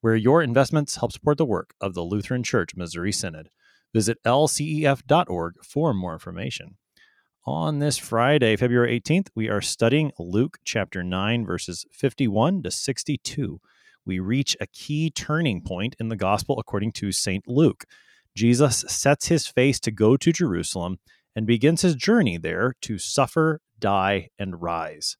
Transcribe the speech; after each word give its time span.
where 0.00 0.16
your 0.16 0.42
investments 0.42 0.96
help 0.96 1.12
support 1.12 1.38
the 1.38 1.44
work 1.44 1.74
of 1.80 1.94
the 1.94 2.02
Lutheran 2.02 2.42
Church 2.42 2.76
Missouri 2.76 3.12
Synod. 3.12 3.48
Visit 3.94 4.18
lcef.org 4.24 5.54
for 5.62 5.94
more 5.94 6.12
information. 6.12 6.76
On 7.44 7.78
this 7.78 7.96
Friday, 7.96 8.56
February 8.56 9.00
18th, 9.00 9.28
we 9.34 9.48
are 9.48 9.60
studying 9.60 10.10
Luke 10.18 10.58
chapter 10.64 11.04
9, 11.04 11.46
verses 11.46 11.86
51 11.92 12.64
to 12.64 12.70
62. 12.70 13.60
We 14.04 14.18
reach 14.18 14.56
a 14.60 14.66
key 14.66 15.10
turning 15.10 15.62
point 15.62 15.94
in 16.00 16.08
the 16.08 16.16
gospel 16.16 16.58
according 16.58 16.92
to 16.92 17.12
St. 17.12 17.46
Luke. 17.46 17.84
Jesus 18.34 18.84
sets 18.88 19.28
his 19.28 19.46
face 19.46 19.80
to 19.80 19.90
go 19.90 20.16
to 20.16 20.32
Jerusalem 20.32 20.98
and 21.36 21.46
begins 21.46 21.82
his 21.82 21.94
journey 21.94 22.36
there 22.36 22.74
to 22.82 22.98
suffer, 22.98 23.60
die, 23.78 24.30
and 24.38 24.60
rise. 24.60 25.16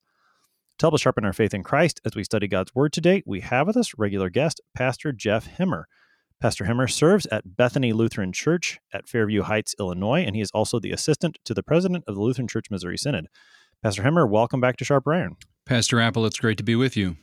To 0.78 0.84
help 0.84 0.92
us 0.92 1.00
sharpen 1.00 1.24
our 1.24 1.32
faith 1.32 1.54
in 1.54 1.62
Christ 1.62 2.02
as 2.04 2.14
we 2.14 2.22
study 2.22 2.46
God's 2.46 2.74
Word 2.74 2.92
today, 2.92 3.22
we 3.24 3.40
have 3.40 3.66
with 3.66 3.78
us 3.78 3.94
regular 3.96 4.28
guest, 4.28 4.60
Pastor 4.74 5.10
Jeff 5.10 5.48
Hemmer. 5.48 5.84
Pastor 6.38 6.66
Hemmer 6.66 6.86
serves 6.86 7.24
at 7.28 7.56
Bethany 7.56 7.94
Lutheran 7.94 8.30
Church 8.30 8.78
at 8.92 9.08
Fairview 9.08 9.44
Heights, 9.44 9.74
Illinois, 9.80 10.20
and 10.20 10.36
he 10.36 10.42
is 10.42 10.50
also 10.50 10.78
the 10.78 10.90
assistant 10.90 11.38
to 11.46 11.54
the 11.54 11.62
president 11.62 12.04
of 12.06 12.14
the 12.14 12.20
Lutheran 12.20 12.46
Church 12.46 12.66
Missouri 12.70 12.98
Synod. 12.98 13.28
Pastor 13.82 14.02
Hemmer, 14.02 14.28
welcome 14.28 14.60
back 14.60 14.76
to 14.76 14.84
Sharp 14.84 15.08
Iron. 15.08 15.36
Pastor 15.64 15.98
Appel, 15.98 16.26
it's 16.26 16.40
great 16.40 16.58
to 16.58 16.62
be 16.62 16.76
with 16.76 16.94
you. 16.94 17.16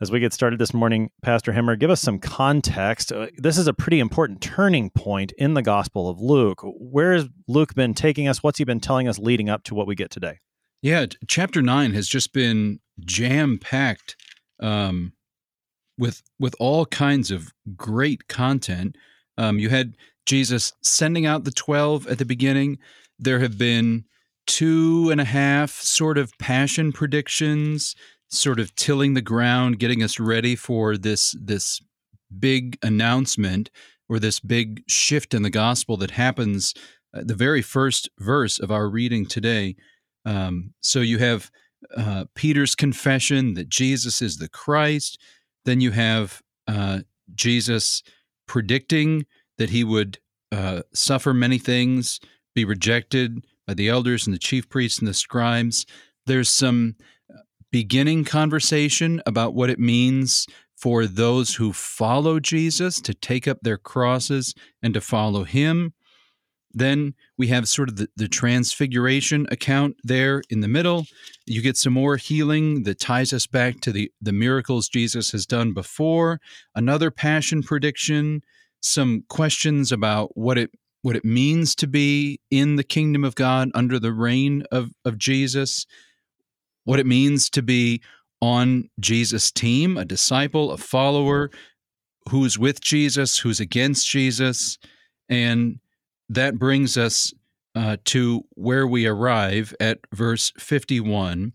As 0.00 0.12
we 0.12 0.20
get 0.20 0.32
started 0.32 0.60
this 0.60 0.72
morning, 0.72 1.10
Pastor 1.22 1.52
Hemmer, 1.52 1.74
give 1.74 1.90
us 1.90 2.00
some 2.00 2.20
context. 2.20 3.10
Uh, 3.10 3.26
this 3.38 3.58
is 3.58 3.66
a 3.66 3.74
pretty 3.74 3.98
important 3.98 4.40
turning 4.40 4.90
point 4.90 5.32
in 5.32 5.54
the 5.54 5.62
Gospel 5.62 6.08
of 6.08 6.20
Luke. 6.20 6.60
Where 6.62 7.12
has 7.12 7.26
Luke 7.48 7.74
been 7.74 7.92
taking 7.92 8.28
us? 8.28 8.40
What's 8.40 8.58
he 8.58 8.64
been 8.64 8.78
telling 8.78 9.08
us 9.08 9.18
leading 9.18 9.48
up 9.48 9.64
to 9.64 9.74
what 9.74 9.88
we 9.88 9.96
get 9.96 10.12
today? 10.12 10.38
Yeah, 10.82 11.06
chapter 11.26 11.62
nine 11.62 11.94
has 11.94 12.08
just 12.08 12.32
been 12.32 12.80
jam 13.00 13.58
packed 13.58 14.16
um, 14.60 15.12
with 15.98 16.22
with 16.38 16.54
all 16.58 16.86
kinds 16.86 17.30
of 17.30 17.52
great 17.76 18.28
content. 18.28 18.96
Um, 19.38 19.58
you 19.58 19.68
had 19.68 19.96
Jesus 20.26 20.72
sending 20.82 21.26
out 21.26 21.44
the 21.44 21.50
twelve 21.50 22.06
at 22.06 22.18
the 22.18 22.24
beginning. 22.24 22.78
There 23.18 23.40
have 23.40 23.58
been 23.58 24.04
two 24.46 25.08
and 25.10 25.20
a 25.20 25.24
half 25.24 25.70
sort 25.70 26.18
of 26.18 26.36
passion 26.38 26.92
predictions, 26.92 27.96
sort 28.28 28.60
of 28.60 28.74
tilling 28.76 29.14
the 29.14 29.22
ground, 29.22 29.78
getting 29.78 30.02
us 30.02 30.20
ready 30.20 30.54
for 30.54 30.96
this 30.96 31.34
this 31.40 31.80
big 32.38 32.78
announcement 32.82 33.70
or 34.08 34.18
this 34.18 34.40
big 34.40 34.82
shift 34.86 35.34
in 35.34 35.42
the 35.42 35.50
gospel 35.50 35.96
that 35.96 36.12
happens 36.12 36.74
at 37.14 37.28
the 37.28 37.34
very 37.34 37.62
first 37.62 38.08
verse 38.18 38.58
of 38.58 38.70
our 38.70 38.88
reading 38.88 39.26
today. 39.26 39.74
Um, 40.26 40.74
so 40.80 41.00
you 41.00 41.18
have 41.18 41.50
uh, 41.96 42.24
Peter's 42.34 42.74
confession 42.74 43.54
that 43.54 43.68
Jesus 43.68 44.20
is 44.20 44.36
the 44.36 44.48
Christ. 44.48 45.18
Then 45.64 45.80
you 45.80 45.92
have 45.92 46.42
uh, 46.66 47.00
Jesus 47.34 48.02
predicting 48.46 49.24
that 49.56 49.70
he 49.70 49.84
would 49.84 50.18
uh, 50.52 50.82
suffer 50.92 51.32
many 51.32 51.58
things, 51.58 52.20
be 52.54 52.64
rejected 52.64 53.44
by 53.66 53.74
the 53.74 53.88
elders 53.88 54.26
and 54.26 54.34
the 54.34 54.40
chief 54.40 54.68
priests 54.68 54.98
and 54.98 55.08
the 55.08 55.14
scribes. 55.14 55.86
There's 56.26 56.48
some 56.48 56.96
uh, 57.32 57.38
beginning 57.70 58.24
conversation 58.24 59.22
about 59.26 59.54
what 59.54 59.70
it 59.70 59.78
means 59.78 60.46
for 60.76 61.06
those 61.06 61.54
who 61.54 61.72
follow 61.72 62.38
Jesus 62.38 63.00
to 63.00 63.14
take 63.14 63.48
up 63.48 63.58
their 63.62 63.78
crosses 63.78 64.54
and 64.82 64.92
to 64.94 65.00
follow 65.00 65.44
him. 65.44 65.94
Then 66.76 67.14
we 67.38 67.46
have 67.48 67.68
sort 67.68 67.88
of 67.88 67.96
the, 67.96 68.08
the 68.16 68.28
transfiguration 68.28 69.46
account 69.50 69.96
there 70.04 70.42
in 70.50 70.60
the 70.60 70.68
middle. 70.68 71.06
You 71.46 71.62
get 71.62 71.78
some 71.78 71.94
more 71.94 72.18
healing 72.18 72.82
that 72.82 73.00
ties 73.00 73.32
us 73.32 73.46
back 73.46 73.80
to 73.80 73.92
the, 73.92 74.12
the 74.20 74.34
miracles 74.34 74.90
Jesus 74.90 75.32
has 75.32 75.46
done 75.46 75.72
before, 75.72 76.38
another 76.74 77.10
passion 77.10 77.62
prediction, 77.62 78.42
some 78.80 79.24
questions 79.28 79.90
about 79.90 80.36
what 80.36 80.58
it 80.58 80.70
what 81.00 81.16
it 81.16 81.24
means 81.24 81.76
to 81.76 81.86
be 81.86 82.40
in 82.50 82.74
the 82.74 82.82
kingdom 82.82 83.22
of 83.22 83.36
God 83.36 83.70
under 83.74 84.00
the 84.00 84.12
reign 84.12 84.64
of, 84.72 84.90
of 85.04 85.18
Jesus, 85.18 85.86
what 86.82 86.98
it 86.98 87.06
means 87.06 87.48
to 87.50 87.62
be 87.62 88.02
on 88.40 88.90
Jesus' 88.98 89.52
team, 89.52 89.96
a 89.96 90.04
disciple, 90.04 90.72
a 90.72 90.76
follower, 90.76 91.50
who's 92.28 92.58
with 92.58 92.80
Jesus, 92.80 93.38
who's 93.38 93.60
against 93.60 94.08
Jesus, 94.08 94.78
and 95.28 95.78
that 96.28 96.58
brings 96.58 96.96
us 96.96 97.32
uh, 97.74 97.96
to 98.04 98.42
where 98.54 98.86
we 98.86 99.06
arrive 99.06 99.74
at 99.78 99.98
verse 100.12 100.52
51. 100.58 101.52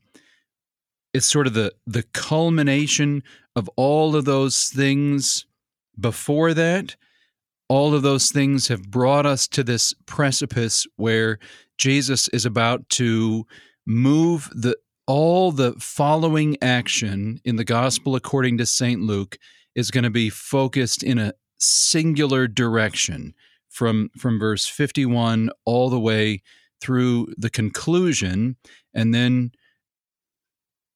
It's 1.13 1.25
sort 1.25 1.47
of 1.47 1.53
the, 1.53 1.73
the 1.85 2.03
culmination 2.13 3.23
of 3.55 3.69
all 3.75 4.15
of 4.15 4.25
those 4.25 4.69
things 4.69 5.45
before 5.99 6.53
that. 6.53 6.95
All 7.67 7.95
of 7.95 8.01
those 8.01 8.31
things 8.31 8.67
have 8.67 8.91
brought 8.91 9.25
us 9.25 9.47
to 9.49 9.63
this 9.63 9.93
precipice 10.05 10.85
where 10.95 11.39
Jesus 11.77 12.27
is 12.29 12.45
about 12.45 12.87
to 12.89 13.45
move 13.85 14.49
the 14.53 14.77
all 15.07 15.51
the 15.51 15.73
following 15.73 16.55
action 16.61 17.41
in 17.43 17.55
the 17.55 17.65
gospel 17.65 18.15
according 18.15 18.57
to 18.59 18.65
St. 18.65 19.01
Luke 19.01 19.37
is 19.75 19.91
going 19.91 20.03
to 20.03 20.11
be 20.11 20.29
focused 20.29 21.01
in 21.01 21.17
a 21.17 21.33
singular 21.57 22.47
direction 22.47 23.33
from 23.71 24.09
from 24.17 24.39
verse 24.39 24.67
51 24.67 25.49
all 25.65 25.89
the 25.89 25.99
way 25.99 26.41
through 26.81 27.33
the 27.37 27.49
conclusion. 27.49 28.57
And 28.93 29.13
then 29.13 29.51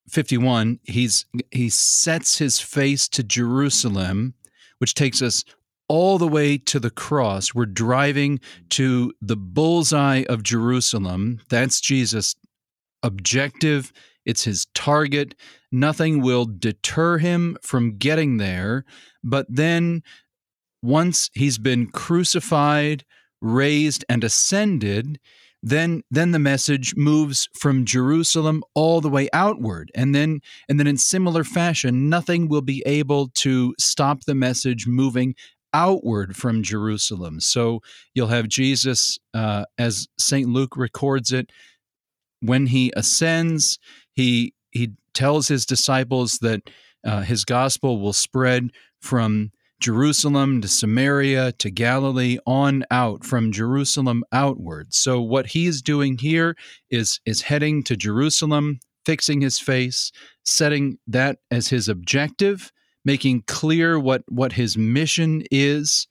51 0.10 0.80
he's 0.84 1.26
he 1.52 1.70
sets 1.70 2.38
his 2.38 2.60
face 2.60 3.08
to 3.10 3.24
Jerusalem 3.24 4.36
which 4.80 4.94
takes 4.94 5.22
us 5.22 5.44
all 5.88 6.18
the 6.18 6.28
way 6.28 6.58
to 6.58 6.80
the 6.80 6.90
cross. 6.90 7.54
We're 7.54 7.66
driving 7.66 8.40
to 8.72 9.14
the 9.22 9.36
bullseye 9.36 10.24
of 10.28 10.44
Jerusalem. 10.44 11.42
That's 11.50 11.80
Jesus 11.80 12.36
objective. 13.04 13.94
It's 14.26 14.44
his 14.44 14.66
target. 14.74 15.36
Nothing 15.72 16.22
will 16.22 16.46
deter 16.46 17.20
him 17.20 17.58
from 17.62 17.98
getting 17.98 18.38
there. 18.38 18.84
But 19.24 19.46
then 19.48 20.02
once 20.86 21.30
he's 21.34 21.58
been 21.58 21.88
crucified, 21.88 23.04
raised, 23.42 24.06
and 24.08 24.24
ascended, 24.24 25.20
then 25.62 26.04
then 26.12 26.32
the 26.32 26.40
message 26.40 26.96
moves 26.96 27.50
from 27.54 27.86
Jerusalem 27.86 28.64
all 28.76 29.02
the 29.02 29.10
way 29.10 29.28
outward. 29.34 29.92
And 29.96 30.14
then 30.14 30.42
and 30.70 30.80
then 30.80 30.86
in 30.86 30.98
similar 30.98 31.44
fashion 31.44 32.08
nothing 32.08 32.48
will 32.48 32.62
be 32.62 32.84
able 32.86 33.30
to 33.30 33.74
stop 33.80 34.26
the 34.26 34.36
message 34.36 34.86
moving 34.86 35.34
outward 35.74 36.38
from 36.38 36.62
Jerusalem. 36.62 37.40
So 37.40 37.82
you'll 38.14 38.28
have 38.28 38.48
Jesus 38.48 39.18
uh, 39.34 39.66
as 39.78 40.08
St 40.20 40.48
Luke 40.48 40.78
records 40.78 41.32
it 41.32 41.52
when 42.42 42.68
he 42.68 42.94
ascends 42.96 43.80
he 44.14 44.54
he 44.72 44.92
tells 45.14 45.48
his 45.48 45.66
disciples 45.66 46.38
that 46.40 46.70
uh, 47.04 47.22
his 47.22 47.44
gospel 47.44 48.00
will 48.00 48.14
spread 48.14 48.70
from 49.00 49.52
Jerusalem 49.86 50.62
to 50.62 50.68
Samaria 50.68 51.52
to 51.60 51.70
Galilee 51.70 52.40
on 52.48 52.84
out 52.90 53.24
from 53.24 53.52
Jerusalem 53.52 54.24
outward. 54.32 54.96
So 54.96 55.22
what 55.22 55.46
he 55.46 55.68
is 55.68 55.84
doing 55.84 56.18
here 56.18 56.58
is 56.90 57.20
is 57.24 57.44
heading 57.44 57.84
to 57.84 57.96
Jerusalem, 57.96 58.80
fixing 59.06 59.42
his 59.42 59.60
face, 59.60 60.12
setting 60.44 60.98
that 61.06 61.38
as 61.52 61.68
his 61.68 61.88
objective, 61.88 62.72
making 63.06 63.44
clear 63.46 64.00
what 64.00 64.24
what 64.28 64.54
his 64.54 64.76
mission 64.76 65.44
is, 65.52 66.08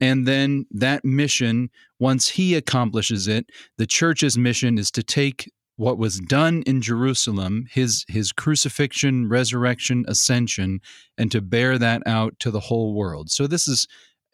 and 0.00 0.26
then 0.26 0.64
that 0.70 1.04
mission 1.04 1.68
once 1.98 2.30
he 2.30 2.54
accomplishes 2.54 3.28
it, 3.28 3.50
the 3.76 3.86
church's 3.86 4.38
mission 4.38 4.78
is 4.78 4.90
to 4.92 5.02
take 5.02 5.52
what 5.78 5.96
was 5.96 6.18
done 6.18 6.64
in 6.66 6.82
Jerusalem, 6.82 7.66
his 7.70 8.04
his 8.08 8.32
crucifixion, 8.32 9.28
resurrection, 9.28 10.04
ascension, 10.08 10.80
and 11.16 11.30
to 11.30 11.40
bear 11.40 11.78
that 11.78 12.02
out 12.04 12.38
to 12.40 12.50
the 12.50 12.60
whole 12.60 12.94
world. 12.94 13.30
So 13.30 13.46
this 13.46 13.68
is 13.68 13.86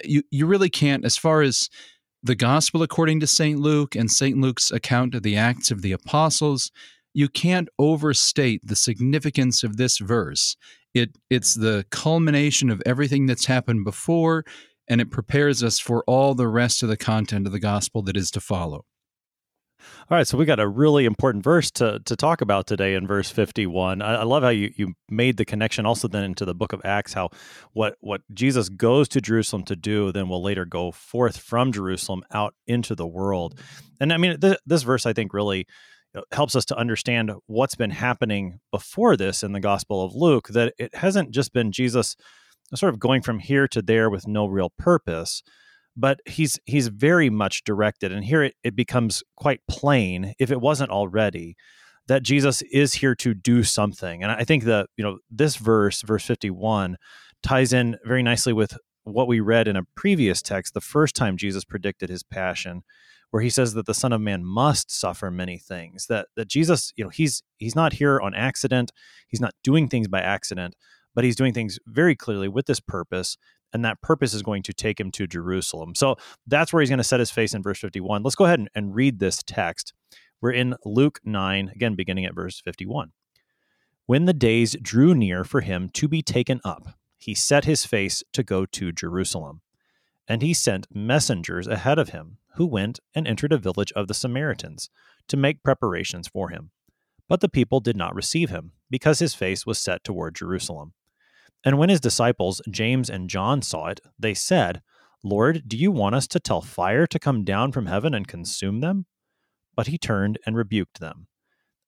you 0.02 0.23
you 0.31 0.46
really 0.46 0.70
can't 0.70 1.05
as 1.05 1.19
far 1.19 1.43
as 1.43 1.69
the 2.23 2.35
gospel 2.35 2.82
according 2.82 3.20
to 3.20 3.26
St. 3.26 3.61
Luke 3.61 3.94
and 3.94 4.11
St. 4.11 4.38
Luke's 4.38 4.70
account 4.70 5.14
of 5.14 5.23
the 5.23 5.37
Acts 5.37 5.70
of 5.70 5.82
the 5.82 5.93
Apostles, 5.93 6.73
you 7.12 7.29
can't 7.29 7.69
overstate 7.79 8.62
the 8.64 8.75
significance 8.75 9.62
of 9.62 9.76
this 9.76 9.99
verse. 9.99 10.56
It 10.94 11.11
it's 11.29 11.58
mm. 11.58 11.61
the 11.61 11.87
culmination 11.91 12.70
of 12.70 12.82
everything 12.87 13.26
that's 13.26 13.44
happened 13.44 13.85
before 13.85 14.44
and 14.88 14.99
it 14.99 15.11
prepares 15.11 15.62
us 15.62 15.79
for 15.79 16.02
all 16.06 16.35
the 16.35 16.49
rest 16.49 16.82
of 16.82 16.88
the 16.88 16.96
content 16.96 17.46
of 17.46 17.52
the 17.52 17.61
gospel 17.61 18.02
that 18.02 18.17
is 18.17 18.31
to 18.31 18.41
follow. 18.41 18.87
All 20.10 20.19
right, 20.19 20.26
so 20.26 20.36
we 20.36 20.44
got 20.44 20.60
a 20.60 20.69
really 20.69 21.04
important 21.04 21.42
verse 21.42 21.70
to, 21.72 22.00
to 22.04 22.16
talk 22.16 22.40
about 22.40 22.66
today 22.66 22.94
in 22.94 23.06
verse 23.06 23.31
51. 23.31 24.02
I, 24.02 24.16
I, 24.16 24.22
love 24.25 24.42
how 24.42 24.50
you, 24.50 24.72
you 24.76 24.94
made 25.08 25.36
the 25.36 25.44
connection 25.44 25.86
also 25.86 26.08
then 26.08 26.25
into 26.25 26.44
the 26.44 26.54
book 26.54 26.72
of 26.72 26.81
Acts, 26.84 27.14
how 27.14 27.31
what, 27.72 27.96
what 28.00 28.20
Jesus 28.32 28.69
goes 28.69 29.08
to 29.08 29.20
Jerusalem 29.20 29.64
to 29.64 29.76
do, 29.76 30.12
then 30.12 30.28
will 30.28 30.42
later 30.42 30.64
go 30.64 30.92
forth 30.92 31.38
from 31.38 31.72
Jerusalem 31.72 32.22
out 32.32 32.54
into 32.66 32.94
the 32.94 33.06
world. 33.06 33.58
And 33.98 34.12
I 34.12 34.19
mean, 34.19 34.38
th- 34.40 34.58
this 34.66 34.82
verse, 34.82 35.06
I 35.06 35.12
think, 35.12 35.32
really 35.32 35.66
uh, 36.14 36.20
helps 36.32 36.54
us 36.54 36.64
to 36.66 36.76
understand 36.76 37.32
what's 37.46 37.75
been 37.75 37.90
happening 37.90 38.60
before 38.70 39.16
this 39.16 39.42
in 39.42 39.52
the 39.52 39.60
Gospel 39.60 40.04
of 40.04 40.14
Luke, 40.14 40.48
that 40.48 40.75
it 40.78 40.94
hasn't 40.94 41.31
just 41.31 41.52
been 41.52 41.72
Jesus 41.72 42.14
sort 42.75 42.92
of 42.92 43.00
going 43.00 43.22
from 43.22 43.38
here 43.38 43.69
to 43.69 43.82
there 43.82 44.10
with 44.10 44.26
no 44.26 44.46
real 44.46 44.70
purpose 44.78 45.42
but 45.96 46.20
he's 46.26 46.58
he's 46.64 46.88
very 46.88 47.31
much 47.31 47.64
directed 47.64 48.12
and 48.12 48.25
here 48.25 48.43
it, 48.43 48.55
it 48.62 48.76
becomes 48.76 49.23
quite 49.37 49.61
plain 49.69 50.35
if 50.38 50.50
it 50.50 50.61
wasn't 50.61 50.91
already 50.91 51.56
that 52.06 52.23
jesus 52.23 52.62
is 52.62 52.94
here 52.94 53.14
to 53.14 53.35
do 53.35 53.62
something. 53.62 54.23
And 54.23 54.32
i 54.32 54.44
think 54.44 54.64
that 54.64 54.88
you 54.96 55.05
know 55.05 55.19
this 55.31 55.56
verse 55.56 56.02
verse 56.02 56.25
51 56.25 56.96
ties 57.43 57.73
in 57.73 57.96
very 58.05 58.23
nicely 58.23 58.52
with 58.52 58.76
what 59.05 59.29
we 59.29 59.41
read 59.41 59.69
in 59.69 59.76
a 59.76 59.85
previous 59.94 60.43
text 60.43 60.75
the 60.75 60.81
first 60.81 61.14
time 61.14 61.37
jesus 61.37 61.64
predicted 61.64 62.08
his 62.08 62.23
passion 62.23 62.82
where 63.31 63.43
he 63.43 63.50
says 63.50 63.75
that 63.75 63.87
the 63.87 63.94
son 63.94 64.12
of 64.12 64.20
man 64.20 64.44
must 64.44 64.91
suffer 64.91 65.31
many 65.31 65.58
things 65.58 66.06
that 66.06 66.29
that 66.37 66.49
jesus 66.49 66.93
you 66.96 67.05
know 67.05 67.11
he's 67.11 67.43
he's 67.58 67.76
not 67.76 67.94
here 67.94 68.20
on 68.20 68.35
accident 68.35 68.93
he's 69.29 69.41
not 69.41 69.55
doing 69.62 69.88
things 69.88 70.08
by 70.08 70.20
accident 70.20 70.75
but 71.14 71.25
he's 71.25 71.37
doing 71.37 71.52
things 71.52 71.79
very 71.87 72.17
clearly 72.17 72.49
with 72.49 72.67
this 72.67 72.81
purpose 72.81 73.37
and 73.74 73.84
that 73.84 74.00
purpose 74.00 74.32
is 74.32 74.42
going 74.42 74.62
to 74.62 74.72
take 74.72 74.98
him 74.98 75.10
to 75.10 75.26
Jerusalem. 75.26 75.94
So 75.94 76.16
that's 76.46 76.72
where 76.72 76.80
he's 76.80 76.88
going 76.88 76.98
to 76.98 77.04
set 77.04 77.20
his 77.20 77.32
face 77.32 77.52
in 77.52 77.62
verse 77.62 77.80
51. 77.80 78.22
Let's 78.22 78.36
go 78.36 78.44
ahead 78.44 78.60
and, 78.60 78.70
and 78.74 78.94
read 78.94 79.18
this 79.18 79.42
text. 79.42 79.92
We're 80.40 80.52
in 80.52 80.76
Luke 80.84 81.20
9, 81.24 81.72
again, 81.74 81.96
beginning 81.96 82.24
at 82.24 82.34
verse 82.34 82.60
51. 82.60 83.12
When 84.06 84.26
the 84.26 84.32
days 84.32 84.76
drew 84.80 85.14
near 85.14 85.44
for 85.44 85.60
him 85.62 85.90
to 85.94 86.08
be 86.08 86.22
taken 86.22 86.60
up, 86.64 86.96
he 87.18 87.34
set 87.34 87.64
his 87.64 87.84
face 87.84 88.22
to 88.32 88.42
go 88.42 88.64
to 88.66 88.92
Jerusalem. 88.92 89.62
And 90.28 90.40
he 90.40 90.54
sent 90.54 90.86
messengers 90.94 91.66
ahead 91.66 91.98
of 91.98 92.10
him, 92.10 92.38
who 92.56 92.66
went 92.66 93.00
and 93.14 93.26
entered 93.26 93.52
a 93.52 93.58
village 93.58 93.92
of 93.92 94.06
the 94.06 94.14
Samaritans 94.14 94.88
to 95.28 95.36
make 95.36 95.62
preparations 95.62 96.28
for 96.28 96.50
him. 96.50 96.70
But 97.28 97.40
the 97.40 97.48
people 97.48 97.80
did 97.80 97.96
not 97.96 98.14
receive 98.14 98.50
him, 98.50 98.72
because 98.90 99.18
his 99.18 99.34
face 99.34 99.66
was 99.66 99.78
set 99.78 100.04
toward 100.04 100.34
Jerusalem. 100.34 100.92
And 101.64 101.78
when 101.78 101.88
his 101.88 102.00
disciples, 102.00 102.61
James 102.70 103.08
and 103.08 103.31
John, 103.31 103.62
saw 103.62 103.87
it, 103.87 104.00
they 104.19 104.34
said, 104.34 104.82
Lord, 105.22 105.62
do 105.66 105.78
you 105.78 105.90
want 105.90 106.14
us 106.14 106.26
to 106.28 106.40
tell 106.40 106.61
fire 106.61 107.06
to 107.06 107.19
come 107.19 107.44
down 107.44 107.72
from 107.72 107.87
heaven 107.87 108.12
and 108.12 108.28
consume 108.28 108.81
them? 108.81 109.06
But 109.75 109.87
he 109.87 109.96
turned 109.96 110.38
and 110.44 110.56
rebuked 110.56 111.00
them. 111.00 111.26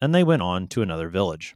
And 0.00 0.14
they 0.14 0.24
went 0.24 0.42
on 0.42 0.68
to 0.68 0.82
another 0.82 1.10
village. 1.10 1.54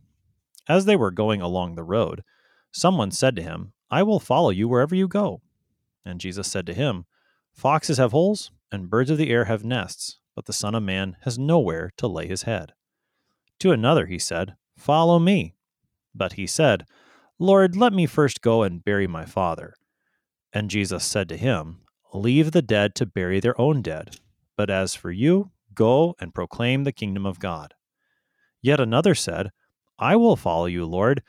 As 0.68 0.84
they 0.84 0.96
were 0.96 1.10
going 1.10 1.40
along 1.40 1.74
the 1.74 1.82
road, 1.82 2.22
someone 2.70 3.10
said 3.10 3.34
to 3.36 3.42
him, 3.42 3.72
I 3.90 4.02
will 4.02 4.20
follow 4.20 4.50
you 4.50 4.68
wherever 4.68 4.94
you 4.94 5.08
go. 5.08 5.40
And 6.04 6.20
Jesus 6.20 6.46
said 6.46 6.66
to 6.66 6.74
him, 6.74 7.06
Foxes 7.52 7.98
have 7.98 8.12
holes, 8.12 8.50
and 8.70 8.90
birds 8.90 9.10
of 9.10 9.18
the 9.18 9.30
air 9.30 9.46
have 9.46 9.64
nests, 9.64 10.18
but 10.36 10.44
the 10.44 10.52
Son 10.52 10.74
of 10.74 10.82
Man 10.82 11.16
has 11.22 11.38
nowhere 11.38 11.90
to 11.96 12.06
lay 12.06 12.26
his 12.26 12.42
head. 12.42 12.72
To 13.60 13.72
another 13.72 14.06
he 14.06 14.18
said, 14.18 14.54
Follow 14.76 15.18
me. 15.18 15.54
But 16.14 16.34
he 16.34 16.46
said, 16.46 16.86
Lord, 17.42 17.74
let 17.74 17.94
me 17.94 18.04
first 18.04 18.42
go 18.42 18.62
and 18.62 18.84
bury 18.84 19.06
my 19.06 19.24
father. 19.24 19.74
And 20.52 20.68
Jesus 20.68 21.02
said 21.04 21.26
to 21.30 21.38
him, 21.38 21.78
Leave 22.12 22.52
the 22.52 22.60
dead 22.60 22.94
to 22.96 23.06
bury 23.06 23.40
their 23.40 23.58
own 23.58 23.80
dead. 23.80 24.18
But 24.58 24.68
as 24.68 24.94
for 24.94 25.10
you, 25.10 25.50
go 25.74 26.14
and 26.20 26.34
proclaim 26.34 26.84
the 26.84 26.92
kingdom 26.92 27.24
of 27.24 27.38
God. 27.38 27.72
Yet 28.60 28.78
another 28.78 29.14
said, 29.14 29.52
I 29.98 30.16
will 30.16 30.36
follow 30.36 30.66
you, 30.66 30.84
Lord, 30.84 31.22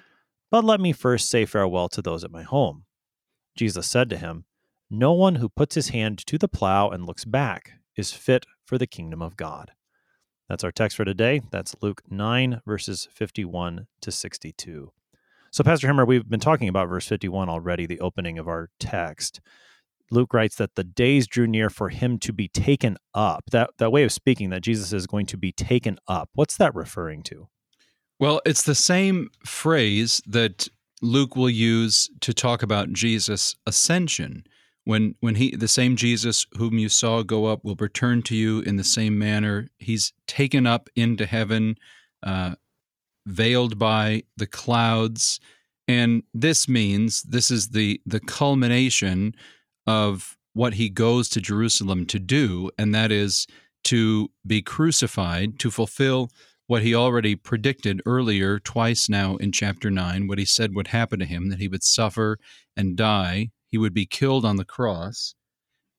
but 0.50 0.66
let 0.66 0.82
me 0.82 0.92
first 0.92 1.30
say 1.30 1.46
farewell 1.46 1.88
to 1.88 2.02
those 2.02 2.26
at 2.26 2.32
my 2.32 2.44
home. 2.44 2.84
Jesus 3.56 3.88
said 3.88 4.10
to 4.10 4.18
him, 4.18 4.44
No 4.90 5.14
one 5.14 5.36
who 5.36 5.48
puts 5.48 5.76
his 5.76 5.90
hand 5.90 6.18
to 6.26 6.38
the 6.38 6.50
plow 6.50 6.90
and 6.90 7.06
looks 7.06 7.24
back 7.24 7.72
is 7.96 8.12
fit 8.12 8.46
for 8.66 8.78
the 8.78 8.86
kingdom 8.86 9.22
of 9.22 9.38
God. 9.38 9.72
That's 10.50 10.66
our 10.66 10.74
text 10.74 10.98
for 10.98 11.06
today. 11.06 11.40
That's 11.52 11.74
Luke 11.82 12.02
9, 12.10 12.64
verses 12.66 13.08
51 13.14 13.88
to 14.02 14.12
62. 14.12 14.92
So, 15.54 15.66
Pastor 15.66 15.88
Hemmer, 15.88 16.06
we've 16.06 16.30
been 16.30 16.40
talking 16.40 16.70
about 16.70 16.88
verse 16.88 17.06
51 17.06 17.50
already, 17.50 17.86
the 17.86 18.00
opening 18.00 18.40
of 18.40 18.48
our 18.48 18.70
text. 18.80 19.42
Luke 20.10 20.34
writes 20.34 20.56
that 20.56 20.76
the 20.76 20.84
days 20.86 21.28
drew 21.28 21.46
near 21.46 21.70
for 21.70 21.90
him 21.90 22.20
to 22.20 22.32
be 22.32 22.48
taken 22.48 22.98
up. 23.14 23.44
That, 23.52 23.72
that 23.78 23.92
way 23.92 24.04
of 24.04 24.14
speaking, 24.14 24.50
that 24.52 24.62
Jesus 24.62 24.94
is 24.94 25.08
going 25.08 25.26
to 25.26 25.38
be 25.38 25.52
taken 25.52 25.98
up. 26.08 26.30
What's 26.36 26.56
that 26.56 26.74
referring 26.74 27.24
to? 27.24 27.50
Well, 28.18 28.42
it's 28.46 28.64
the 28.64 28.76
same 28.76 29.30
phrase 29.46 30.22
that 30.26 30.70
Luke 31.02 31.36
will 31.36 31.50
use 31.50 32.10
to 32.22 32.34
talk 32.34 32.64
about 32.64 32.94
Jesus' 32.94 33.56
ascension. 33.66 34.46
When, 34.86 35.16
when 35.20 35.36
he 35.36 35.56
the 35.56 35.68
same 35.68 35.98
Jesus 35.98 36.48
whom 36.58 36.78
you 36.78 36.88
saw 36.88 37.24
go 37.24 37.46
up 37.46 37.64
will 37.64 37.76
return 37.76 38.22
to 38.24 38.36
you 38.36 38.62
in 38.62 38.78
the 38.78 38.84
same 38.86 39.20
manner. 39.20 39.68
He's 39.80 40.14
taken 40.28 40.66
up 40.66 40.88
into 40.96 41.26
heaven. 41.26 41.76
Uh, 42.24 42.56
veiled 43.26 43.78
by 43.78 44.24
the 44.38 44.48
clouds. 44.48 45.40
And 45.88 46.24
this 46.34 46.68
means 46.68 47.22
this 47.24 47.52
is 47.52 47.70
the, 47.70 48.02
the 48.06 48.20
culmination 48.20 49.34
of 49.86 50.38
what 50.54 50.76
he 50.76 50.90
goes 50.90 51.30
to 51.30 51.42
Jerusalem 51.42 52.06
to 52.08 52.20
do, 52.20 52.72
and 52.78 52.94
that 52.94 53.12
is 53.12 53.48
to 53.86 54.30
be 54.46 54.62
crucified, 54.62 55.60
to 55.60 55.72
fulfill 55.72 56.30
what 56.68 56.84
he 56.84 56.96
already 56.96 57.36
predicted 57.36 58.02
earlier, 58.06 58.60
twice 58.60 59.10
now 59.10 59.36
in 59.38 59.52
chapter 59.52 59.92
9, 59.92 60.28
what 60.28 60.38
he 60.38 60.46
said 60.46 60.74
would 60.76 60.88
happen 60.88 61.20
to 61.20 61.26
him, 61.26 61.50
that 61.50 61.60
he 61.60 61.68
would 61.68 61.84
suffer 61.84 62.38
and 62.78 62.96
die, 62.96 63.50
he 63.68 63.78
would 63.78 63.94
be 63.94 64.06
killed 64.06 64.46
on 64.46 64.58
the 64.58 64.66
cross, 64.66 65.36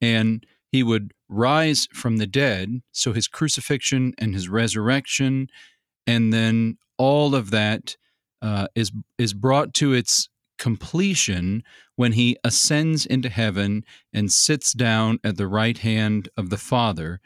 and 0.00 0.46
he 0.70 0.82
would 0.82 1.12
rise 1.28 1.86
from 1.92 2.16
the 2.16 2.26
dead. 2.26 2.80
So 2.92 3.12
his 3.12 3.28
crucifixion 3.28 4.14
and 4.16 4.34
his 4.34 4.48
resurrection, 4.48 5.48
and 6.06 6.32
then 6.32 6.78
all 7.02 7.34
of 7.34 7.50
that 7.50 7.96
uh, 8.42 8.68
is 8.76 8.92
is 9.18 9.34
brought 9.34 9.74
to 9.74 9.92
its 9.92 10.28
completion 10.56 11.64
when 11.96 12.12
he 12.12 12.36
ascends 12.44 13.04
into 13.04 13.28
heaven 13.28 13.84
and 14.12 14.30
sits 14.30 14.72
down 14.72 15.18
at 15.24 15.36
the 15.36 15.48
right 15.48 15.78
hand 15.78 16.28
of 16.36 16.48
the 16.50 16.56
Father 16.56 17.20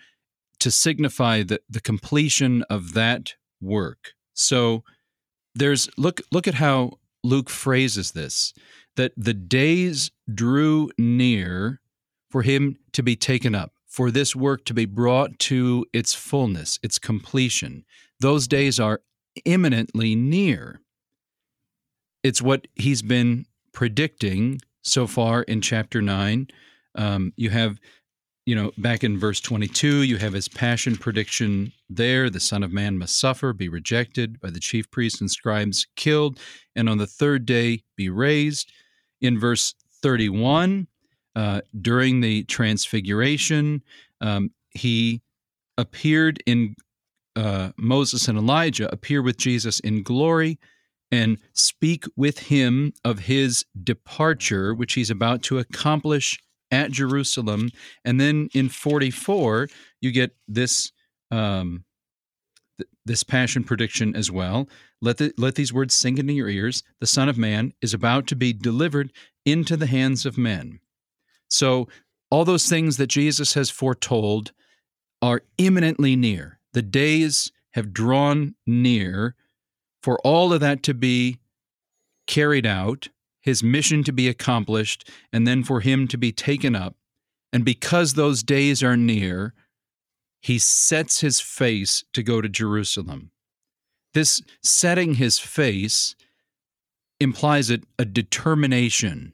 to 0.59 0.71
signify 0.71 1.43
the, 1.43 1.61
the 1.69 1.83
completion 1.83 2.63
of 2.71 2.95
that 2.95 3.35
work. 3.61 4.15
So 4.33 4.83
there's 5.55 5.91
look 5.99 6.23
look 6.33 6.49
at 6.49 6.55
how 6.55 6.93
Luke 7.23 7.51
phrases 7.51 8.13
this 8.13 8.55
that 8.97 9.13
the 9.15 9.35
days 9.35 10.11
drew 10.43 10.89
near 10.97 11.83
for 12.31 12.41
him 12.43 12.77
to 12.93 13.03
be 13.03 13.15
taken 13.15 13.55
up, 13.55 13.73
for 13.87 14.11
this 14.11 14.35
work 14.35 14.65
to 14.65 14.73
be 14.73 14.87
brought 14.87 15.39
to 15.39 15.85
its 15.93 16.15
fullness, 16.15 16.79
its 16.83 16.99
completion. 16.99 17.85
Those 18.21 18.49
days 18.49 18.81
are 18.81 19.03
imminently 19.45 20.15
near. 20.15 20.81
It's 22.23 22.43
what 22.43 22.67
he's 22.75 23.03
been 23.03 23.47
predicting 23.73 24.61
so 24.83 25.07
far 25.07 25.43
in 25.43 25.61
chapter 25.61 26.01
9. 26.01 26.49
Um, 26.95 27.33
you 27.37 27.51
have, 27.51 27.79
you 28.47 28.55
know, 28.55 28.73
back 28.79 29.05
in 29.05 29.19
verse 29.19 29.41
22, 29.41 30.03
you 30.03 30.17
have 30.17 30.33
his 30.33 30.49
passion 30.49 30.97
prediction 30.97 31.73
there. 31.89 32.31
The 32.31 32.41
Son 32.41 32.63
of 32.63 32.73
Man 32.73 32.99
must 32.99 33.19
suffer, 33.19 33.53
be 33.53 33.69
rejected 33.69 34.41
by 34.41 34.51
the 34.51 34.61
chief 34.61 34.91
priests 34.91 35.21
and 35.21 35.31
scribes, 35.31 35.87
killed, 35.97 36.39
and 36.75 36.89
on 36.89 36.99
the 36.99 37.07
third 37.07 37.47
day 37.47 37.83
be 37.97 38.09
raised. 38.09 38.73
In 39.21 39.39
verse 39.39 39.75
31, 40.03 40.87
uh, 41.35 41.61
during 41.81 42.21
the 42.21 42.45
transfiguration, 42.45 43.83
um, 44.21 44.51
he 44.71 45.23
appeared 45.79 46.43
in 46.47 46.75
uh, 47.37 47.71
Moses 47.77 48.29
and 48.29 48.39
Elijah 48.39 48.91
appear 48.93 49.23
with 49.23 49.37
Jesus 49.37 49.79
in 49.81 50.03
glory 50.03 50.59
and 51.13 51.39
speak 51.53 52.05
with 52.17 52.39
him 52.41 52.93
of 53.05 53.21
his 53.21 53.65
departure, 53.85 54.75
which 54.75 54.95
he's 54.95 55.11
about 55.11 55.43
to 55.45 55.59
accomplish 55.59 56.41
at 56.71 56.91
Jerusalem. 56.91 57.71
And 58.05 58.21
then 58.21 58.49
in 58.55 58.69
44, 58.69 59.69
you 60.01 60.11
get 60.11 60.35
this 60.49 60.91
um, 61.31 61.85
th- 62.79 62.89
this 63.05 63.23
passion 63.23 63.65
prediction 63.65 64.17
as 64.17 64.31
well. 64.31 64.69
Let 65.01 65.19
the, 65.19 65.33
let 65.37 65.55
these 65.55 65.73
words 65.73 65.95
sink 65.95 66.19
into 66.19 66.33
your 66.33 66.49
ears. 66.49 66.83
The 67.01 67.07
Son 67.07 67.29
of 67.29 67.39
Man 67.39 67.73
is 67.83 67.95
about 67.95 68.27
to 68.29 68.37
be 68.37 68.53
delivered 68.53 69.13
into 69.45 69.77
the 69.77 69.87
hands 69.87 70.27
of 70.27 70.39
men. 70.39 70.81
So 71.49 71.89
all 72.31 72.45
those 72.45 72.69
things 72.69 72.97
that 72.97 73.07
Jesus 73.09 73.55
has 73.55 73.71
foretold 73.71 74.53
are 75.23 75.43
imminently 75.59 76.17
near 76.17 76.56
the 76.77 76.83
days 76.83 77.51
have 77.73 77.95
drawn 77.95 78.55
near 78.67 79.35
for 80.03 80.19
all 80.19 80.53
of 80.53 80.61
that 80.61 80.83
to 80.83 80.93
be 80.93 81.39
carried 82.27 82.67
out. 82.67 83.09
his 83.41 83.63
mission 83.63 84.03
to 84.03 84.13
be 84.13 84.29
accomplished 84.29 85.09
and 85.33 85.47
then 85.47 85.63
for 85.63 85.81
him 85.81 86.09
to 86.09 86.19
be 86.19 86.33
taken 86.33 86.75
up. 86.75 86.97
And 87.53 87.65
because 87.65 88.13
those 88.15 88.43
days 88.43 88.83
are 88.83 88.97
near, 88.97 89.55
he 90.41 90.59
sets 90.59 91.21
his 91.21 91.41
face 91.41 92.05
to 92.13 92.25
go 92.25 92.41
to 92.41 92.49
Jerusalem. 92.49 93.31
This 94.15 94.43
setting 94.63 95.15
his 95.15 95.39
face 95.39 96.17
implies 97.21 97.71
a, 97.71 97.79
a 97.99 98.05
determination 98.05 99.33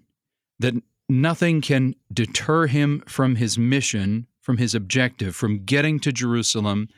that 0.58 0.75
nothing 1.08 1.62
can 1.62 1.94
deter 2.12 2.66
him 2.66 3.02
from 3.08 3.37
his 3.37 3.56
mission, 3.56 4.26
from 4.42 4.58
his 4.58 4.75
objective, 4.75 5.34
from 5.34 5.64
getting 5.64 5.99
to 6.00 6.12
Jerusalem, 6.12 6.88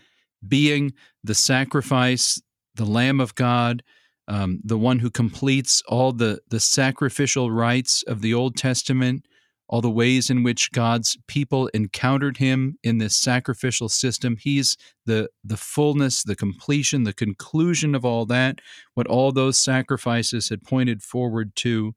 being 0.48 0.92
the 1.22 1.34
sacrifice, 1.34 2.40
the 2.74 2.84
Lamb 2.84 3.20
of 3.20 3.34
God, 3.34 3.82
um, 4.26 4.60
the 4.64 4.78
one 4.78 4.98
who 5.00 5.10
completes 5.10 5.82
all 5.86 6.12
the, 6.12 6.40
the 6.48 6.60
sacrificial 6.60 7.50
rites 7.50 8.02
of 8.04 8.20
the 8.20 8.32
Old 8.34 8.56
Testament, 8.56 9.26
all 9.68 9.80
the 9.80 9.90
ways 9.90 10.30
in 10.30 10.42
which 10.42 10.72
God's 10.72 11.16
people 11.26 11.68
encountered 11.68 12.38
him 12.38 12.78
in 12.82 12.98
this 12.98 13.16
sacrificial 13.16 13.88
system. 13.88 14.36
He's 14.38 14.76
the, 15.06 15.28
the 15.42 15.56
fullness, 15.56 16.22
the 16.22 16.36
completion, 16.36 17.04
the 17.04 17.12
conclusion 17.12 17.94
of 17.94 18.04
all 18.04 18.26
that, 18.26 18.60
what 18.94 19.06
all 19.06 19.32
those 19.32 19.58
sacrifices 19.58 20.48
had 20.48 20.62
pointed 20.62 21.02
forward 21.02 21.54
to. 21.56 21.94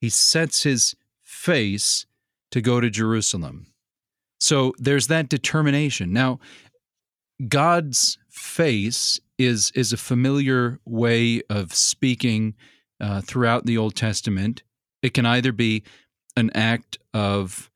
He 0.00 0.10
sets 0.10 0.62
his 0.62 0.94
face 1.22 2.06
to 2.50 2.60
go 2.60 2.80
to 2.80 2.90
Jerusalem. 2.90 3.66
So 4.38 4.74
there's 4.78 5.06
that 5.06 5.28
determination. 5.28 6.12
Now, 6.12 6.40
God's 7.48 8.18
face 8.28 9.20
is 9.38 9.70
is 9.74 9.92
a 9.92 9.98
familiar 9.98 10.80
way 10.84 11.42
of 11.50 11.74
speaking 11.74 12.54
uh, 13.00 13.20
throughout 13.20 13.66
the 13.66 13.76
Old 13.76 13.94
Testament. 13.94 14.62
It 15.02 15.12
can 15.14 15.26
either 15.26 15.52
be 15.52 15.82
an 16.36 16.50
act 16.54 16.98
of 17.12 17.70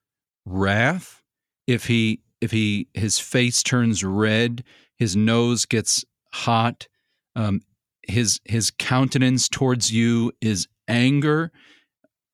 wrath 0.46 1.22
if 1.66 1.86
he 1.86 2.20
if 2.40 2.50
he 2.50 2.88
his 2.94 3.18
face 3.18 3.62
turns 3.62 4.02
red, 4.02 4.64
his 4.96 5.14
nose 5.14 5.66
gets 5.66 6.04
hot, 6.32 6.88
um, 7.36 7.60
his 8.08 8.40
his 8.44 8.70
countenance 8.70 9.48
towards 9.48 9.92
you 9.92 10.32
is 10.40 10.68
anger, 10.88 11.52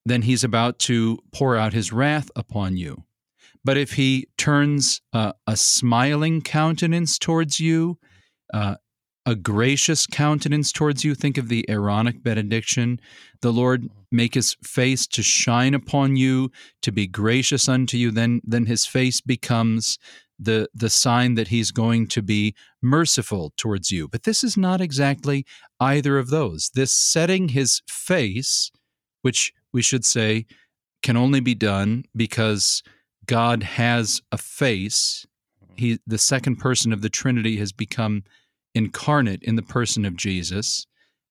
then 0.05 0.23
he's 0.23 0.45
about 0.45 0.79
to 0.79 1.19
pour 1.33 1.57
out 1.57 1.73
his 1.73 1.93
wrath 1.93 2.31
upon 2.37 2.77
you. 2.77 3.05
But 3.67 3.77
if 3.77 3.95
he 3.95 4.29
turns 4.39 5.01
uh, 5.13 5.33
a 5.49 5.57
smiling 5.57 6.41
countenance 6.41 7.19
towards 7.19 7.59
you, 7.59 7.99
uh, 8.55 8.77
a 9.27 9.35
gracious 9.35 10.07
countenance 10.07 10.71
towards 10.71 11.05
you. 11.05 11.17
Think 11.17 11.37
of 11.37 11.49
the 11.49 11.69
Aaronic 11.69 12.23
benediction. 12.23 13.01
The 13.43 13.53
Lord 13.53 13.89
make 14.13 14.35
his 14.35 14.57
face 14.63 15.05
to 15.09 15.23
shine 15.25 15.75
upon 15.75 16.15
you, 16.15 16.53
to 16.83 16.93
be 16.93 17.09
gracious 17.09 17.69
unto 17.69 17.97
you. 17.97 18.13
Then, 18.13 18.41
then 18.45 18.67
his 18.67 18.87
face 18.87 19.21
becomes 19.21 19.99
the, 20.39 20.69
the 20.73 20.89
sign 20.89 21.35
that 21.35 21.49
he's 21.49 21.73
going 21.73 22.07
to 22.09 22.23
be 22.23 22.55
merciful 22.81 23.53
towards 23.57 23.91
you. 23.91 24.07
But 24.07 24.23
this 24.23 24.45
is 24.45 24.57
not 24.57 24.81
exactly 24.81 25.45
either 25.81 26.19
of 26.19 26.31
those. 26.31 26.71
This 26.73 26.93
setting 26.93 27.49
his 27.49 27.83
face, 27.89 28.71
which 29.23 29.53
we 29.73 29.83
should 29.83 30.05
say 30.05 30.47
can 31.03 31.17
only 31.17 31.41
be 31.41 31.57
done 31.57 32.05
because 32.15 32.85
God 33.27 33.63
has 33.63 34.23
a 34.33 34.39
face. 34.39 35.27
He, 35.77 35.99
the 36.07 36.19
second 36.19 36.57
person 36.57 36.93
of 36.93 37.03
the 37.03 37.11
Trinity, 37.11 37.57
has 37.59 37.73
become 37.73 38.25
incarnate 38.75 39.43
in 39.43 39.57
the 39.57 39.63
person 39.63 40.05
of 40.05 40.17
Jesus. 40.17 40.87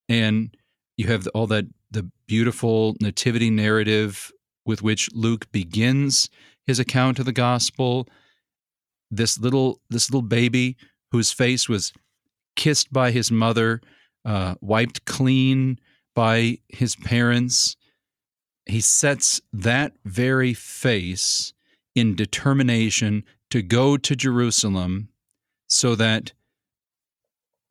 And 0.08 0.56
you 0.98 1.08
have 1.08 1.28
all 1.34 1.48
that, 1.48 1.66
the 1.92 2.10
beautiful 2.28 2.96
nativity 3.00 3.50
narrative 3.50 4.32
with 4.66 4.82
which 4.82 5.10
Luke 5.14 5.52
begins 5.52 6.30
his 6.66 6.80
account 6.80 7.20
of 7.20 7.26
the 7.26 7.32
gospel. 7.32 8.08
This 9.12 9.38
little, 9.38 9.80
this 9.90 10.10
little 10.10 10.28
baby 10.28 10.78
whose 11.12 11.32
face 11.32 11.70
was 11.70 11.94
kissed 12.56 12.92
by 12.92 13.12
his 13.12 13.32
mother, 13.32 13.82
uh, 14.26 14.56
wiped 14.62 15.06
clean 15.06 15.80
by 16.16 16.58
his 16.70 16.96
parents. 16.96 17.76
He 18.66 18.82
sets 18.82 19.42
that 19.54 19.94
very 20.04 20.54
face 20.54 21.54
in 21.96 22.16
determination 22.16 23.24
to 23.50 23.62
go 23.62 23.98
to 23.98 24.16
Jerusalem 24.16 25.10
so 25.68 25.96
that 25.96 26.34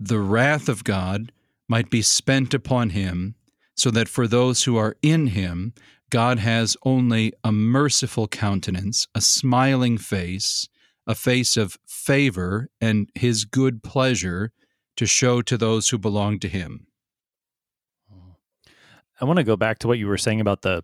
the 0.01 0.19
wrath 0.19 0.69
of 0.69 0.83
God 0.83 1.31
might 1.69 1.91
be 1.91 2.03
spent 2.03 2.53
upon 2.53 2.91
him, 2.91 3.37
so 3.77 3.91
that 3.91 4.09
for 4.09 4.27
those 4.27 4.65
who 4.65 4.77
are 4.77 4.97
in 5.03 5.29
him, 5.29 5.73
God 6.11 6.39
has 6.39 6.77
only 6.85 7.33
a 7.43 7.53
merciful 7.53 8.29
countenance, 8.29 9.09
a 9.15 9.21
smiling 9.21 9.99
face, 9.99 10.69
a 11.07 11.15
face 11.15 11.57
of 11.57 11.79
favor 11.87 12.69
and 12.81 13.11
his 13.15 13.45
good 13.45 13.83
pleasure 13.83 14.53
to 14.97 15.07
show 15.07 15.43
to 15.43 15.57
those 15.57 15.89
who 15.89 15.99
belong 15.99 16.39
to 16.41 16.49
him. 16.49 16.87
I 19.21 19.25
want 19.25 19.39
to 19.39 19.45
go 19.45 19.57
back 19.57 19.79
to 19.81 19.89
what 19.89 19.99
you 19.99 20.07
were 20.07 20.19
saying 20.19 20.41
about 20.41 20.63
the 20.63 20.83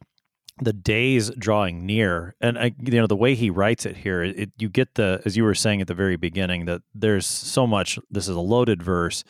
the 0.60 0.72
days 0.72 1.30
drawing 1.38 1.86
near. 1.86 2.34
And 2.40 2.58
I, 2.58 2.72
you 2.78 3.00
know 3.00 3.06
the 3.06 3.16
way 3.16 3.34
he 3.34 3.50
writes 3.50 3.86
it 3.86 3.96
here 3.96 4.22
it, 4.22 4.50
you 4.58 4.68
get 4.68 4.94
the 4.94 5.22
as 5.24 5.36
you 5.36 5.44
were 5.44 5.54
saying 5.54 5.80
at 5.80 5.86
the 5.86 5.94
very 5.94 6.16
beginning 6.16 6.66
that 6.66 6.82
there's 6.94 7.26
so 7.26 7.66
much 7.66 7.98
this 8.10 8.28
is 8.28 8.36
a 8.36 8.40
loaded 8.40 8.82
verse 8.82 9.24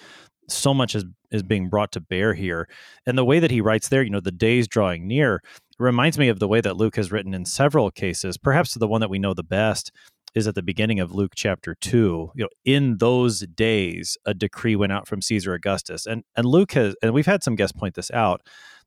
so 0.48 0.74
much 0.74 0.94
is 0.94 1.04
is 1.30 1.42
being 1.44 1.68
brought 1.68 1.92
to 1.92 2.00
bear 2.00 2.34
here. 2.34 2.68
And 3.06 3.16
the 3.16 3.24
way 3.24 3.38
that 3.38 3.52
he 3.52 3.60
writes 3.60 3.88
there 3.88 4.02
you 4.02 4.10
know 4.10 4.20
the 4.20 4.32
days 4.32 4.66
drawing 4.66 5.06
near 5.06 5.42
reminds 5.78 6.18
me 6.18 6.28
of 6.28 6.40
the 6.40 6.48
way 6.48 6.60
that 6.60 6.76
luke 6.76 6.96
has 6.96 7.12
written 7.12 7.34
in 7.34 7.44
several 7.44 7.90
cases. 7.90 8.36
Perhaps 8.36 8.74
the 8.74 8.88
one 8.88 9.00
that 9.00 9.10
we 9.10 9.18
know 9.18 9.34
the 9.34 9.42
best 9.42 9.92
is 10.34 10.46
at 10.46 10.54
the 10.54 10.62
beginning 10.62 11.00
of 11.00 11.12
luke 11.12 11.32
chapter 11.34 11.74
2 11.74 12.32
you 12.36 12.44
know 12.44 12.48
in 12.64 12.98
those 12.98 13.40
days 13.40 14.16
a 14.24 14.32
decree 14.32 14.76
went 14.76 14.92
out 14.92 15.06
from 15.06 15.22
caesar 15.22 15.54
augustus. 15.54 16.06
And 16.06 16.24
and 16.36 16.46
luke 16.46 16.72
has 16.72 16.96
and 17.02 17.12
we've 17.12 17.26
had 17.26 17.44
some 17.44 17.56
guests 17.56 17.78
point 17.78 17.94
this 17.94 18.10
out 18.10 18.42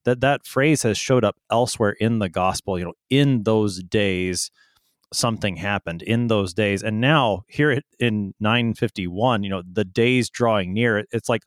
that 0.05 0.21
that 0.21 0.45
phrase 0.45 0.83
has 0.83 0.97
showed 0.97 1.23
up 1.23 1.37
elsewhere 1.51 1.91
in 1.99 2.19
the 2.19 2.29
gospel 2.29 2.77
you 2.77 2.85
know 2.85 2.93
in 3.09 3.43
those 3.43 3.81
days 3.83 4.51
something 5.13 5.57
happened 5.57 6.01
in 6.01 6.27
those 6.27 6.53
days 6.53 6.81
and 6.81 6.99
now 6.99 7.43
here 7.47 7.81
in 7.99 8.33
951 8.39 9.43
you 9.43 9.49
know 9.49 9.61
the 9.71 9.85
days 9.85 10.29
drawing 10.29 10.73
near 10.73 11.05
it's 11.11 11.29
like 11.29 11.43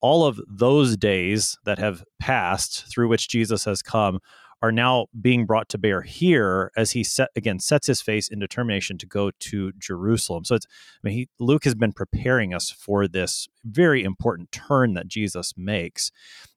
all 0.00 0.24
of 0.26 0.40
those 0.48 0.96
days 0.96 1.56
that 1.64 1.78
have 1.78 2.04
passed 2.18 2.86
through 2.90 3.08
which 3.08 3.28
jesus 3.28 3.64
has 3.64 3.82
come 3.82 4.18
are 4.62 4.72
now 4.72 5.06
being 5.20 5.44
brought 5.44 5.68
to 5.68 5.76
bear 5.76 6.02
here 6.02 6.70
as 6.76 6.92
he 6.92 7.02
set 7.02 7.28
again 7.34 7.58
sets 7.58 7.88
his 7.88 8.00
face 8.00 8.28
in 8.28 8.38
determination 8.38 8.96
to 8.96 9.06
go 9.06 9.32
to 9.40 9.72
Jerusalem. 9.72 10.44
So 10.44 10.54
it's 10.54 10.66
I 11.04 11.08
mean 11.08 11.14
he, 11.14 11.28
Luke 11.40 11.64
has 11.64 11.74
been 11.74 11.92
preparing 11.92 12.54
us 12.54 12.70
for 12.70 13.08
this 13.08 13.48
very 13.64 14.04
important 14.04 14.52
turn 14.52 14.94
that 14.94 15.08
Jesus 15.08 15.52
makes 15.56 16.12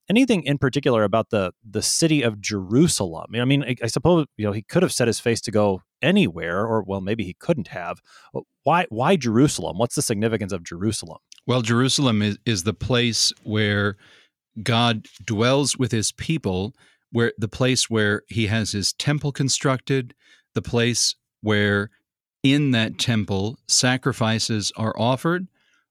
anything 0.09 0.43
in 0.43 0.57
particular 0.57 1.03
about 1.03 1.29
the 1.29 1.51
the 1.69 1.81
city 1.81 2.21
of 2.21 2.39
Jerusalem? 2.41 3.27
I 3.35 3.45
mean, 3.45 3.63
I, 3.63 3.75
I, 3.83 3.87
suppose 3.87 4.25
you 4.37 4.45
know 4.45 4.51
he 4.51 4.61
could 4.61 4.83
have 4.83 4.93
set 4.93 5.07
his 5.07 5.19
face 5.19 5.41
to 5.41 5.51
go 5.51 5.81
anywhere, 6.01 6.65
or 6.65 6.83
well, 6.83 7.01
maybe 7.01 7.23
he 7.23 7.33
couldn't 7.33 7.69
have. 7.69 7.99
Why 8.63 8.85
why 8.89 9.15
Jerusalem? 9.15 9.77
What's 9.77 9.95
the 9.95 10.01
significance 10.01 10.51
of 10.51 10.63
Jerusalem? 10.63 11.19
Well, 11.47 11.61
Jerusalem 11.61 12.21
is, 12.21 12.37
is 12.45 12.63
the 12.63 12.73
place 12.73 13.31
where 13.43 13.97
God 14.61 15.07
dwells 15.23 15.77
with 15.77 15.91
His 15.91 16.11
people, 16.11 16.73
where 17.11 17.33
the 17.37 17.47
place 17.47 17.89
where 17.89 18.23
He 18.27 18.47
has 18.47 18.71
His 18.71 18.93
temple 18.93 19.31
constructed, 19.31 20.15
the 20.53 20.61
place 20.61 21.15
where 21.41 21.91
in 22.43 22.71
that 22.71 22.97
temple 22.99 23.57
sacrifices 23.67 24.71
are 24.77 24.93
offered 24.97 25.47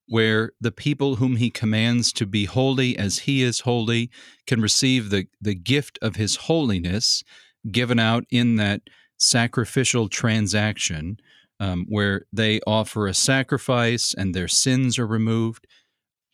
where 0.07 0.53
the 0.61 0.73
people 0.73 1.17
whom 1.17 1.37
he 1.37 1.51
commands 1.51 2.13
to 2.13 2.27
be 2.27 2.45
holy 2.45 2.97
as 2.99 3.21
he 3.21 3.43
is 3.43 3.61
holy 3.61 4.11
can 4.47 4.61
receive 4.61 5.11
the, 5.11 5.27
the 5.41 5.55
gift 5.55 5.99
of 6.03 6.17
his 6.17 6.37
holiness 6.37 7.23
given 7.71 7.99
out 7.99 8.25
in 8.31 8.57
that 8.57 8.83
sacrificial 9.17 10.09
transaction 10.09 11.17
um, 11.61 11.87
where 11.89 12.27
they 12.33 12.61
offer 12.67 13.07
a 13.07 13.15
sacrifice 13.15 14.15
and 14.15 14.35
their 14.35 14.49
sins 14.49 14.99
are 14.99 15.07
removed. 15.07 15.67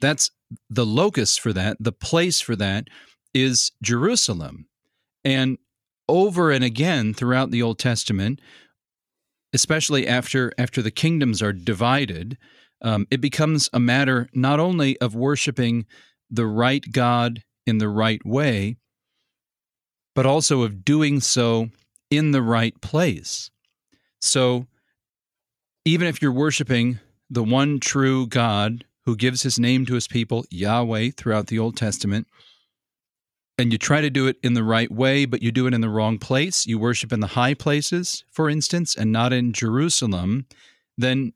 That's 0.01 0.31
the 0.69 0.87
locus 0.87 1.37
for 1.37 1.53
that, 1.53 1.77
the 1.79 1.93
place 1.93 2.41
for 2.41 2.57
that 2.57 2.89
is 3.33 3.73
Jerusalem. 3.83 4.67
And 5.25 5.59
over 6.09 6.51
and 6.51 6.65
again 6.65 7.15
throughout 7.15 7.51
the 7.51 7.63
Old 7.63 7.79
Testament, 7.79 8.41
especially 9.53 10.07
after 10.07 10.53
after 10.59 10.83
the 10.83 10.91
kingdoms 10.91 11.43
are 11.43 11.53
divided, 11.53 12.39
um, 12.83 13.07
it 13.11 13.21
becomes 13.21 13.69
a 13.73 13.81
matter 13.81 14.29
not 14.33 14.61
only 14.61 14.99
of 15.01 15.15
worshiping 15.15 15.87
the 16.31 16.47
right 16.47 16.85
God 16.91 17.43
in 17.67 17.79
the 17.79 17.89
right 17.89 18.25
way, 18.25 18.77
but 20.15 20.27
also 20.27 20.63
of 20.63 20.85
doing 20.85 21.21
so 21.21 21.71
in 22.11 22.33
the 22.33 22.43
right 22.43 22.79
place. 22.81 23.51
So, 24.21 24.67
even 25.85 26.07
if 26.07 26.21
you're 26.21 26.33
worshiping 26.33 26.99
the 27.31 27.43
one 27.43 27.81
true 27.81 28.27
God 28.27 28.85
who 29.05 29.17
gives 29.17 29.43
his 29.43 29.59
name 29.59 29.87
to 29.87 29.95
his 29.95 30.07
people, 30.07 30.45
Yahweh, 30.51 31.11
throughout 31.17 31.47
the 31.47 31.59
Old 31.59 31.77
Testament, 31.77 32.27
and 33.57 33.73
you 33.73 33.79
try 33.79 34.01
to 34.01 34.11
do 34.11 34.27
it 34.27 34.37
in 34.43 34.55
the 34.55 34.65
right 34.65 34.91
way, 34.91 35.25
but 35.25 35.43
you 35.43 35.53
do 35.53 35.67
it 35.67 35.75
in 35.75 35.81
the 35.81 35.89
wrong 35.89 36.19
place, 36.19 36.67
you 36.67 36.79
worship 36.79 37.13
in 37.13 37.21
the 37.21 37.29
high 37.29 37.55
places, 37.55 38.25
for 38.31 38.49
instance, 38.51 38.95
and 38.95 39.13
not 39.13 39.33
in 39.33 39.53
Jerusalem, 39.53 40.47
then 40.97 41.33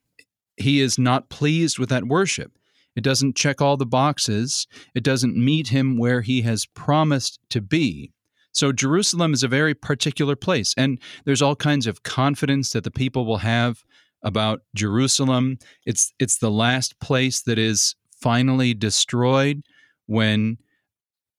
he 0.57 0.81
is 0.81 0.99
not 0.99 1.29
pleased 1.29 1.79
with 1.79 1.89
that 1.89 2.05
worship. 2.05 2.53
It 2.97 3.03
doesn't 3.03 3.37
check 3.37 3.61
all 3.61 3.77
the 3.77 3.87
boxes. 3.87 4.67
It 4.95 5.03
doesn't 5.03 5.37
meet 5.37 5.69
him 5.69 5.99
where 5.99 6.21
he 6.21 6.43
has 6.43 6.67
promised 6.67 7.41
to 7.51 7.61
be. 7.61 8.13
So 8.53 8.71
Jerusalem 8.71 9.35
is 9.35 9.43
a 9.43 9.49
very 9.49 9.75
particular 9.75 10.37
place. 10.37 10.75
And 10.77 11.01
there's 11.25 11.43
all 11.43 11.57
kinds 11.57 11.89
of 11.89 12.05
confidence 12.05 12.71
that 12.71 12.85
the 12.85 12.91
people 12.91 13.27
will 13.27 13.39
have 13.39 13.85
about 14.23 14.63
Jerusalem. 14.75 15.59
It's 15.85 16.13
it's 16.19 16.39
the 16.39 16.51
last 16.51 16.99
place 17.01 17.43
that 17.43 17.59
is 17.59 17.97
finally 18.21 18.73
destroyed 18.73 19.63
when 20.07 20.59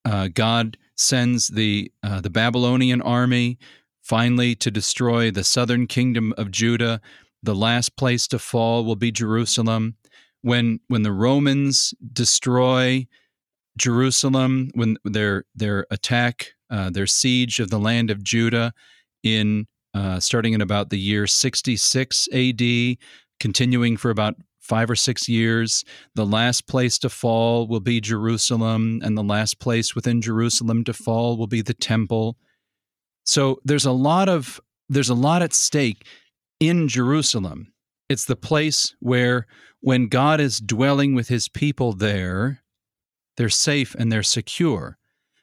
uh, 0.04 0.28
God 0.32 0.76
sends 0.94 1.48
the 1.48 1.90
uh, 2.02 2.20
the 2.20 2.30
Babylonian 2.30 3.02
army 3.02 3.58
finally 4.02 4.54
to 4.54 4.70
destroy 4.70 5.30
the 5.30 5.42
southern 5.42 5.86
kingdom 5.86 6.32
of 6.36 6.50
Judah. 6.50 7.00
The 7.46 7.54
last 7.54 7.96
place 7.96 8.26
to 8.28 8.40
fall 8.40 8.84
will 8.84 8.96
be 8.96 9.12
Jerusalem. 9.12 9.94
When 10.42 10.80
when 10.88 11.02
the 11.02 11.12
Romans 11.12 11.94
destroy 12.12 13.06
Jerusalem, 13.78 14.70
when 14.74 14.98
their 15.04 15.44
their 15.54 15.86
attack, 15.92 16.48
uh, 16.70 16.90
their 16.90 17.06
siege 17.06 17.60
of 17.60 17.70
the 17.70 17.78
land 17.78 18.10
of 18.10 18.24
Judah 18.24 18.72
in 19.22 19.66
uh, 19.94 20.18
starting 20.18 20.54
in 20.54 20.60
about 20.60 20.90
the 20.90 20.98
year 20.98 21.28
66 21.28 22.28
AD, 22.32 22.62
continuing 23.38 23.96
for 23.96 24.10
about 24.10 24.34
five 24.60 24.90
or 24.90 24.96
six 24.96 25.28
years. 25.28 25.84
The 26.16 26.26
last 26.26 26.66
place 26.66 26.98
to 26.98 27.08
fall 27.08 27.68
will 27.68 27.80
be 27.80 28.00
Jerusalem, 28.00 29.00
and 29.04 29.16
the 29.16 29.22
last 29.22 29.60
place 29.60 29.94
within 29.94 30.20
Jerusalem 30.20 30.82
to 30.84 30.92
fall 30.92 31.36
will 31.36 31.46
be 31.46 31.62
the 31.62 31.74
temple. 31.74 32.36
So 33.24 33.60
there's 33.64 33.86
a 33.86 33.92
lot 33.92 34.28
of 34.28 34.60
there's 34.88 35.10
a 35.10 35.14
lot 35.14 35.42
at 35.42 35.54
stake 35.54 36.06
in 36.60 36.88
Jerusalem. 36.88 37.72
It's 38.08 38.24
the 38.24 38.36
place 38.36 38.94
where 39.00 39.46
when 39.80 40.08
God 40.08 40.40
is 40.40 40.60
dwelling 40.60 41.14
with 41.14 41.28
his 41.28 41.48
people 41.48 41.92
there, 41.92 42.62
they're 43.36 43.48
safe 43.48 43.94
and 43.94 44.10
they're 44.10 44.22
secure. 44.22 44.98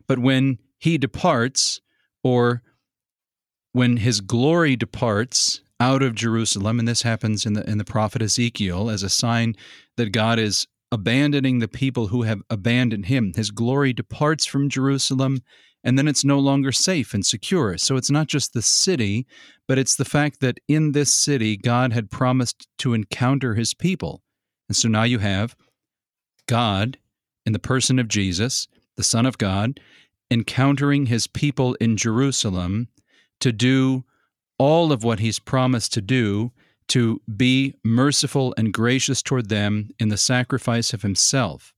But 0.08 0.20
when 0.20 0.60
he 0.78 0.98
departs, 0.98 1.82
or 2.24 2.62
when 3.74 3.98
his 3.98 4.22
glory 4.22 4.76
departs 4.76 5.62
out 5.80 6.02
of 6.02 6.16
Jerusalem, 6.16 6.80
and 6.80 6.88
this 6.88 7.02
happens 7.02 7.46
in 7.46 7.54
the 7.54 7.70
in 7.70 7.78
the 7.78 7.86
prophet 7.86 8.22
Ezekiel 8.22 8.90
as 8.90 9.04
a 9.04 9.10
sign 9.10 9.56
that 9.98 10.12
God 10.12 10.40
is 10.40 10.68
abandoning 10.92 11.60
the 11.60 11.68
people 11.68 12.08
who 12.08 12.22
have 12.22 12.42
abandoned 12.50 13.08
him. 13.08 13.34
His 13.36 13.52
glory 13.52 13.94
departs 13.94 14.46
from 14.46 14.70
Jerusalem, 14.70 15.42
and 15.84 15.98
then 15.98 16.08
it's 16.08 16.24
no 16.24 16.40
longer 16.40 16.72
safe 16.72 17.14
and 17.14 17.26
secure. 17.26 17.78
So 17.78 17.98
it's 17.98 18.10
not 18.10 18.28
just 18.28 18.54
the 18.54 18.62
city, 18.62 19.28
but 19.68 19.78
it's 19.78 19.96
the 19.96 20.06
fact 20.06 20.40
that 20.40 20.60
in 20.68 20.92
this 20.94 21.14
city 21.14 21.58
God 21.58 21.94
had 21.94 22.12
promised 22.12 22.68
to 22.80 22.94
encounter 22.94 23.56
his 23.56 23.74
people. 23.74 24.22
And 24.70 24.76
so 24.76 24.88
now 24.88 25.04
you 25.04 25.20
have 25.20 25.56
God 26.48 26.98
in 27.46 27.54
the 27.54 27.60
person 27.60 28.00
of 28.00 28.08
Jesus, 28.08 28.68
the 28.96 29.04
Son 29.04 29.26
of 29.26 29.38
God, 29.38 29.80
encountering 30.32 31.08
his 31.08 31.28
people 31.28 31.76
in 31.76 31.98
Jerusalem 31.98 32.88
to 33.40 33.52
do 33.52 34.04
all 34.58 34.92
of 34.92 35.04
what 35.04 35.20
he's 35.20 35.40
promised 35.40 35.94
to 35.94 36.02
do 36.02 36.52
to 36.88 37.22
be 37.36 37.76
merciful 37.84 38.54
and 38.58 38.74
gracious 38.74 39.22
toward 39.22 39.50
them 39.50 39.90
in 40.00 40.10
the 40.10 40.18
sacrifice 40.18 40.94
of 40.94 41.02
himself, 41.02 41.74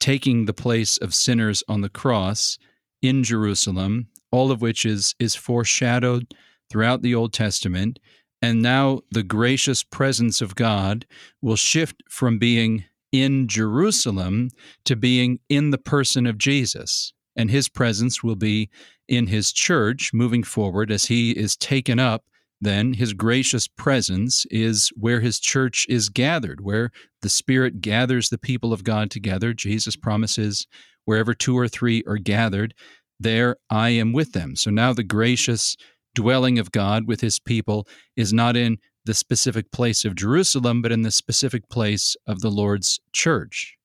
taking 0.00 0.44
the 0.44 0.52
place 0.52 0.98
of 0.98 1.14
sinners 1.14 1.62
on 1.68 1.80
the 1.80 1.88
cross 1.88 2.58
in 3.02 3.22
Jerusalem, 3.24 4.08
all 4.30 4.50
of 4.50 4.60
which 4.60 4.84
is, 4.84 5.14
is 5.18 5.34
foreshadowed 5.34 6.34
throughout 6.70 7.02
the 7.02 7.14
Old 7.14 7.32
Testament. 7.32 7.98
And 8.40 8.62
now 8.62 9.00
the 9.10 9.22
gracious 9.22 9.82
presence 9.82 10.40
of 10.40 10.54
God 10.54 11.06
will 11.42 11.56
shift 11.56 12.02
from 12.08 12.38
being 12.38 12.84
in 13.10 13.48
Jerusalem 13.48 14.50
to 14.84 14.96
being 14.96 15.40
in 15.48 15.70
the 15.70 15.78
person 15.78 16.26
of 16.26 16.38
Jesus. 16.38 17.12
And 17.36 17.50
his 17.50 17.68
presence 17.68 18.22
will 18.22 18.36
be 18.36 18.68
in 19.08 19.28
his 19.28 19.52
church 19.52 20.12
moving 20.12 20.42
forward 20.42 20.90
as 20.90 21.06
he 21.06 21.30
is 21.32 21.56
taken 21.56 21.98
up. 21.98 22.24
Then 22.60 22.94
his 22.94 23.12
gracious 23.12 23.68
presence 23.68 24.44
is 24.50 24.90
where 24.96 25.20
his 25.20 25.38
church 25.38 25.86
is 25.88 26.08
gathered, 26.08 26.60
where 26.60 26.90
the 27.22 27.28
Spirit 27.28 27.80
gathers 27.80 28.28
the 28.28 28.38
people 28.38 28.72
of 28.72 28.82
God 28.82 29.10
together. 29.10 29.54
Jesus 29.54 29.94
promises, 29.94 30.66
wherever 31.08 31.32
two 31.32 31.56
or 31.56 31.66
three 31.66 32.02
are 32.06 32.18
gathered, 32.18 32.74
there 33.18 33.56
I 33.70 33.88
am 33.88 34.12
with 34.12 34.32
them. 34.32 34.54
So 34.56 34.70
now 34.70 34.92
the 34.92 35.02
gracious 35.02 35.74
dwelling 36.14 36.58
of 36.58 36.70
God 36.70 37.08
with 37.08 37.22
his 37.22 37.38
people 37.38 37.88
is 38.14 38.30
not 38.30 38.58
in 38.58 38.76
the 39.06 39.14
specific 39.14 39.72
place 39.72 40.04
of 40.04 40.14
Jerusalem, 40.14 40.82
but 40.82 40.92
in 40.92 41.00
the 41.00 41.10
specific 41.10 41.70
place 41.70 42.14
of 42.26 42.40
the 42.40 42.50
Lord's 42.50 43.00
church. 43.14 43.78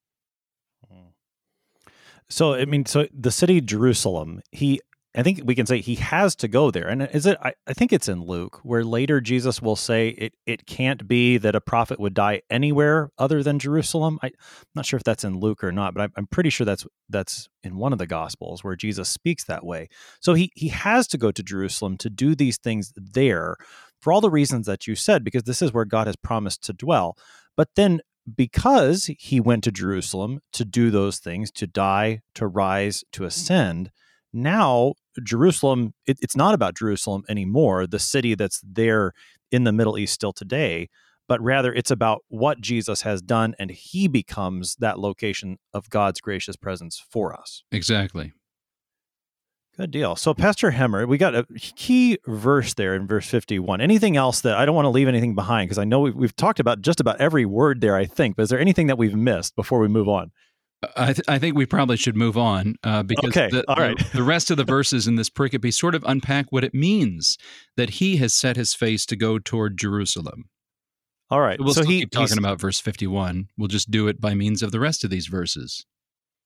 Hmm. 0.92 1.12
So, 2.30 2.56
I 2.56 2.66
mean, 2.66 2.86
so 2.86 3.08
the 3.18 3.32
city 3.32 3.62
Jerusalem, 3.62 4.42
he, 4.52 4.82
I 5.16 5.22
think 5.22 5.42
we 5.46 5.54
can 5.54 5.68
say 5.68 5.80
he 5.80 5.96
has 5.96 6.36
to 6.38 6.48
go 6.48 6.72
there. 6.72 6.88
And 6.88 7.04
is 7.04 7.28
it, 7.28 7.38
I, 7.42 7.54
I 7.68 7.74
think 7.74 7.94
it's 7.94 8.08
in 8.08 8.24
Luke, 8.24 8.60
where 8.64 8.84
later 8.84 9.22
Jesus 9.22 9.62
will 9.62 9.76
say 9.76 10.10
it, 10.10 10.34
it 10.48 10.66
can't 10.66 11.08
be 11.08 11.38
that 11.38 11.54
a 11.54 11.62
prophet 11.62 12.00
would 12.00 12.16
die 12.16 12.42
anywhere 12.50 13.10
other 13.20 13.44
than 13.44 13.60
Jerusalem. 13.60 14.18
I, 14.24 14.28
am 14.28 14.34
not 14.74 14.88
sure 14.88 14.98
if 14.98 15.04
that's 15.04 15.24
in 15.24 15.40
Luke 15.40 15.64
or 15.64 15.72
not, 15.72 15.94
but 15.94 16.02
I'm, 16.02 16.14
I'm 16.18 16.28
pretty 16.28 16.50
sure 16.50 16.66
that's, 16.66 16.88
that's 17.10 17.48
in 17.62 17.78
one 17.78 17.94
of 17.94 18.00
the 18.00 18.08
Gospels 18.08 18.64
where 18.64 18.76
Jesus 18.76 19.08
speaks 19.08 19.44
that 19.44 19.64
way. 19.64 19.88
So 20.20 20.34
he, 20.34 20.52
he 20.56 20.70
has 20.70 21.08
to 21.10 21.20
go 21.20 21.32
to 21.32 21.44
Jerusalem 21.44 21.98
to 21.98 22.10
do 22.10 22.34
these 22.34 22.58
things 22.58 22.92
there 22.96 23.58
for 24.02 24.12
all 24.12 24.22
the 24.22 24.32
reasons 24.32 24.66
that 24.66 24.88
you 24.88 24.96
said, 24.96 25.24
because 25.24 25.44
this 25.44 25.62
is 25.62 25.74
where 25.74 25.86
God 25.86 26.08
has 26.08 26.16
promised 26.16 26.64
to 26.64 26.74
dwell. 26.74 27.16
But 27.56 27.70
then, 27.76 28.02
because 28.36 29.12
he 29.20 29.40
went 29.40 29.64
to 29.66 29.72
Jerusalem 29.72 30.40
to 30.54 30.66
do 30.66 30.90
those 30.90 31.20
things, 31.20 31.52
to 31.52 31.68
die, 31.68 32.22
to 32.36 32.48
rise, 32.48 33.04
to 33.12 33.26
ascend, 33.26 33.92
now 34.34 34.94
Jerusalem, 35.22 35.94
it, 36.06 36.18
it's 36.22 36.36
not 36.36 36.54
about 36.54 36.76
Jerusalem 36.76 37.24
anymore, 37.30 37.88
the 37.88 38.00
city 38.00 38.36
that's 38.36 38.62
there 38.66 39.14
in 39.52 39.64
the 39.64 39.72
Middle 39.72 39.98
East 39.98 40.14
still 40.14 40.34
today, 40.34 40.90
but 41.28 41.42
rather 41.42 41.74
it's 41.74 41.92
about 41.92 42.22
what 42.28 42.60
Jesus 42.60 43.04
has 43.04 43.22
done, 43.22 43.56
and 43.60 43.72
he 43.72 44.08
becomes 44.08 44.76
that 44.76 45.00
location 45.00 45.58
of 45.74 45.90
God's 45.90 46.20
gracious 46.20 46.56
presence 46.56 47.04
for 47.10 47.34
us. 47.34 47.64
Exactly. 47.72 48.34
Good 49.76 49.90
deal. 49.90 50.16
So, 50.16 50.36
Pastor 50.36 50.70
Hemmer, 50.70 51.08
we 51.08 51.18
got 51.18 51.34
a 51.34 51.46
key 51.58 52.20
verse 52.28 52.76
there 52.76 52.94
in 52.94 53.08
verse 53.08 53.28
51. 53.28 53.82
Anything 53.82 54.16
else 54.16 54.42
that 54.42 54.56
I 54.56 54.66
don't 54.66 54.76
want 54.76 54.86
to 54.86 54.92
leave 54.92 55.08
anything 55.08 55.34
behind 55.34 55.68
because 55.68 55.80
I 55.80 55.84
know 55.84 56.02
we've, 56.02 56.16
we've, 56.16 56.36
talked 56.36 56.60
about 56.60 56.82
just 56.82 57.00
about 57.00 57.20
every 57.20 57.44
word 57.44 57.82
there, 57.82 57.96
I 57.96 58.06
think, 58.06 58.36
but 58.36 58.44
is 58.44 58.50
there 58.50 58.60
anything 58.60 58.86
that 58.86 59.00
we've 59.00 59.16
missed 59.16 59.56
before 59.56 59.80
we 59.80 59.88
move 59.88 60.08
on? 60.08 60.32
I, 60.96 61.14
th- 61.14 61.28
I 61.28 61.40
think 61.40 61.56
we 61.56 61.66
probably 61.66 61.98
should 61.98 62.16
move 62.16 62.38
on 62.38 62.76
uh, 62.84 63.04
because 63.04 63.30
okay. 63.30 63.50
the, 63.50 63.64
right. 63.68 63.98
the, 63.98 64.18
the 64.18 64.24
rest 64.24 64.52
of 64.52 64.58
the 64.58 64.64
verses 64.64 65.08
in 65.08 65.16
this 65.16 65.30
pericope 65.30 65.74
sort 65.74 65.96
of 65.96 66.04
unpack 66.08 66.48
what 66.52 66.64
it 66.64 66.74
means 66.74 67.38
that 67.78 67.92
he 67.92 68.18
has 68.18 68.34
set 68.34 68.56
his 68.56 68.74
face 68.74 69.06
to 69.08 69.16
go 69.16 69.40
toward 69.40 69.78
Jerusalem. 69.78 70.50
All 71.30 71.42
right. 71.42 71.60
We'll 71.60 71.74
so 71.74 71.84
he, 71.84 72.02
keep 72.02 72.12
talking 72.12 72.38
about 72.38 72.60
verse 72.60 72.80
51. 72.80 73.50
We'll 73.58 73.68
just 73.68 73.90
do 73.90 74.08
it 74.08 74.22
by 74.22 74.36
means 74.36 74.62
of 74.62 74.72
the 74.72 74.80
rest 74.80 75.04
of 75.04 75.10
these 75.10 75.28
verses. 75.28 75.86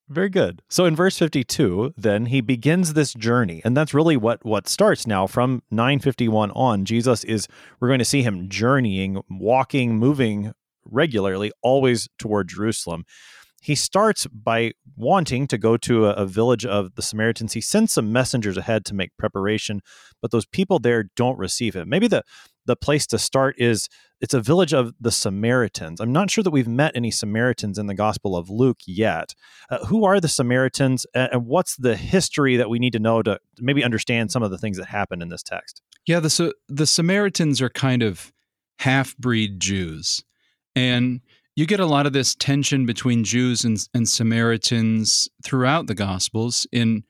Very 0.10 0.30
good. 0.30 0.62
So 0.70 0.86
in 0.86 0.96
verse 0.96 1.18
52, 1.18 1.94
then 1.98 2.28
he 2.28 2.40
begins 2.40 2.94
this 2.94 3.14
journey, 3.14 3.62
and 3.66 3.76
that's 3.76 3.94
really 3.94 4.16
what 4.16 4.46
what 4.46 4.70
starts 4.70 5.06
now 5.06 5.28
from 5.28 5.62
951 5.70 6.52
on. 6.52 6.86
Jesus 6.86 7.26
is 7.26 7.50
we're 7.82 7.90
going 7.90 8.00
to 8.00 8.06
see 8.06 8.24
him 8.24 8.48
journeying, 8.48 9.22
walking, 9.30 9.98
moving 9.98 10.54
regularly 10.86 11.52
always 11.62 12.08
toward 12.18 12.48
Jerusalem. 12.48 13.04
He 13.68 13.76
starts 13.76 14.26
by 14.28 14.72
wanting 14.96 15.46
to 15.48 15.58
go 15.58 15.76
to 15.76 16.06
a, 16.06 16.12
a 16.12 16.26
village 16.26 16.66
of 16.66 16.96
the 16.96 17.02
Samaritans. 17.02 17.52
He 17.52 17.60
sends 17.60 17.92
some 17.92 18.14
messengers 18.14 18.56
ahead 18.56 18.86
to 18.86 18.94
make 18.94 19.10
preparation, 19.18 19.82
but 20.22 20.32
those 20.32 20.46
people 20.46 20.80
there 20.80 21.10
don't 21.18 21.38
receive 21.38 21.76
him. 21.76 21.90
Maybe 21.90 22.08
the 22.08 22.24
the 22.66 22.78
place 22.78 23.06
to 23.08 23.20
start 23.20 23.56
is 23.58 23.90
it's 24.22 24.34
a 24.34 24.40
village 24.40 24.74
of 24.74 24.94
the 25.02 25.12
Samaritans. 25.12 26.00
I'm 26.00 26.14
not 26.14 26.32
sure 26.32 26.46
that 26.46 26.52
we've 26.52 26.66
met 26.66 26.94
any 26.96 27.12
Samaritans 27.12 27.78
in 27.78 27.88
the 27.88 27.94
Gospel 27.94 28.38
of 28.38 28.50
Luke 28.50 28.78
yet. 28.86 29.36
Uh, 29.70 29.86
who 29.88 30.06
are 30.06 30.22
the 30.22 30.30
Samaritans, 30.30 31.06
and, 31.14 31.30
and, 31.34 31.46
what's 31.46 31.76
the 31.76 31.98
history 31.98 32.56
that 32.56 32.70
we 32.70 32.80
need 32.80 32.94
to 32.94 33.00
know 33.00 33.22
to 33.22 33.38
maybe 33.60 33.84
understand 33.84 34.32
some 34.32 34.44
of 34.44 34.52
the 34.52 34.58
things 34.58 34.78
that 34.78 34.86
happen 34.86 35.22
in 35.22 35.28
this 35.28 35.44
text? 35.44 35.82
Yeah, 36.06 36.22
the 36.22 36.54
the 36.70 36.88
Samaritans 36.88 37.62
are 37.62 37.70
kind 37.70 38.02
of 38.02 38.32
half 38.80 39.18
breed 39.18 39.60
Jews, 39.60 40.24
and 40.74 41.20
you 41.58 41.66
get 41.66 41.80
a 41.80 41.88
lot 41.88 42.06
of 42.06 42.14
this 42.14 42.36
tension 42.36 42.86
between 42.86 43.24
Jews 43.24 43.66
and, 43.66 43.80
and 43.92 44.08
Samaritans 44.08 45.28
throughout 45.44 45.88
the 45.88 45.96
Gospels. 45.96 46.68
In 46.72 47.04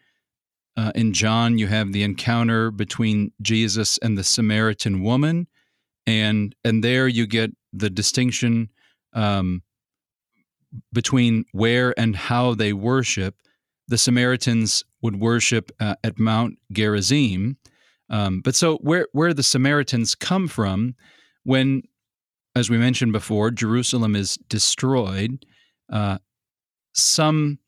uh, 0.78 0.94
in 0.96 1.12
John, 1.12 1.58
you 1.58 1.68
have 1.68 1.92
the 1.92 2.04
encounter 2.04 2.72
between 2.72 3.34
Jesus 3.42 3.98
and 3.98 4.18
the 4.18 4.24
Samaritan 4.24 5.04
woman, 5.04 5.48
and 6.06 6.56
and 6.64 6.82
there 6.82 7.10
you 7.10 7.28
get 7.28 7.52
the 7.74 7.90
distinction 7.90 8.70
um, 9.12 9.64
between 10.94 11.44
where 11.52 11.94
and 12.00 12.16
how 12.16 12.56
they 12.56 12.72
worship. 12.72 13.36
the 13.88 13.98
Samaritans 13.98 14.84
would 15.02 15.20
worship 15.20 15.72
uh, 15.80 15.96
at 16.04 16.20
Mount 16.20 16.58
Gerizim. 16.72 17.58
Um, 18.10 18.42
but 18.42 18.56
so 18.56 18.78
where 18.78 19.08
where 19.12 19.34
the 19.34 19.44
Samaritans 19.44 20.16
come 20.16 20.48
from 20.48 20.96
when, 21.44 21.84
as 22.58 22.70
we 22.70 22.78
mentioned 22.78 23.14
before, 23.14 23.52
Jerusalem 23.52 24.16
is 24.16 24.38
destroyed, 24.50 25.46
uh, 25.92 26.18
some 26.94 27.60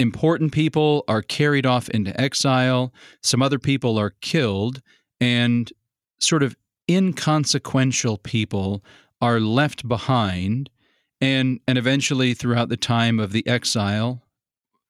important 0.00 0.52
people 0.52 1.04
are 1.06 1.22
carried 1.22 1.66
off 1.66 1.88
into 1.90 2.18
exile, 2.18 2.92
some 3.22 3.42
other 3.42 3.58
people 3.58 3.98
are 3.98 4.14
killed, 4.22 4.80
and 5.20 5.72
sort 6.18 6.42
of 6.42 6.56
inconsequential 6.90 8.18
people 8.18 8.82
are 9.20 9.38
left 9.38 9.86
behind. 9.86 10.70
And, 11.20 11.60
and 11.68 11.78
eventually, 11.78 12.34
throughout 12.34 12.68
the 12.68 12.76
time 12.76 13.20
of 13.20 13.32
the 13.32 13.46
exile, 13.46 14.22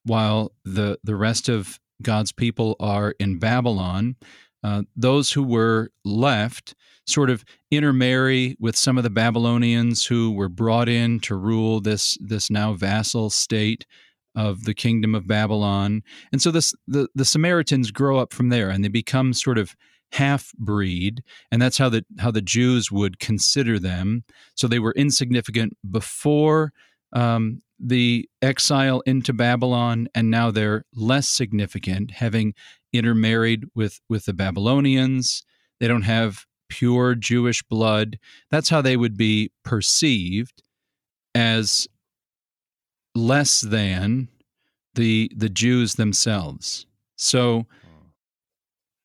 while 0.05 0.52
the, 0.64 0.98
the 1.05 1.16
rest 1.16 1.48
of 1.48 1.78
God's 2.00 2.33
people 2.33 2.76
are 2.81 3.14
in 3.18 3.38
Babylon, 3.38 4.16
uh, 4.62 4.83
those 4.96 5.33
who 5.33 5.42
were 5.42 5.90
left 6.05 6.75
sort 7.07 7.31
of 7.31 7.44
intermarry 7.70 8.57
with 8.61 8.77
some 8.77 8.96
of 8.96 9.05
the 9.05 9.11
Babylonians 9.11 10.05
who 10.07 10.31
were 10.31 10.48
brought 10.48 10.88
in 10.88 11.20
to 11.20 11.35
rule 11.35 11.81
this 11.81 12.16
this 12.20 12.51
now 12.51 12.75
vassal 12.75 13.31
state 13.31 13.87
of 14.35 14.64
the 14.64 14.75
kingdom 14.75 15.14
of 15.14 15.27
Babylon. 15.27 16.03
And 16.31 16.40
so 16.40 16.51
this 16.51 16.75
the, 16.87 17.09
the 17.14 17.25
Samaritans 17.25 17.90
grow 17.90 18.18
up 18.18 18.33
from 18.33 18.48
there 18.51 18.70
and 18.70 18.85
they 18.85 18.88
become 18.88 19.35
sort 19.35 19.59
of 19.59 19.75
half 20.12 20.53
breed 20.59 21.22
and 21.51 21.61
that's 21.61 21.79
how 21.79 21.88
the 21.88 22.05
how 22.18 22.31
the 22.31 22.42
Jews 22.42 22.92
would 22.92 23.18
consider 23.18 23.79
them. 23.79 24.25
So 24.55 24.68
they 24.68 24.79
were 24.79 24.92
insignificant 24.92 25.77
before 25.90 26.72
um, 27.12 27.61
the 27.79 28.29
exile 28.40 29.01
into 29.07 29.33
Babylon, 29.33 30.09
and 30.14 30.31
now 30.31 30.51
they're 30.51 30.85
less 30.94 31.29
significant, 31.29 32.12
having 32.12 32.55
intermarried 32.92 33.64
with 33.74 34.00
with 34.09 34.26
the 34.26 34.33
Babylonians. 34.33 35.44
They 35.81 35.88
don't 35.88 36.02
have 36.02 36.46
pure 36.68 37.14
Jewish 37.14 37.62
blood. 37.62 38.18
That's 38.50 38.70
how 38.70 38.81
they 38.81 38.96
would 38.96 39.16
be 39.16 39.50
perceived 39.64 40.62
as 41.35 41.88
less 43.14 43.61
than 43.61 44.28
the 44.94 45.31
the 45.37 45.48
Jews 45.48 45.94
themselves. 45.94 46.87
So 47.16 47.66
hmm. 47.83 48.07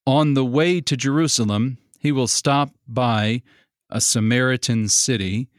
on 0.05 0.33
the 0.33 0.45
way 0.45 0.81
to 0.81 0.97
Jerusalem, 0.97 1.77
he 1.99 2.11
will 2.11 2.27
stop 2.27 2.71
by 2.87 3.41
a 3.89 4.01
Samaritan 4.01 4.89
city. 4.89 5.49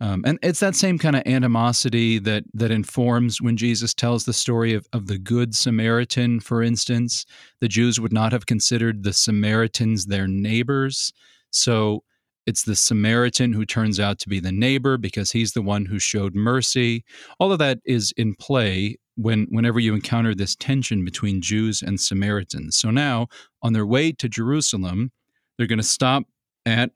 Um, 0.00 0.22
and 0.26 0.38
it's 0.42 0.60
that 0.60 0.74
same 0.74 0.98
kind 0.98 1.16
of 1.16 1.22
animosity 1.24 2.18
that 2.18 2.44
that 2.52 2.70
informs 2.70 3.40
when 3.40 3.56
Jesus 3.56 3.94
tells 3.94 4.24
the 4.24 4.32
story 4.32 4.74
of, 4.74 4.86
of 4.92 5.06
the 5.06 5.18
Good 5.18 5.54
Samaritan, 5.54 6.40
for 6.40 6.62
instance. 6.62 7.24
The 7.60 7.68
Jews 7.68 7.98
would 7.98 8.12
not 8.12 8.32
have 8.32 8.46
considered 8.46 9.02
the 9.02 9.14
Samaritans 9.14 10.06
their 10.06 10.28
neighbors. 10.28 11.12
So 11.50 12.02
it's 12.46 12.62
the 12.62 12.76
Samaritan 12.76 13.52
who 13.52 13.64
turns 13.64 13.98
out 13.98 14.18
to 14.20 14.28
be 14.28 14.38
the 14.38 14.52
neighbor 14.52 14.98
because 14.98 15.32
he's 15.32 15.52
the 15.52 15.62
one 15.62 15.86
who 15.86 15.98
showed 15.98 16.34
mercy. 16.34 17.04
All 17.40 17.50
of 17.50 17.58
that 17.58 17.78
is 17.84 18.12
in 18.16 18.34
play 18.34 18.96
when 19.16 19.46
whenever 19.50 19.80
you 19.80 19.94
encounter 19.94 20.34
this 20.34 20.54
tension 20.54 21.04
between 21.04 21.40
Jews 21.40 21.82
and 21.82 21.98
Samaritans. 21.98 22.76
So 22.76 22.90
now, 22.90 23.28
on 23.62 23.72
their 23.72 23.86
way 23.86 24.12
to 24.12 24.28
Jerusalem, 24.28 25.10
they're 25.56 25.66
going 25.66 25.78
to 25.78 25.82
stop 25.82 26.24
at 26.66 26.90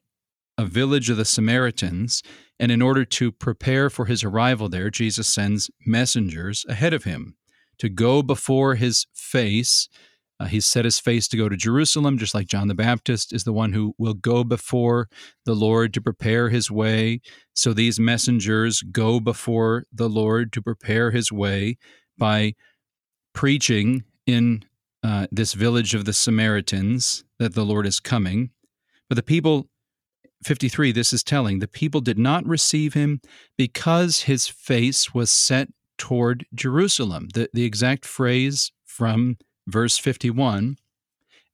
a 0.59 0.67
village 0.67 1.09
of 1.11 1.17
the 1.17 1.25
Samaritans, 1.25 2.23
and 2.61 2.71
in 2.71 2.81
order 2.81 3.05
to 3.05 3.33
prepare 3.33 3.91
for 3.91 4.07
his 4.07 4.23
arrival 4.23 4.69
there, 4.69 4.91
Jesus 4.91 5.27
sends 5.27 5.69
messengers 5.85 6.65
ahead 6.69 6.95
of 6.95 7.03
him 7.03 7.35
to 7.79 7.89
go 7.89 8.23
before 8.23 8.77
his 8.77 9.07
face 9.13 9.89
uh, 10.41 10.47
he's 10.47 10.65
set 10.65 10.87
his 10.87 10.99
face 10.99 11.29
to 11.29 11.37
go 11.37 11.51
to 11.51 11.57
Jerusalem, 11.57 12.17
just 12.17 12.35
like 12.35 12.47
John 12.47 12.69
the 12.69 12.75
Baptist 12.75 13.35
is 13.35 13.45
the 13.45 13.53
one 13.53 13.75
who 13.75 13.95
will 13.99 14.15
go 14.15 14.43
before 14.43 15.11
the 15.45 15.55
Lord 15.55 15.93
to 15.93 16.01
prepare 16.01 16.49
his 16.49 16.71
way. 16.71 17.21
So 17.53 17.75
these 17.75 18.01
messengers 18.01 18.81
go 18.81 19.21
before 19.21 19.85
the 19.93 20.09
Lord 20.09 20.51
to 20.55 20.63
prepare 20.63 21.11
his 21.11 21.31
way 21.31 21.77
by 22.17 22.55
preaching 23.35 24.05
in 24.27 24.65
uh, 25.03 25.27
this 25.31 25.53
village 25.53 25.95
of 25.95 26.07
the 26.07 26.15
Samaritans 26.15 27.23
that 27.39 27.55
the 27.55 27.65
Lord 27.65 27.87
is 27.87 28.01
coming. 28.01 28.49
But 29.11 29.17
the 29.17 29.23
people, 29.23 29.69
53, 30.43 30.93
this 30.93 31.13
is 31.13 31.23
telling, 31.23 31.59
the 31.59 31.69
people 31.69 32.01
did 32.01 32.19
not 32.19 32.47
receive 32.47 32.95
him 32.95 33.21
because 33.57 34.21
his 34.21 34.47
face 34.47 35.13
was 35.13 35.31
set 35.31 35.69
toward 35.99 36.47
Jerusalem. 36.55 37.29
The, 37.35 37.51
the 37.53 37.65
exact 37.65 38.07
phrase 38.07 38.73
from 38.85 39.37
verse 39.67 39.99
51. 39.99 40.79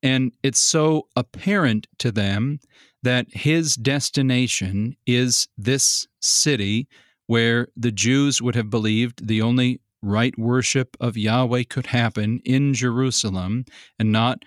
And 0.02 0.32
it's 0.42 0.60
so 0.60 1.08
apparent 1.16 1.88
to 1.98 2.12
them 2.12 2.60
that 3.02 3.26
his 3.30 3.74
destination 3.74 4.96
is 5.06 5.48
this 5.58 6.06
city 6.20 6.86
where 7.26 7.68
the 7.76 7.92
Jews 7.92 8.40
would 8.40 8.54
have 8.54 8.70
believed 8.70 9.26
the 9.26 9.42
only 9.42 9.80
right 10.02 10.36
worship 10.38 10.96
of 11.00 11.16
Yahweh 11.16 11.64
could 11.68 11.86
happen 11.86 12.40
in 12.44 12.74
Jerusalem 12.74 13.64
and 13.98 14.12
not 14.12 14.44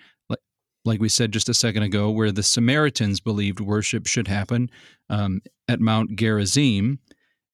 like 0.84 1.00
we 1.00 1.08
said 1.08 1.32
just 1.32 1.48
a 1.48 1.54
second 1.54 1.82
ago, 1.82 2.10
where 2.10 2.32
the 2.32 2.42
Samaritans 2.42 3.20
believed 3.20 3.60
worship 3.60 4.06
should 4.06 4.28
happen 4.28 4.70
um, 5.08 5.42
at 5.68 5.80
Mount 5.80 6.16
Gerizim, 6.16 6.98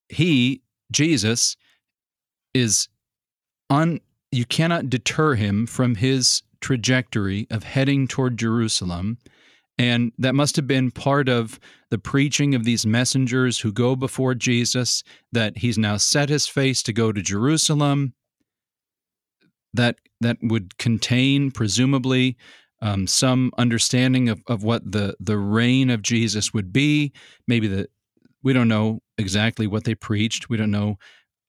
he, 0.08 0.62
Jesus, 0.92 1.56
is 2.54 2.88
un, 3.70 4.00
you 4.30 4.44
cannot 4.44 4.88
deter 4.88 5.34
him 5.34 5.66
from 5.66 5.96
his 5.96 6.42
trajectory 6.60 7.46
of 7.50 7.64
heading 7.64 8.06
toward 8.06 8.38
Jerusalem. 8.38 9.18
And 9.78 10.12
that 10.18 10.34
must 10.34 10.56
have 10.56 10.66
been 10.66 10.90
part 10.90 11.28
of 11.28 11.60
the 11.90 11.98
preaching 11.98 12.54
of 12.54 12.64
these 12.64 12.86
messengers 12.86 13.60
who 13.60 13.72
go 13.72 13.94
before 13.94 14.34
Jesus, 14.34 15.02
that 15.32 15.58
he's 15.58 15.76
now 15.76 15.98
set 15.98 16.28
his 16.28 16.46
face 16.46 16.82
to 16.84 16.92
go 16.92 17.12
to 17.12 17.20
Jerusalem. 17.20 18.14
That, 19.74 19.96
that 20.22 20.38
would 20.42 20.78
contain, 20.78 21.50
presumably, 21.50 22.38
um, 22.82 23.06
some 23.06 23.50
understanding 23.58 24.28
of, 24.28 24.42
of 24.46 24.62
what 24.62 24.90
the, 24.90 25.16
the 25.20 25.38
reign 25.38 25.90
of 25.90 26.02
Jesus 26.02 26.52
would 26.52 26.72
be. 26.72 27.12
Maybe 27.46 27.68
the 27.68 27.88
we 28.42 28.52
don't 28.52 28.68
know 28.68 29.00
exactly 29.18 29.66
what 29.66 29.84
they 29.84 29.94
preached. 29.96 30.48
We 30.48 30.56
don't 30.56 30.70
know 30.70 30.98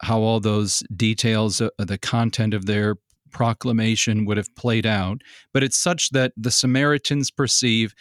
how 0.02 0.20
all 0.20 0.40
those 0.40 0.82
details, 0.96 1.62
uh, 1.62 1.70
the 1.78 1.98
content 1.98 2.54
of 2.56 2.66
their 2.66 2.96
proclamation 3.32 4.26
would 4.26 4.38
have 4.38 4.56
played 4.56 4.86
out. 4.86 5.22
But 5.54 5.64
it's 5.64 5.78
such 5.78 6.10
that 6.12 6.34
the 6.36 6.50
Samaritans 6.50 7.30
perceive 7.30 7.94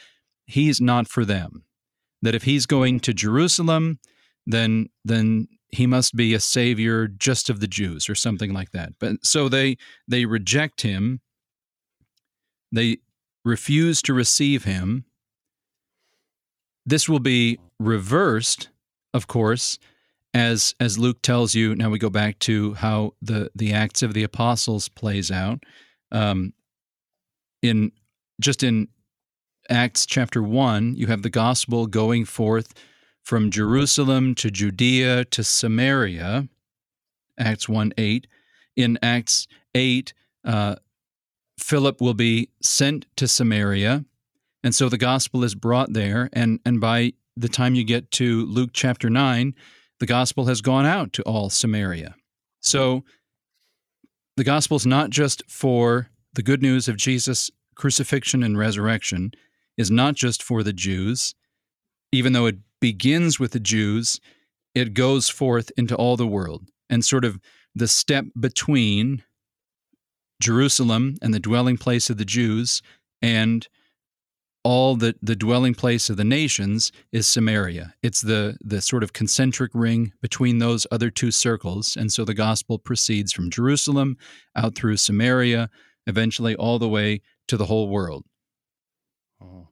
he's 0.46 0.80
not 0.80 1.08
for 1.08 1.24
them. 1.24 1.64
That 2.22 2.34
if 2.34 2.44
he's 2.44 2.64
going 2.64 3.00
to 3.00 3.12
Jerusalem, 3.12 3.98
then 4.46 4.88
then 5.04 5.48
he 5.68 5.86
must 5.86 6.16
be 6.16 6.32
a 6.32 6.40
savior 6.40 7.08
just 7.08 7.50
of 7.50 7.60
the 7.60 7.66
Jews 7.66 8.08
or 8.08 8.14
something 8.14 8.52
like 8.52 8.70
that. 8.70 8.92
But 8.98 9.16
so 9.22 9.48
they 9.48 9.76
they 10.08 10.24
reject 10.24 10.80
him. 10.80 11.20
They 12.72 12.98
refuse 13.46 14.02
to 14.02 14.12
receive 14.12 14.64
him. 14.64 15.04
This 16.85 17.09
will 17.09 17.20
be 17.20 17.59
reversed, 17.78 18.68
of 19.14 19.26
course, 19.26 19.78
as 20.35 20.74
as 20.80 20.98
Luke 20.98 21.22
tells 21.22 21.54
you. 21.54 21.74
Now 21.74 21.88
we 21.88 21.98
go 21.98 22.11
back 22.11 22.38
to 22.40 22.74
how 22.74 23.14
the 23.22 23.50
the 23.54 23.72
Acts 23.72 24.02
of 24.02 24.12
the 24.12 24.24
Apostles 24.24 24.88
plays 24.88 25.30
out. 25.30 25.64
Um, 26.11 26.52
in 27.62 27.92
just 28.40 28.62
in 28.62 28.88
Acts 29.70 30.06
chapter 30.06 30.42
one, 30.42 30.94
you 30.96 31.06
have 31.06 31.22
the 31.22 31.30
gospel 31.30 31.87
going 31.87 32.24
forth 32.24 32.74
from 33.22 33.50
Jerusalem 33.50 34.35
to 34.37 34.50
Judea 34.50 35.24
to 35.26 35.42
Samaria. 35.42 36.48
Acts 37.38 37.68
one 37.68 37.92
eight. 37.96 38.26
In 38.76 38.98
Acts 39.02 39.48
eight, 39.74 40.12
uh, 40.44 40.76
Philip 41.59 42.01
will 42.01 42.14
be 42.14 42.51
sent 42.62 43.07
to 43.16 43.27
Samaria, 43.27 44.05
and 44.62 44.75
so 44.75 44.88
the 44.88 44.99
gospel 44.99 45.45
is 45.45 45.55
brought 45.55 45.92
there. 45.92 46.29
And 46.33 46.61
and 46.64 46.81
by 46.81 47.12
the 47.37 47.49
time 47.49 47.75
you 47.75 47.85
get 47.85 48.11
to 48.12 48.47
Luke 48.47 48.71
chapter 48.73 49.11
nine, 49.11 49.55
the 50.01 50.07
gospel 50.07 50.47
has 50.47 50.61
gone 50.61 50.87
out 50.87 51.12
to 51.14 51.23
all 51.23 51.51
Samaria. 51.51 52.14
So 52.61 53.05
the 54.37 54.45
gospel 54.45 54.77
is 54.77 54.87
not 54.87 55.11
just 55.11 55.42
for 55.49 56.11
the 56.35 56.42
good 56.42 56.62
news 56.62 56.88
of 56.88 56.97
Jesus' 56.97 57.51
crucifixion 57.75 58.42
and 58.42 58.59
resurrection, 58.59 59.33
is 59.77 59.90
not 59.90 60.14
just 60.14 60.42
for 60.42 60.62
the 60.62 60.73
Jews. 60.73 61.35
Even 62.12 62.33
though 62.33 62.47
it 62.47 62.57
begins 62.81 63.40
with 63.40 63.53
the 63.53 63.61
Jews, 63.61 64.21
it 64.75 64.95
goes 64.95 65.29
forth 65.29 65.71
into 65.77 65.95
all 65.95 66.16
the 66.16 66.27
world. 66.27 66.69
And 66.90 67.05
sort 67.05 67.25
of 67.25 67.38
the 67.75 67.88
step 67.88 68.27
between 68.38 69.23
Jerusalem 70.40 71.16
and 71.22 71.33
the 71.33 71.40
dwelling 71.40 71.77
place 71.77 72.11
of 72.11 72.18
the 72.18 72.25
Jews 72.25 72.83
and 73.22 73.66
all 74.64 74.96
the, 74.96 75.14
the 75.22 75.37
dwelling 75.37 75.75
place 75.75 76.11
of 76.11 76.16
the 76.16 76.25
nations 76.25 76.90
is 77.12 77.29
Samaria. 77.29 77.94
It's 78.03 78.20
the, 78.20 78.57
the 78.61 78.81
sort 78.81 79.05
of 79.05 79.12
concentric 79.12 79.70
ring 79.75 80.12
between 80.20 80.59
those 80.59 80.88
other 80.90 81.09
two 81.09 81.31
circles. 81.31 81.96
And 81.96 82.12
so 82.12 82.25
the 82.25 82.35
gospel 82.35 82.79
proceeds 82.79 83.33
from 83.33 83.49
Jerusalem 83.49 84.16
out 84.57 84.75
through 84.75 84.96
Samaria, 84.96 85.70
eventually 86.09 86.57
all 86.57 86.81
the 86.81 86.88
way 86.88 87.20
to 87.46 87.57
the 87.57 87.66
whole 87.66 87.88
world. 87.88 88.25
Oh. 89.40 89.68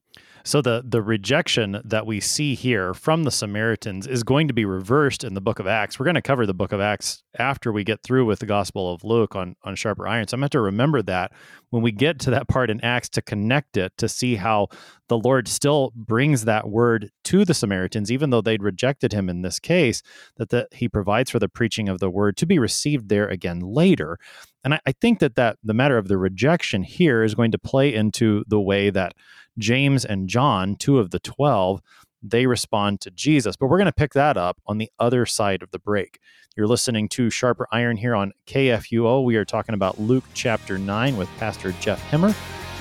So 0.46 0.60
the 0.60 0.84
the 0.86 1.00
rejection 1.00 1.80
that 1.84 2.06
we 2.06 2.20
see 2.20 2.54
here 2.54 2.92
from 2.92 3.24
the 3.24 3.30
Samaritans 3.30 4.06
is 4.06 4.22
going 4.22 4.46
to 4.48 4.54
be 4.54 4.66
reversed 4.66 5.24
in 5.24 5.32
the 5.32 5.40
book 5.40 5.58
of 5.58 5.66
Acts. 5.66 5.98
We're 5.98 6.04
going 6.04 6.16
to 6.16 6.22
cover 6.22 6.44
the 6.44 6.52
book 6.52 6.72
of 6.72 6.80
Acts 6.80 7.22
after 7.38 7.72
we 7.72 7.82
get 7.82 8.02
through 8.02 8.26
with 8.26 8.40
the 8.40 8.46
Gospel 8.46 8.92
of 8.92 9.04
Luke 9.04 9.34
on 9.34 9.56
on 9.64 9.74
sharper 9.74 10.06
iron. 10.06 10.28
So 10.28 10.34
I'm 10.34 10.40
going 10.40 10.50
to, 10.50 10.60
remember 10.60 11.00
that 11.02 11.32
when 11.70 11.82
we 11.82 11.92
get 11.92 12.18
to 12.20 12.30
that 12.30 12.46
part 12.46 12.68
in 12.68 12.84
Acts 12.84 13.08
to 13.10 13.22
connect 13.22 13.78
it 13.78 13.92
to 13.96 14.06
see 14.06 14.36
how 14.36 14.68
the 15.08 15.16
Lord 15.16 15.48
still 15.48 15.92
brings 15.96 16.44
that 16.44 16.68
word 16.68 17.10
to 17.24 17.46
the 17.46 17.54
Samaritans, 17.54 18.12
even 18.12 18.28
though 18.28 18.42
they'd 18.42 18.62
rejected 18.62 19.14
him 19.14 19.30
in 19.30 19.40
this 19.40 19.58
case, 19.58 20.02
that 20.36 20.50
the, 20.50 20.68
he 20.72 20.88
provides 20.88 21.30
for 21.30 21.38
the 21.38 21.48
preaching 21.48 21.88
of 21.88 22.00
the 22.00 22.10
word 22.10 22.36
to 22.36 22.46
be 22.46 22.58
received 22.58 23.08
there 23.08 23.28
again 23.28 23.60
later. 23.60 24.18
And 24.62 24.74
I, 24.74 24.80
I 24.86 24.92
think 24.92 25.20
that, 25.20 25.36
that 25.36 25.58
the 25.64 25.74
matter 25.74 25.98
of 25.98 26.08
the 26.08 26.18
rejection 26.18 26.82
here 26.82 27.22
is 27.22 27.34
going 27.34 27.52
to 27.52 27.58
play 27.58 27.94
into 27.94 28.44
the 28.46 28.60
way 28.60 28.90
that 28.90 29.14
James 29.58 30.04
and 30.04 30.28
John, 30.28 30.76
two 30.76 30.98
of 30.98 31.10
the 31.10 31.20
12, 31.20 31.80
they 32.22 32.46
respond 32.46 33.00
to 33.02 33.10
Jesus. 33.10 33.56
But 33.56 33.66
we're 33.66 33.78
going 33.78 33.86
to 33.86 33.92
pick 33.92 34.14
that 34.14 34.36
up 34.36 34.60
on 34.66 34.78
the 34.78 34.90
other 34.98 35.26
side 35.26 35.62
of 35.62 35.70
the 35.70 35.78
break. 35.78 36.18
You're 36.56 36.66
listening 36.66 37.08
to 37.10 37.30
Sharper 37.30 37.66
Iron 37.72 37.96
here 37.96 38.14
on 38.14 38.32
KFUO. 38.46 39.24
We 39.24 39.36
are 39.36 39.44
talking 39.44 39.74
about 39.74 39.98
Luke 39.98 40.24
chapter 40.34 40.78
9 40.78 41.16
with 41.16 41.28
Pastor 41.36 41.72
Jeff 41.80 42.00
Hemmer. 42.10 42.34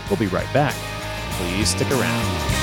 We'll 0.09 0.19
be 0.19 0.27
right 0.27 0.51
back. 0.53 0.75
Please 1.38 1.69
stick 1.69 1.89
around. 1.91 2.62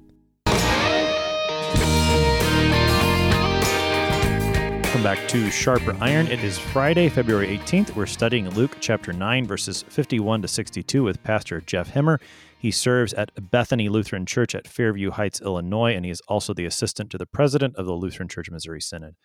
Welcome 4.91 5.03
back 5.03 5.29
to 5.29 5.49
Sharper 5.49 5.95
Iron. 6.01 6.27
It 6.27 6.43
is 6.43 6.59
Friday, 6.59 7.07
February 7.07 7.57
18th. 7.57 7.95
We're 7.95 8.05
studying 8.05 8.49
Luke 8.49 8.75
chapter 8.81 9.13
9, 9.13 9.47
verses 9.47 9.83
51 9.87 10.41
to 10.41 10.49
62 10.49 11.01
with 11.01 11.23
Pastor 11.23 11.61
Jeff 11.61 11.93
Hemmer. 11.93 12.19
He 12.59 12.71
serves 12.71 13.13
at 13.13 13.31
Bethany 13.51 13.87
Lutheran 13.87 14.25
Church 14.25 14.53
at 14.53 14.67
Fairview 14.67 15.11
Heights, 15.11 15.39
Illinois, 15.39 15.95
and 15.95 16.03
he 16.03 16.11
is 16.11 16.21
also 16.27 16.53
the 16.53 16.65
assistant 16.65 17.09
to 17.11 17.17
the 17.17 17.25
president 17.25 17.77
of 17.77 17.85
the 17.85 17.93
Lutheran 17.93 18.27
Church 18.27 18.51
Missouri 18.51 18.81
Synod. 18.81 19.15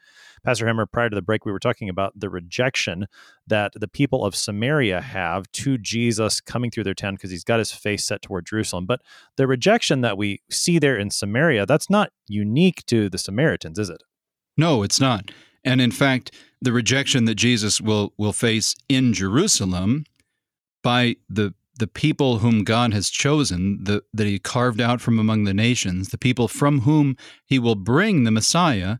Pastor 0.44 0.66
Hemmer, 0.66 0.86
prior 0.86 1.10
to 1.10 1.16
the 1.16 1.20
break, 1.20 1.44
we 1.44 1.50
were 1.50 1.58
talking 1.58 1.88
about 1.88 2.12
the 2.14 2.30
rejection 2.30 3.06
that 3.48 3.72
the 3.74 3.88
people 3.88 4.24
of 4.24 4.36
Samaria 4.36 5.00
have 5.00 5.50
to 5.50 5.78
Jesus 5.78 6.40
coming 6.40 6.70
through 6.70 6.84
their 6.84 6.94
town 6.94 7.16
because 7.16 7.32
he's 7.32 7.42
got 7.42 7.58
his 7.58 7.72
face 7.72 8.06
set 8.06 8.22
toward 8.22 8.46
Jerusalem. 8.46 8.86
But 8.86 9.00
the 9.36 9.48
rejection 9.48 10.02
that 10.02 10.16
we 10.16 10.42
see 10.48 10.78
there 10.78 10.96
in 10.96 11.10
Samaria, 11.10 11.66
that's 11.66 11.90
not 11.90 12.12
unique 12.28 12.86
to 12.86 13.10
the 13.10 13.18
Samaritans, 13.18 13.80
is 13.80 13.90
it? 13.90 14.04
No, 14.56 14.84
it's 14.84 15.00
not. 15.00 15.32
And 15.66 15.80
in 15.80 15.90
fact, 15.90 16.30
the 16.62 16.72
rejection 16.72 17.26
that 17.26 17.34
Jesus 17.34 17.80
will 17.80 18.14
will 18.16 18.32
face 18.32 18.74
in 18.88 19.12
Jerusalem 19.12 20.06
by 20.82 21.16
the 21.28 21.52
the 21.78 21.86
people 21.86 22.38
whom 22.38 22.64
God 22.64 22.94
has 22.94 23.10
chosen, 23.10 23.84
the, 23.84 24.02
that 24.14 24.26
he 24.26 24.38
carved 24.38 24.80
out 24.80 25.00
from 25.02 25.18
among 25.18 25.44
the 25.44 25.52
nations, 25.52 26.08
the 26.08 26.16
people 26.16 26.48
from 26.48 26.80
whom 26.80 27.18
he 27.44 27.58
will 27.58 27.74
bring 27.74 28.24
the 28.24 28.30
Messiah, 28.30 28.96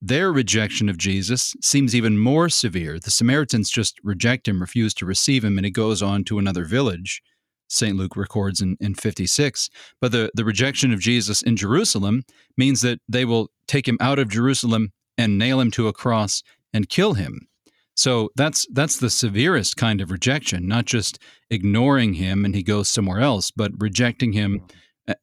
their 0.00 0.32
rejection 0.32 0.88
of 0.88 0.96
Jesus 0.96 1.54
seems 1.60 1.94
even 1.94 2.18
more 2.18 2.48
severe. 2.48 2.98
The 2.98 3.10
Samaritans 3.10 3.68
just 3.68 3.98
reject 4.02 4.48
him, 4.48 4.60
refuse 4.60 4.94
to 4.94 5.06
receive 5.06 5.44
him, 5.44 5.58
and 5.58 5.64
he 5.64 5.70
goes 5.70 6.02
on 6.02 6.24
to 6.24 6.38
another 6.38 6.64
village. 6.64 7.20
St. 7.68 7.96
Luke 7.96 8.16
records 8.16 8.62
in, 8.62 8.78
in 8.80 8.94
56. 8.94 9.68
But 10.00 10.12
the, 10.12 10.30
the 10.32 10.44
rejection 10.44 10.92
of 10.92 11.00
Jesus 11.00 11.42
in 11.42 11.56
Jerusalem 11.56 12.22
means 12.56 12.80
that 12.80 13.00
they 13.06 13.26
will 13.26 13.50
take 13.66 13.86
him 13.86 13.98
out 14.00 14.18
of 14.18 14.30
Jerusalem 14.30 14.92
and 15.18 15.36
nail 15.36 15.60
him 15.60 15.70
to 15.72 15.88
a 15.88 15.92
cross 15.92 16.42
and 16.72 16.88
kill 16.88 17.14
him. 17.14 17.48
So 17.94 18.30
that's 18.36 18.64
that's 18.72 18.98
the 18.98 19.10
severest 19.10 19.76
kind 19.76 20.00
of 20.00 20.12
rejection, 20.12 20.68
not 20.68 20.84
just 20.86 21.18
ignoring 21.50 22.14
him 22.14 22.44
and 22.44 22.54
he 22.54 22.62
goes 22.62 22.88
somewhere 22.88 23.20
else, 23.20 23.50
but 23.50 23.72
rejecting 23.78 24.32
him 24.32 24.62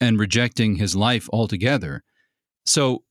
and 0.02 0.20
rejecting 0.20 0.76
his 0.76 0.96
life 0.96 1.30
altogether. 1.32 2.04
So 2.66 3.04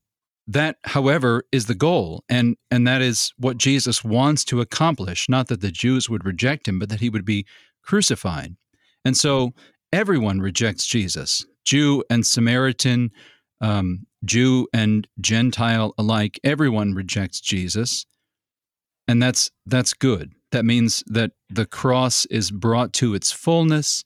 that 0.46 0.76
however 0.84 1.44
is 1.50 1.64
the 1.64 1.74
goal 1.74 2.24
and 2.28 2.56
and 2.70 2.86
that 2.86 3.00
is 3.00 3.32
what 3.38 3.56
Jesus 3.56 4.04
wants 4.04 4.44
to 4.44 4.60
accomplish, 4.60 5.28
not 5.30 5.48
that 5.48 5.62
the 5.62 5.70
Jews 5.70 6.10
would 6.10 6.26
reject 6.26 6.68
him, 6.68 6.78
but 6.78 6.90
that 6.90 7.00
he 7.00 7.08
would 7.08 7.24
be 7.24 7.46
crucified. 7.82 8.54
And 9.04 9.16
so 9.16 9.52
everyone 9.92 10.40
rejects 10.40 10.86
Jesus. 10.86 11.44
Jew 11.64 12.04
and 12.10 12.26
Samaritan, 12.26 13.10
um, 13.60 14.06
Jew 14.24 14.68
and 14.72 15.06
Gentile 15.20 15.94
alike, 15.98 16.40
everyone 16.44 16.94
rejects 16.94 17.40
Jesus. 17.40 18.06
And 19.06 19.22
that's 19.22 19.50
that's 19.66 19.92
good. 19.92 20.32
That 20.52 20.64
means 20.64 21.02
that 21.06 21.32
the 21.50 21.66
cross 21.66 22.24
is 22.26 22.50
brought 22.50 22.92
to 22.94 23.14
its 23.14 23.32
fullness 23.32 24.04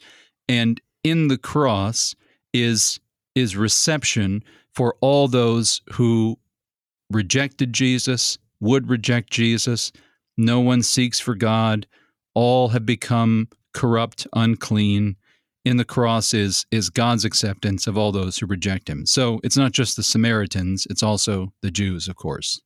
and 0.49 0.81
in 1.05 1.29
the 1.29 1.39
cross 1.39 2.15
is 2.53 2.99
is 3.35 3.57
reception 3.57 4.43
for 4.75 4.97
all 5.01 5.29
those 5.29 5.83
who 5.93 6.39
rejected 7.11 7.73
Jesus, 7.73 8.39
would 8.61 8.89
reject 8.89 9.31
Jesus. 9.31 9.93
No 10.37 10.61
one 10.61 10.83
seeks 10.83 11.21
for 11.21 11.35
God. 11.35 11.87
All 12.35 12.69
have 12.69 12.87
become 12.87 13.49
corrupt, 13.75 14.27
unclean, 14.33 15.17
in 15.69 15.77
the 15.77 15.85
cross 15.85 16.33
is 16.33 16.65
is 16.71 16.89
God's 16.89 17.25
acceptance 17.25 17.87
of 17.87 17.99
all 17.99 18.11
those 18.11 18.39
who 18.39 18.47
reject 18.47 18.89
him. 18.89 19.05
So 19.05 19.39
it's 19.45 19.57
not 19.57 19.73
just 19.73 19.97
the 19.97 20.03
Samaritans, 20.03 20.87
it's 20.89 21.03
also 21.03 21.53
the 21.63 21.71
Jews, 21.71 22.09
of 22.09 22.17
course. 22.17 22.61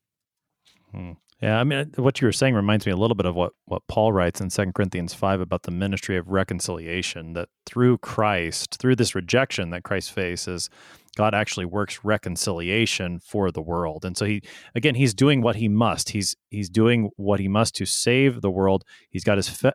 Hmm. 0.92 1.12
Yeah, 1.42 1.58
I 1.58 1.64
mean 1.64 1.90
what 1.96 2.20
you 2.20 2.28
were 2.28 2.32
saying 2.32 2.54
reminds 2.54 2.86
me 2.86 2.92
a 2.92 2.96
little 2.96 3.16
bit 3.16 3.26
of 3.26 3.34
what 3.34 3.52
what 3.64 3.82
Paul 3.88 4.12
writes 4.12 4.40
in 4.40 4.50
2 4.50 4.72
Corinthians 4.72 5.12
5 5.12 5.40
about 5.40 5.64
the 5.64 5.72
ministry 5.72 6.16
of 6.16 6.28
reconciliation 6.28 7.32
that 7.32 7.48
through 7.66 7.98
Christ, 7.98 8.76
through 8.78 8.94
this 8.94 9.16
rejection 9.16 9.70
that 9.70 9.82
Christ 9.82 10.12
faces, 10.12 10.70
God 11.16 11.34
actually 11.34 11.66
works 11.66 12.04
reconciliation 12.04 13.18
for 13.18 13.50
the 13.50 13.60
world. 13.60 14.04
And 14.04 14.16
so 14.16 14.24
he 14.24 14.42
again 14.76 14.94
he's 14.94 15.12
doing 15.12 15.42
what 15.42 15.56
he 15.56 15.68
must. 15.68 16.10
He's 16.10 16.36
he's 16.50 16.70
doing 16.70 17.10
what 17.16 17.40
he 17.40 17.48
must 17.48 17.74
to 17.76 17.86
save 17.86 18.40
the 18.40 18.50
world. 18.50 18.84
He's 19.10 19.24
got 19.24 19.38
his 19.38 19.48
fe- 19.48 19.72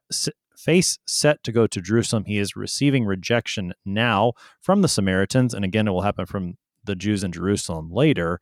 face 0.58 0.98
set 1.06 1.44
to 1.44 1.52
go 1.52 1.68
to 1.68 1.82
Jerusalem. 1.82 2.26
He 2.26 2.40
is 2.40 2.56
receiving 2.56 3.06
rejection 3.06 3.74
now 3.86 4.34
from 4.60 4.82
the 4.82 4.88
Samaritans. 4.88 5.54
And 5.54 5.64
again, 5.64 5.88
it 5.88 5.92
will 5.92 6.02
happen 6.02 6.26
from 6.26 6.58
the 6.84 6.96
Jews 6.96 7.24
in 7.24 7.32
Jerusalem 7.32 7.92
later. 7.92 8.42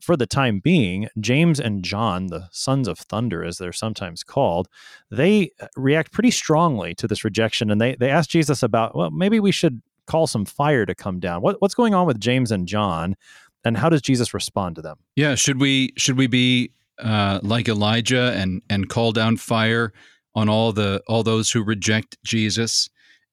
For 0.00 0.16
the 0.16 0.26
time 0.26 0.60
being, 0.60 1.08
James 1.18 1.58
and 1.58 1.82
John, 1.82 2.26
the 2.28 2.48
sons 2.52 2.86
of 2.86 2.98
thunder, 2.98 3.42
as 3.42 3.58
they're 3.58 3.72
sometimes 3.72 4.22
called, 4.22 4.68
they 5.10 5.50
react 5.76 6.12
pretty 6.12 6.30
strongly 6.30 6.94
to 6.94 7.08
this 7.08 7.24
rejection. 7.24 7.70
And 7.70 7.80
they, 7.80 7.96
they 7.96 8.10
ask 8.10 8.30
Jesus 8.30 8.62
about, 8.62 8.94
well, 8.94 9.10
maybe 9.10 9.40
we 9.40 9.50
should 9.50 9.82
call 10.06 10.28
some 10.28 10.44
fire 10.44 10.86
to 10.86 10.94
come 10.94 11.18
down. 11.18 11.42
What, 11.42 11.60
what's 11.60 11.74
going 11.74 11.94
on 11.94 12.06
with 12.06 12.20
James 12.20 12.52
and 12.52 12.68
John? 12.68 13.16
And 13.64 13.76
how 13.76 13.88
does 13.88 14.02
Jesus 14.02 14.32
respond 14.32 14.76
to 14.76 14.82
them? 14.82 14.98
Yeah, 15.16 15.34
should 15.34 15.60
we 15.60 15.92
should 15.96 16.16
we 16.16 16.28
be 16.28 16.70
uh, 17.00 17.40
like 17.42 17.68
Elijah 17.68 18.32
and 18.36 18.62
and 18.70 18.88
call 18.88 19.10
down 19.12 19.36
fire 19.36 19.92
on 20.38 20.48
all 20.48 20.72
the 20.72 21.02
all 21.08 21.24
those 21.24 21.50
who 21.50 21.62
reject 21.62 22.16
Jesus. 22.24 22.88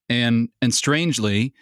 And 0.09 0.49
and 0.61 0.73
strangely, 0.73 1.53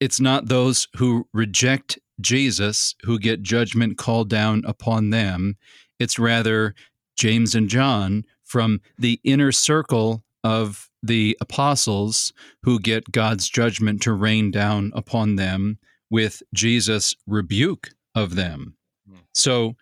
it's 0.00 0.20
not 0.20 0.48
those 0.48 0.86
who 0.96 1.26
reject 1.32 1.98
Jesus 2.20 2.94
who 3.02 3.18
get 3.18 3.42
judgment 3.42 3.96
called 3.96 4.28
down 4.28 4.62
upon 4.66 5.10
them. 5.10 5.56
It's 5.98 6.18
rather 6.18 6.74
James 7.16 7.54
and 7.54 7.68
John 7.68 8.24
from 8.44 8.80
the 8.98 9.18
inner 9.24 9.50
circle 9.50 10.24
of 10.44 10.90
the 11.02 11.36
apostles 11.40 12.32
who 12.62 12.78
get 12.78 13.10
God's 13.12 13.48
judgment 13.48 14.02
to 14.02 14.12
rain 14.12 14.50
down 14.50 14.92
upon 14.94 15.36
them 15.36 15.78
with 16.10 16.42
Jesus' 16.54 17.16
rebuke 17.26 17.90
of 18.14 18.34
them. 18.34 18.76
Hmm. 19.08 19.16
So 19.34 19.76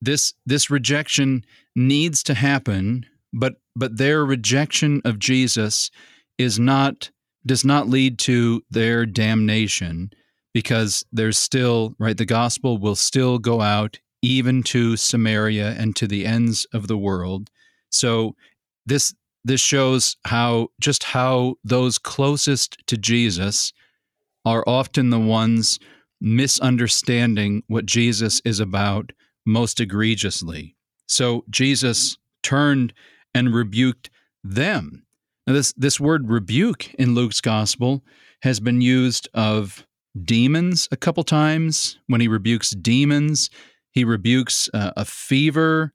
this 0.00 0.34
this 0.44 0.70
rejection 0.70 1.44
needs 1.76 2.22
to 2.24 2.34
happen, 2.34 3.06
but 3.32 3.54
but 3.76 3.96
their 3.96 4.24
rejection 4.24 5.00
of 5.04 5.18
Jesus 5.18 5.90
is 6.38 6.58
not 6.58 7.10
does 7.46 7.64
not 7.64 7.88
lead 7.88 8.18
to 8.18 8.62
their 8.70 9.06
damnation 9.06 10.10
because 10.52 11.04
there's 11.12 11.38
still 11.38 11.94
right 11.98 12.16
the 12.16 12.24
gospel 12.24 12.78
will 12.78 12.96
still 12.96 13.38
go 13.38 13.60
out 13.60 13.98
even 14.22 14.62
to 14.64 14.96
Samaria 14.96 15.74
and 15.78 15.94
to 15.96 16.06
the 16.06 16.26
ends 16.26 16.66
of 16.72 16.88
the 16.88 16.98
world. 16.98 17.50
So 17.90 18.34
this 18.86 19.14
this 19.44 19.60
shows 19.60 20.16
how 20.24 20.68
just 20.80 21.04
how 21.04 21.54
those 21.64 21.98
closest 21.98 22.76
to 22.86 22.96
Jesus 22.96 23.72
are 24.44 24.64
often 24.66 25.10
the 25.10 25.20
ones 25.20 25.78
misunderstanding 26.20 27.62
what 27.68 27.86
Jesus 27.86 28.40
is 28.44 28.60
about 28.60 29.12
most 29.46 29.80
egregiously. 29.80 30.76
So 31.06 31.44
Jesus 31.48 32.18
turned 32.42 32.92
and 33.38 33.54
rebuked 33.54 34.10
them. 34.44 35.04
Now 35.46 35.54
this 35.54 35.72
this 35.72 35.98
word 35.98 36.28
rebuke 36.28 36.94
in 36.94 37.14
Luke's 37.14 37.40
gospel 37.40 38.02
has 38.42 38.60
been 38.60 38.80
used 38.80 39.28
of 39.34 39.86
demons 40.24 40.88
a 40.90 40.96
couple 40.96 41.24
times 41.24 41.98
when 42.06 42.20
he 42.20 42.28
rebukes 42.28 42.70
demons 42.70 43.50
he 43.98 44.04
rebukes 44.04 44.68
uh, 44.72 44.92
a 44.96 45.04
fever. 45.04 45.92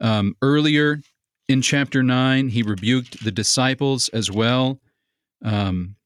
Um, 0.00 0.36
earlier 0.42 1.00
in 1.48 1.62
chapter 1.62 2.02
9, 2.02 2.48
he 2.48 2.62
rebuked 2.62 3.24
the 3.24 3.32
disciples 3.32 4.08
as 4.10 4.30
well. 4.30 4.80
Um, 5.42 5.96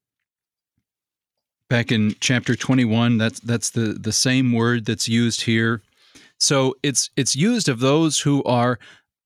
back 1.68 1.90
in 1.90 2.14
chapter 2.20 2.54
21, 2.54 3.18
that's, 3.18 3.40
that's 3.40 3.70
the, 3.70 3.96
the 4.00 4.12
same 4.12 4.52
word 4.52 4.84
that's 4.86 5.08
used 5.08 5.42
here. 5.42 5.82
So 6.38 6.76
it's, 6.82 7.10
it's 7.16 7.34
used 7.34 7.68
of 7.68 7.80
those 7.80 8.20
who 8.20 8.44
are 8.44 8.78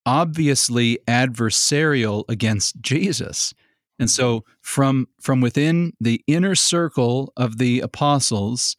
obviously 0.07 1.01
adversarial 1.09 2.25
against 2.29 2.81
Jesus. 2.81 3.53
And 3.99 4.11
so 4.11 4.45
from 4.63 5.09
from 5.21 5.41
within 5.41 5.93
the 6.01 6.23
inner 6.27 6.55
circle 6.55 7.33
of 7.37 7.59
the 7.59 7.81
apostles, 7.81 8.77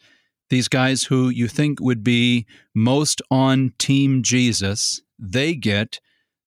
these 0.50 0.68
guys 0.68 1.04
who 1.04 1.30
you 1.30 1.48
think 1.48 1.80
would 1.82 2.04
be 2.04 2.46
most 2.74 3.22
on 3.30 3.74
team 3.78 4.24
Jesus, 4.24 5.02
they 5.20 5.56
get 5.56 6.00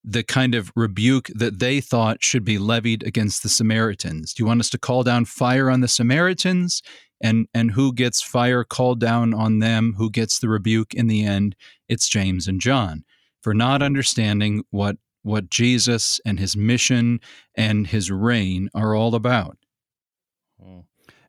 the 0.02 0.22
kind 0.22 0.54
of 0.54 0.72
rebuke 0.74 1.28
that 1.34 1.58
they 1.58 1.80
thought 1.80 2.24
should 2.24 2.44
be 2.44 2.56
levied 2.56 3.02
against 3.02 3.42
the 3.42 3.50
Samaritans. 3.50 4.32
Do 4.32 4.42
you 4.42 4.46
want 4.46 4.60
us 4.60 4.70
to 4.70 4.78
call 4.78 5.02
down 5.02 5.26
fire 5.26 5.68
on 5.68 5.82
the 5.82 5.88
Samaritans? 5.88 6.80
And 7.20 7.48
and 7.52 7.72
who 7.72 7.92
gets 7.92 8.22
fire 8.22 8.64
called 8.64 9.00
down 9.00 9.34
on 9.34 9.58
them? 9.58 9.94
Who 9.98 10.10
gets 10.10 10.38
the 10.38 10.48
rebuke 10.48 10.94
in 10.94 11.08
the 11.08 11.24
end? 11.24 11.54
It's 11.88 12.08
James 12.08 12.48
and 12.48 12.60
John 12.60 13.04
for 13.42 13.54
not 13.54 13.82
understanding 13.82 14.64
what 14.70 14.96
what 15.22 15.50
Jesus 15.50 16.20
and 16.24 16.38
his 16.38 16.56
mission 16.56 17.20
and 17.54 17.86
his 17.86 18.10
reign 18.10 18.70
are 18.74 18.94
all 18.94 19.14
about. 19.14 19.58
Hmm. 20.58 20.80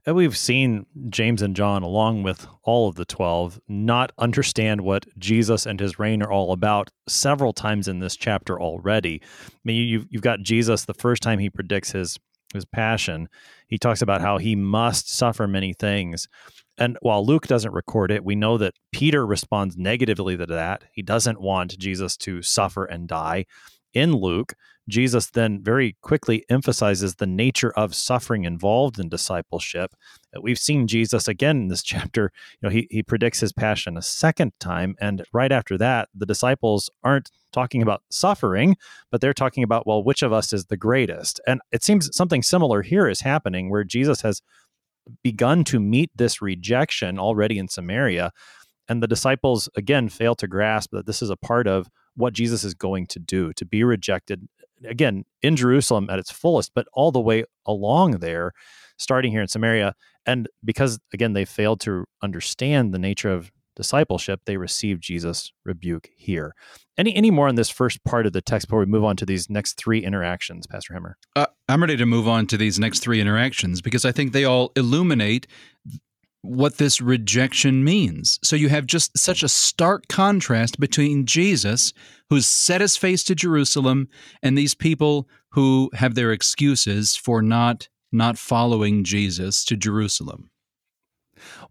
And 0.06 0.15
we've 0.15 0.38
seen 0.38 0.88
James 1.10 1.43
and 1.43 1.56
John, 1.56 1.84
along 1.84 2.24
with 2.24 2.47
all 2.63 2.89
of 2.89 2.95
the 2.95 3.06
12, 3.06 3.60
not 3.67 4.12
understand 4.17 4.82
what 4.82 5.06
Jesus 5.19 5.67
and 5.67 5.80
his 5.80 6.00
reign 6.00 6.24
are 6.24 6.32
all 6.32 6.54
about 6.54 6.89
several 7.08 7.54
times 7.54 7.88
in 7.88 8.00
this 8.00 8.15
chapter 8.15 8.60
already. 8.60 9.21
I 9.24 9.60
mean, 9.63 9.88
you've, 9.88 10.08
you've 10.10 10.24
got 10.24 10.41
Jesus, 10.41 10.86
the 10.86 10.95
first 10.95 11.21
time 11.21 11.38
he 11.38 11.52
predicts 11.52 11.91
his, 11.91 12.17
his 12.52 12.65
passion, 12.65 13.30
he 13.67 13.78
talks 13.78 14.02
about 14.02 14.21
how 14.21 14.39
he 14.39 14.56
must 14.56 15.13
suffer 15.13 15.47
many 15.47 15.74
things. 15.74 16.28
And 16.82 16.98
while 17.04 17.24
Luke 17.24 17.46
doesn't 17.46 17.76
record 17.76 18.10
it, 18.10 18.26
we 18.26 18.34
know 18.34 18.58
that 18.58 18.74
Peter 18.91 19.24
responds 19.24 19.78
negatively 19.78 20.36
to 20.36 20.48
that. 20.48 20.84
He 20.91 21.04
doesn't 21.04 21.39
want 21.39 21.78
Jesus 21.78 22.17
to 22.17 22.41
suffer 22.41 22.86
and 22.86 23.08
die. 23.08 23.46
In 23.94 24.13
Luke, 24.13 24.56
Jesus 24.89 25.30
then 25.30 25.62
very 25.62 25.96
quickly 26.02 26.44
emphasizes 26.50 27.15
the 27.15 27.28
nature 27.28 27.72
of 27.74 27.94
suffering 27.94 28.46
involved 28.46 28.98
in 28.98 29.10
discipleship. 29.10 29.94
Uh, 30.36 30.41
we've 30.41 30.58
seen 30.58 30.88
Jesus 30.88 31.28
again 31.28 31.58
in 31.58 31.67
this 31.67 31.84
chapter. 31.91 32.32
You 32.60 32.67
know, 32.67 32.72
he, 32.72 32.88
he 32.89 33.04
predicts 33.04 33.41
his 33.41 33.54
passion 33.54 33.96
a 33.96 34.02
second 34.02 34.54
time. 34.60 34.96
And 35.00 35.24
right 35.32 35.52
after 35.52 35.78
that, 35.78 36.10
the 36.15 36.26
disciples 36.26 36.89
aren't 37.04 37.30
talking 37.54 37.84
about 37.84 38.02
suffering, 38.10 38.76
but 39.12 39.22
they're 39.22 39.34
talking 39.34 39.63
about, 39.63 39.86
well, 39.86 40.04
which 40.04 40.24
of 40.24 40.34
us 40.34 40.52
is 40.52 40.65
the 40.65 40.78
greatest? 40.78 41.39
And 41.46 41.62
it 41.72 41.84
seems 41.84 42.10
something 42.15 42.41
similar 42.41 42.82
here 42.82 43.08
is 43.08 43.22
happening 43.22 43.70
where 43.70 43.84
Jesus 43.84 44.22
has 44.22 44.41
begun 45.24 45.64
to 45.66 45.80
meet 45.80 46.12
this 46.16 46.42
rejection 46.42 47.20
already 47.20 47.58
in 47.58 47.68
Samaria. 47.68 48.32
And 48.88 49.02
the 49.02 49.08
disciples, 49.08 49.70
again, 49.76 50.10
fail 50.10 50.36
to 50.36 50.48
grasp 50.48 50.92
that 50.92 51.06
this 51.06 51.22
is 51.22 51.30
a 51.30 51.38
part 51.38 51.68
of 51.68 51.88
what 52.16 52.34
Jesus 52.34 52.64
is 52.64 52.74
going 52.74 53.08
to 53.08 53.20
do 53.20 53.54
to 53.54 53.66
be 53.66 53.84
rejected 53.84 54.48
again 54.86 55.24
in 55.42 55.56
Jerusalem 55.56 56.10
at 56.10 56.20
its 56.20 56.32
fullest, 56.32 56.74
but 56.74 56.88
all 56.94 57.12
the 57.12 57.22
way 57.22 57.46
along 57.66 58.20
there, 58.20 58.52
starting 58.98 59.32
here 59.32 59.42
in 59.42 59.48
Samaria. 59.48 59.96
And 60.26 60.48
because 60.64 61.00
again 61.14 61.34
they 61.34 61.46
failed 61.46 61.80
to 61.82 62.06
understand 62.22 62.94
the 62.94 63.00
nature 63.00 63.32
of 63.32 63.52
discipleship, 63.82 64.41
they 64.46 64.58
received 64.58 65.02
Jesus' 65.02 65.52
rebuke 65.65 66.10
here. 66.15 66.54
Any 66.98 67.15
any 67.15 67.32
more 67.32 67.48
on 67.48 67.56
this 67.56 67.70
first 67.70 68.04
part 68.04 68.28
of 68.28 68.34
the 68.34 68.41
text 68.41 68.67
before 68.67 68.80
we 68.80 68.86
move 68.86 69.04
on 69.04 69.15
to 69.17 69.26
these 69.26 69.50
next 69.50 69.74
three 69.74 70.04
interactions, 70.04 70.67
Pastor 70.67 70.94
Hemmer? 70.94 71.13
Uh, 71.36 71.48
I'm 71.67 71.82
ready 71.82 71.98
to 71.98 72.06
move 72.06 72.28
on 72.28 72.46
to 72.48 72.58
these 72.58 72.78
next 72.78 73.00
three 73.00 73.20
interactions 73.20 73.82
because 73.82 74.06
I 74.06 74.12
think 74.12 74.32
they 74.32 74.46
all 74.46 74.72
illuminate 74.76 75.48
what 76.44 76.78
this 76.78 77.02
rejection 77.02 77.84
means. 77.84 78.39
So 78.44 78.56
you 78.56 78.70
have 78.70 78.86
just 78.86 79.17
such 79.17 79.41
a 79.41 79.50
stark 79.50 80.08
contrast 80.08 80.80
between 80.80 81.26
Jesus, 81.26 81.94
who's 82.30 82.48
set 82.48 82.82
his 82.82 82.98
face 82.98 83.24
to 83.26 83.36
Jerusalem, 83.36 84.08
and 84.44 84.58
these 84.58 84.76
people 84.76 85.28
who 85.52 85.89
have 85.94 86.15
their 86.15 86.32
excuses 86.32 87.15
for 87.15 87.41
not 87.41 87.89
not 88.12 88.38
following 88.38 89.04
Jesus 89.04 89.63
to 89.65 89.78
Jerusalem. 89.78 90.51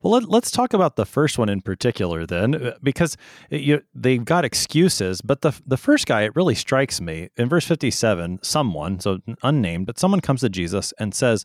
Well, 0.03 0.21
let, 0.21 0.43
us 0.45 0.51
talk 0.51 0.73
about 0.73 0.97
the 0.97 1.07
first 1.07 1.39
one 1.39 1.49
in 1.49 1.61
particular, 1.61 2.27
then, 2.27 2.55
uh, 2.55 2.75
because 2.83 3.17
you, 3.51 3.83
they've 3.95 4.25
got 4.25 4.45
excuses. 4.45 5.21
But 5.21 5.43
the 5.43 5.59
the 5.67 5.77
first 5.77 6.07
guy, 6.07 6.23
it 6.23 6.37
really 6.37 6.55
strikes 6.55 7.01
me 7.01 7.29
in 7.37 7.49
verse 7.49 7.67
fifty 7.67 7.91
seven. 7.91 8.39
Someone, 8.43 9.01
so 9.01 9.19
unnamed, 9.43 9.87
but 9.87 9.99
someone 9.99 10.21
comes 10.21 10.41
to 10.41 10.49
Jesus 10.49 10.93
and 10.99 11.15
says, 11.15 11.45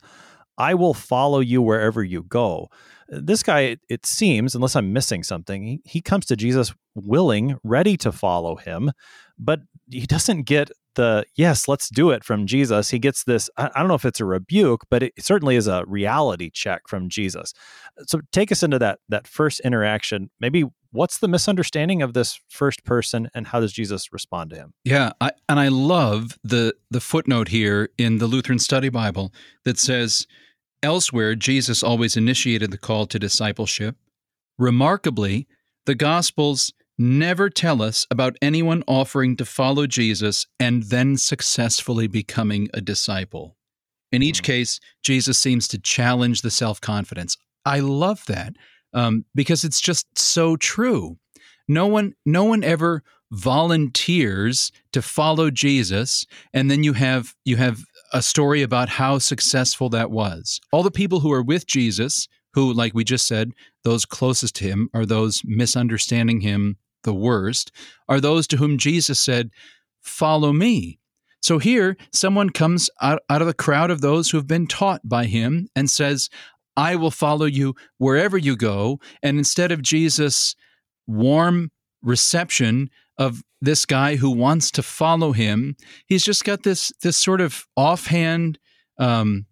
"I 0.58 0.74
will 0.74 0.94
follow 0.94 1.40
you 1.40 1.62
wherever 1.62 2.04
you 2.04 2.24
go." 2.24 2.70
This 3.08 3.44
guy, 3.44 3.60
it, 3.62 3.80
it 3.88 4.06
seems, 4.06 4.56
unless 4.56 4.76
I'm 4.76 4.92
missing 4.92 5.22
something, 5.22 5.64
he, 5.64 5.82
he 5.86 6.02
comes 6.02 6.26
to 6.26 6.36
Jesus 6.36 6.74
willing, 6.96 7.60
ready 7.64 7.98
to 7.98 8.12
follow 8.12 8.56
him, 8.56 8.92
but 9.38 9.60
he 9.92 10.08
doesn't 10.08 10.44
get 10.44 10.72
the 10.96 11.26
yes, 11.36 11.68
let's 11.68 11.90
do 11.90 12.12
it 12.12 12.24
from 12.24 12.46
Jesus. 12.48 12.90
He 12.90 13.00
gets 13.00 13.24
this, 13.24 13.50
I, 13.58 13.70
don't 13.76 13.88
know 13.88 13.96
if 13.96 14.06
it's 14.06 14.20
a 14.20 14.26
rebuke, 14.26 14.86
but 14.90 15.04
it 15.04 15.14
certainly 15.20 15.56
is 15.56 15.68
a 15.68 15.84
reality 15.88 16.50
check 16.50 16.84
from 16.88 17.10
Jesus. 17.10 17.54
So 18.08 18.22
take 18.32 18.52
us 18.52 18.64
into 18.64 18.80
that 18.80 19.00
that 19.10 19.28
first 19.28 19.60
interaction. 19.62 20.30
Maybe 20.40 20.66
what's 20.92 21.20
the 21.20 21.28
misunderstanding 21.28 22.02
of 22.02 22.14
this 22.14 22.40
first 22.50 22.84
person 22.84 23.30
and 23.34 23.48
how 23.48 23.60
does 23.60 23.74
Jesus 23.74 24.12
respond 24.12 24.50
to 24.52 24.56
him? 24.56 24.74
Yeah, 24.84 25.12
I, 25.22 25.32
and 25.48 25.60
I 25.60 25.68
love 25.68 26.38
the 26.44 26.76
the 26.90 27.02
footnote 27.02 27.50
here 27.50 27.90
in 27.98 28.18
the 28.18 28.28
Lutheran 28.28 28.60
Study 28.60 28.90
Bible 28.90 29.34
that 29.64 29.78
says 29.78 30.28
Elsewhere, 30.86 31.34
Jesus 31.34 31.82
always 31.82 32.16
initiated 32.16 32.70
the 32.70 32.78
call 32.78 33.08
to 33.08 33.18
discipleship. 33.18 33.96
Remarkably, 34.60 35.48
the 35.86 35.96
Gospels 35.96 36.74
never 36.98 37.50
tell 37.50 37.82
us 37.82 38.08
about 38.10 38.38
anyone 38.42 38.84
offering 38.88 39.36
to 39.38 39.46
follow 39.46 39.88
Jesus 39.88 40.46
and 40.60 40.84
then 40.84 41.18
successfully 41.18 42.08
becoming 42.08 42.70
a 42.74 42.82
disciple. 42.82 43.58
In 44.12 44.24
each 44.24 44.40
hmm. 44.40 44.46
case, 44.46 44.80
Jesus 45.04 45.38
seems 45.38 45.68
to 45.70 45.80
challenge 45.80 46.42
the 46.42 46.52
self 46.52 46.80
confidence. 46.80 47.38
I 47.66 47.80
love 47.80 48.24
that 48.28 48.54
um, 48.94 49.26
because 49.34 49.64
it's 49.64 49.82
just 49.82 50.08
so 50.18 50.56
true. 50.56 51.18
No 51.68 51.88
one, 51.88 52.14
no 52.26 52.44
one 52.44 52.64
ever 52.64 53.04
volunteers 53.32 54.72
to 54.94 55.02
follow 55.02 55.50
Jesus, 55.50 56.26
and 56.54 56.70
then 56.70 56.84
you 56.84 56.94
have 56.94 57.34
you 57.44 57.58
have 57.58 57.84
a 58.14 58.22
story 58.22 58.62
about 58.62 58.88
how 58.88 59.18
successful 59.18 59.90
that 59.90 60.12
was. 60.12 60.62
All 60.72 60.84
the 60.84 60.92
people 60.92 61.20
who 61.20 61.32
are 61.32 61.44
with 61.44 61.66
Jesus, 61.68 62.28
who, 62.54 62.72
like 62.72 62.94
we 62.94 63.04
just 63.04 63.28
said, 63.28 63.52
those 63.84 64.06
closest 64.06 64.56
to 64.58 64.66
him 64.66 64.90
are 64.94 65.06
those 65.06 65.42
misunderstanding 65.44 66.42
him 66.42 66.78
the 67.06 67.14
worst, 67.14 67.72
are 68.10 68.20
those 68.20 68.46
to 68.48 68.58
whom 68.58 68.78
Jesus 68.78 69.20
said, 69.20 69.50
Follow 70.02 70.52
me. 70.52 71.00
So 71.42 71.58
here, 71.58 71.96
someone 72.12 72.50
comes 72.50 72.90
out, 73.02 73.22
out 73.30 73.42
of 73.42 73.48
the 73.48 73.54
crowd 73.54 73.92
of 73.92 74.02
those 74.02 74.30
who 74.30 74.38
have 74.38 74.48
been 74.48 74.68
taught 74.68 75.02
by 75.04 75.26
him 75.26 75.70
and 75.76 75.90
says, 75.90 76.30
I 76.76 76.96
will 76.96 77.12
follow 77.12 77.46
you 77.46 77.76
wherever 77.98 78.38
you 78.38 78.58
go. 78.58 79.00
And 79.24 79.38
instead 79.38 79.72
of 79.72 79.82
Jesus' 79.82 80.56
warm 81.08 81.72
reception 82.02 82.90
of 83.18 83.44
this 83.62 83.86
guy 83.86 84.16
who 84.16 84.30
wants 84.30 84.72
to 84.72 84.84
follow 84.84 85.32
him. 85.32 85.76
He's 86.08 86.24
just 86.24 86.44
got 86.44 86.64
this 86.64 86.92
this 87.02 87.18
sort 87.18 87.42
of 87.42 87.66
offhand, 87.76 88.60
um, 89.00 89.46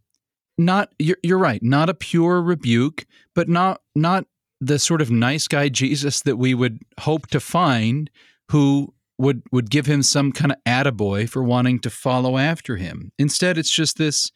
not 0.58 0.94
you're, 1.00 1.18
you're 1.24 1.40
right, 1.40 1.62
not 1.64 1.90
a 1.90 1.94
pure 1.94 2.42
rebuke, 2.42 3.06
but 3.34 3.50
not 3.50 3.82
not 3.96 4.26
the 4.66 4.80
sort 4.80 5.02
of 5.02 5.12
nice 5.12 5.48
guy 5.48 5.70
Jesus 5.70 6.22
that 6.22 6.38
we 6.38 6.54
would 6.54 6.80
hope 7.00 7.28
to 7.28 7.40
find 7.40 8.10
who 8.50 8.94
would 9.18 9.44
would 9.52 9.70
give 9.70 9.86
him 9.86 10.02
some 10.02 10.32
kind 10.32 10.52
of 10.52 10.58
attaboy 10.66 11.30
for 11.30 11.44
wanting 11.44 11.80
to 11.80 11.90
follow 11.90 12.38
after 12.38 12.78
him. 12.78 13.12
Instead, 13.20 13.58
it's 13.58 13.74
just 13.74 13.98
this 13.98 14.32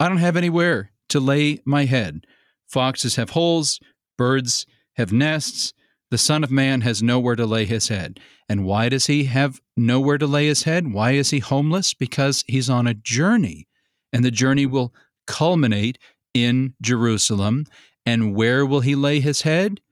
I 0.00 0.08
don't 0.08 0.18
have 0.18 0.36
anywhere 0.36 0.92
to 1.10 1.20
lay 1.20 1.60
my 1.64 1.84
head. 1.84 2.26
Foxes 2.66 3.16
have 3.16 3.30
holes, 3.30 3.80
birds 4.16 4.66
have 4.96 5.12
nests, 5.12 5.72
the 6.10 6.18
Son 6.18 6.42
of 6.42 6.50
Man 6.50 6.82
has 6.82 7.02
nowhere 7.02 7.36
to 7.36 7.46
lay 7.46 7.64
his 7.64 7.88
head. 7.88 8.20
And 8.48 8.64
why 8.64 8.88
does 8.88 9.06
he 9.06 9.24
have 9.24 9.60
nowhere 9.76 10.18
to 10.18 10.26
lay 10.26 10.46
his 10.46 10.64
head? 10.64 10.92
Why 10.92 11.12
is 11.12 11.30
he 11.30 11.38
homeless? 11.38 11.94
Because 11.94 12.44
he's 12.46 12.70
on 12.70 12.86
a 12.86 12.94
journey, 12.94 13.68
and 14.12 14.24
the 14.24 14.30
journey 14.30 14.66
will 14.66 14.94
culminate 15.26 15.98
in 16.34 16.74
Jerusalem. 16.80 17.66
And 18.08 18.34
where 18.34 18.64
will 18.64 18.80
he 18.80 18.94
lay 18.94 19.20
his 19.20 19.42
head? 19.42 19.82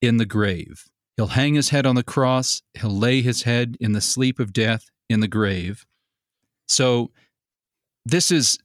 In 0.00 0.16
the 0.16 0.26
grave. 0.26 0.88
He'll 1.16 1.28
hang 1.28 1.54
his 1.54 1.68
head 1.68 1.86
on 1.86 1.94
the 1.94 2.02
cross, 2.02 2.60
he'll 2.74 2.98
lay 2.98 3.22
his 3.22 3.44
head 3.44 3.76
in 3.78 3.92
the 3.92 4.00
sleep 4.00 4.40
of 4.40 4.52
death 4.52 4.90
in 5.08 5.20
the 5.20 5.28
grave. 5.28 5.86
So, 6.66 7.12
this 8.04 8.32
is 8.32 8.58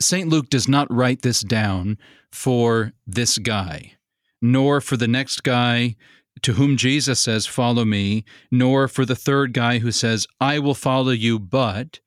St. 0.00 0.30
Luke 0.30 0.48
does 0.48 0.66
not 0.66 0.90
write 0.90 1.20
this 1.20 1.42
down 1.42 1.98
for 2.30 2.94
this 3.06 3.36
guy, 3.36 3.98
nor 4.40 4.80
for 4.80 4.96
the 4.96 5.08
next 5.08 5.42
guy 5.42 5.94
to 6.40 6.54
whom 6.54 6.78
Jesus 6.78 7.20
says, 7.20 7.44
Follow 7.44 7.84
me, 7.84 8.24
nor 8.50 8.88
for 8.88 9.04
the 9.04 9.14
third 9.14 9.52
guy 9.52 9.78
who 9.80 9.92
says, 9.92 10.26
I 10.40 10.58
will 10.58 10.74
follow 10.74 11.12
you, 11.12 11.38
but 11.38 12.00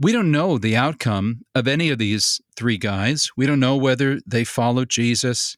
we 0.00 0.12
don't 0.12 0.30
know 0.30 0.58
the 0.58 0.76
outcome 0.76 1.42
of 1.54 1.66
any 1.66 1.90
of 1.90 1.98
these 1.98 2.40
three 2.56 2.78
guys. 2.78 3.30
We 3.36 3.46
don't 3.46 3.60
know 3.60 3.76
whether 3.76 4.20
they 4.26 4.44
followed 4.44 4.88
Jesus. 4.88 5.56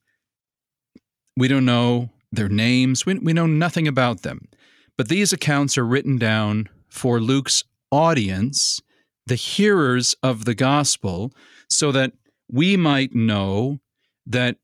We 1.37 1.49
don't 1.49 1.65
know 1.65 2.11
their 2.33 2.49
names. 2.49 3.05
We, 3.05 3.15
we 3.15 3.33
know 3.33 3.47
nothing 3.47 3.87
about 3.87 4.23
them. 4.23 4.49
But 4.97 5.09
these 5.09 5.33
accounts 5.33 5.77
are 5.79 5.87
written 5.87 6.17
down 6.19 6.69
for 6.89 7.21
Luke's 7.21 7.65
audience, 7.91 8.81
the 9.27 9.35
hearers 9.35 10.15
of 10.23 10.45
the 10.45 10.55
gospel, 10.55 11.33
so 11.69 11.93
that 11.93 12.13
we 12.51 12.77
might 12.77 13.15
know 13.15 13.79
that 14.27 14.57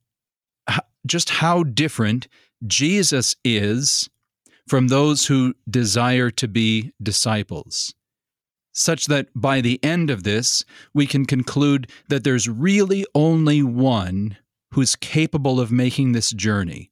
just 1.06 1.30
how 1.30 1.62
different 1.62 2.28
Jesus 2.66 3.36
is 3.44 4.08
from 4.66 4.88
those 4.88 5.26
who 5.26 5.54
desire 5.70 6.30
to 6.32 6.48
be 6.48 6.92
disciples, 7.02 7.94
such 8.76 9.06
that 9.06 9.28
by 9.34 9.60
the 9.60 9.82
end 9.82 10.10
of 10.10 10.22
this, 10.22 10.64
we 10.92 11.06
can 11.06 11.24
conclude 11.24 11.90
that 12.08 12.24
there's 12.24 12.48
really 12.48 13.06
only 13.14 13.62
one 13.62 14.36
who's 14.72 14.94
capable 14.94 15.58
of 15.58 15.72
making 15.72 16.12
this 16.12 16.30
journey. 16.30 16.90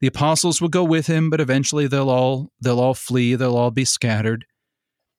The 0.00 0.06
apostles 0.06 0.60
will 0.60 0.70
go 0.70 0.82
with 0.82 1.06
him, 1.06 1.28
but 1.28 1.40
eventually 1.40 1.86
they'll 1.86 2.10
all 2.10 2.52
they'll 2.60 2.80
all 2.80 2.94
flee, 2.94 3.34
they'll 3.34 3.56
all 3.56 3.70
be 3.70 3.84
scattered. 3.84 4.46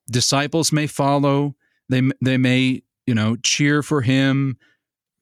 Disciples 0.09 0.71
may 0.71 0.87
follow, 0.87 1.55
they 1.87 2.01
they 2.23 2.37
may, 2.37 2.81
you 3.05 3.13
know, 3.13 3.35
cheer 3.43 3.83
for 3.83 4.01
him, 4.01 4.57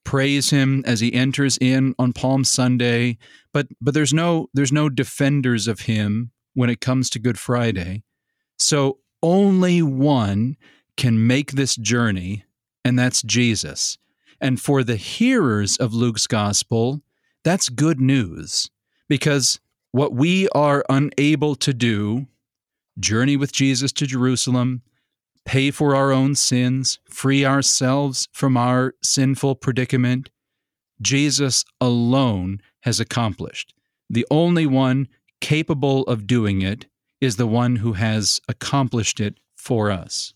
praise 0.06 0.50
him 0.50 0.82
as 0.86 1.02
he 1.02 1.14
enters 1.14 1.58
in 1.58 1.93
on 2.00 2.14
Palm 2.14 2.46
Sunday, 2.46 3.18
but 3.54 3.68
but 3.82 3.93
there's 3.93 4.14
no 4.14 4.48
there's 4.54 4.72
no 4.72 4.88
defenders 4.88 5.68
of 5.68 5.82
him 5.82 6.32
when 6.54 6.70
it 6.70 6.80
comes 6.80 7.10
to 7.10 7.20
Good 7.20 7.38
Friday. 7.38 8.04
So 8.58 9.00
only 9.22 9.82
one 9.82 10.56
can 10.98 11.28
make 11.28 11.54
this 11.54 11.76
journey, 11.76 12.46
and 12.84 12.98
that's 12.98 13.22
Jesus. 13.22 13.98
And 14.39 14.60
for 14.60 14.84
the 14.84 14.96
hearers 14.96 15.78
of 15.78 15.93
Luke's 15.93 16.28
gospel, 16.28 17.02
that's 17.43 17.70
good 17.70 18.00
news 18.00 18.70
because 19.08 19.60
what 19.91 20.14
we 20.14 20.48
are 20.50 20.84
unable 20.89 21.56
to 21.56 21.74
do, 21.74 22.28
journey 23.00 23.38
with 23.38 23.52
Jesus 23.52 23.91
to 23.93 24.06
Jerusalem, 24.06 24.82
pay 25.46 25.72
for 25.72 25.96
our 25.96 26.12
own 26.12 26.36
sins, 26.36 27.00
free 27.10 27.46
ourselves 27.46 28.28
from 28.34 28.58
our 28.58 28.96
sinful 29.02 29.56
predicament, 29.56 30.30
Jesus 31.02 31.64
alone 31.80 32.62
has 32.82 33.00
accomplished. 33.00 33.74
The 34.10 34.26
only 34.32 34.66
one 34.66 35.08
capable 35.39 36.04
of 36.04 36.28
doing 36.28 36.62
it 36.62 36.88
is 37.22 37.36
the 37.36 37.48
one 37.48 37.78
who 37.78 37.93
has 37.93 38.39
accomplished 38.48 39.20
it 39.20 39.39
for 39.56 39.91
us. 39.91 40.34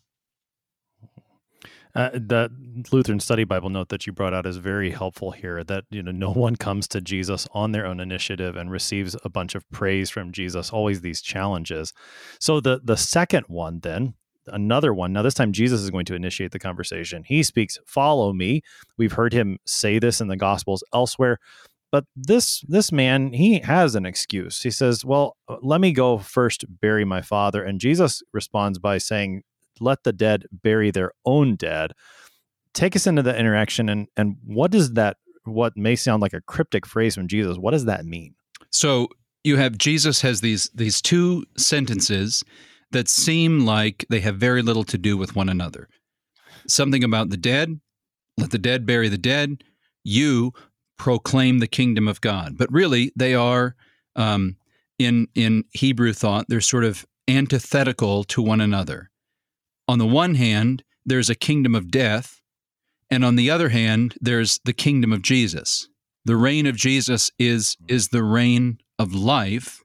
Uh, 1.95 2.11
the 2.13 2.51
Lutheran 2.91 3.19
Study 3.19 3.43
Bible 3.45 3.69
note 3.69 3.89
that 3.89 4.05
you 4.05 4.13
brought 4.13 4.33
out 4.33 4.45
is 4.45 4.57
very 4.57 4.91
helpful 4.91 5.31
here. 5.31 5.63
That 5.63 5.85
you 5.89 6.03
know, 6.03 6.11
no 6.11 6.31
one 6.31 6.55
comes 6.55 6.87
to 6.89 7.01
Jesus 7.01 7.47
on 7.53 7.71
their 7.71 7.85
own 7.85 7.99
initiative 7.99 8.55
and 8.55 8.69
receives 8.69 9.15
a 9.23 9.29
bunch 9.29 9.55
of 9.55 9.69
praise 9.71 10.09
from 10.09 10.31
Jesus. 10.31 10.69
Always 10.69 11.01
these 11.01 11.21
challenges. 11.21 11.93
So 12.39 12.59
the 12.59 12.79
the 12.83 12.97
second 12.97 13.45
one, 13.47 13.79
then, 13.79 14.13
another 14.45 14.93
one. 14.93 15.13
Now, 15.13 15.23
this 15.23 15.33
time 15.33 15.51
Jesus 15.51 15.81
is 15.81 15.89
going 15.89 16.05
to 16.05 16.15
initiate 16.15 16.51
the 16.51 16.59
conversation. 16.59 17.23
He 17.25 17.41
speaks, 17.41 17.79
Follow 17.87 18.33
me. 18.33 18.61
We've 18.97 19.13
heard 19.13 19.33
him 19.33 19.57
say 19.65 19.97
this 19.97 20.21
in 20.21 20.27
the 20.27 20.37
Gospels 20.37 20.83
elsewhere. 20.93 21.39
But 21.91 22.05
this 22.15 22.61
this 22.67 22.91
man, 22.91 23.33
he 23.33 23.61
has 23.61 23.95
an 23.95 24.05
excuse. 24.05 24.61
He 24.61 24.69
says, 24.69 25.03
"Well, 25.03 25.37
let 25.63 25.81
me 25.81 25.91
go 25.91 26.19
first 26.19 26.65
bury 26.81 27.03
my 27.03 27.23
father." 27.23 27.63
And 27.63 27.79
Jesus 27.79 28.21
responds 28.31 28.77
by 28.77 28.99
saying, 28.99 29.41
"Let 29.79 30.03
the 30.03 30.13
dead 30.13 30.45
bury 30.51 30.91
their 30.91 31.11
own 31.25 31.55
dead." 31.55 31.93
Take 32.73 32.95
us 32.95 33.07
into 33.07 33.23
the 33.23 33.37
interaction 33.37 33.89
and 33.89 34.07
and 34.15 34.37
what 34.45 34.71
does 34.71 34.93
that 34.93 35.17
what 35.43 35.75
may 35.75 35.95
sound 35.95 36.21
like 36.21 36.33
a 36.33 36.41
cryptic 36.41 36.85
phrase 36.85 37.15
from 37.15 37.27
Jesus, 37.27 37.57
what 37.57 37.71
does 37.71 37.85
that 37.85 38.05
mean? 38.05 38.35
So, 38.71 39.07
you 39.43 39.57
have 39.57 39.77
Jesus 39.77 40.21
has 40.21 40.41
these 40.41 40.69
these 40.73 41.01
two 41.01 41.45
sentences 41.57 42.43
that 42.91 43.07
seem 43.07 43.65
like 43.65 44.05
they 44.09 44.19
have 44.19 44.35
very 44.35 44.61
little 44.61 44.83
to 44.83 44.97
do 44.97 45.15
with 45.15 45.35
one 45.35 45.49
another. 45.49 45.87
Something 46.67 47.03
about 47.03 47.29
the 47.29 47.37
dead, 47.37 47.79
let 48.37 48.51
the 48.51 48.57
dead 48.57 48.85
bury 48.85 49.07
the 49.09 49.17
dead, 49.17 49.63
you 50.03 50.53
proclaim 50.97 51.59
the 51.59 51.67
kingdom 51.67 52.07
of 52.07 52.21
God. 52.21 52.57
But 52.57 52.71
really, 52.71 53.11
they 53.15 53.33
are, 53.33 53.75
um, 54.15 54.57
in, 54.97 55.27
in 55.35 55.63
Hebrew 55.71 56.13
thought, 56.13 56.45
they're 56.49 56.61
sort 56.61 56.83
of 56.83 57.05
antithetical 57.27 58.23
to 58.25 58.41
one 58.41 58.59
another. 58.59 59.09
On 59.89 59.97
the 59.97 60.05
one 60.05 60.35
hand, 60.35 60.83
there's 61.05 61.29
a 61.29 61.35
kingdom 61.35 61.73
of 61.73 61.89
death, 61.89 62.41
and 63.09 63.25
on 63.25 63.35
the 63.35 63.49
other 63.49 63.69
hand, 63.69 64.15
there's 64.21 64.59
the 64.63 64.73
kingdom 64.73 65.11
of 65.11 65.23
Jesus. 65.23 65.89
The 66.25 66.37
reign 66.37 66.67
of 66.67 66.75
Jesus 66.75 67.31
is, 67.39 67.75
is 67.87 68.09
the 68.09 68.23
reign 68.23 68.77
of 68.99 69.15
life, 69.15 69.81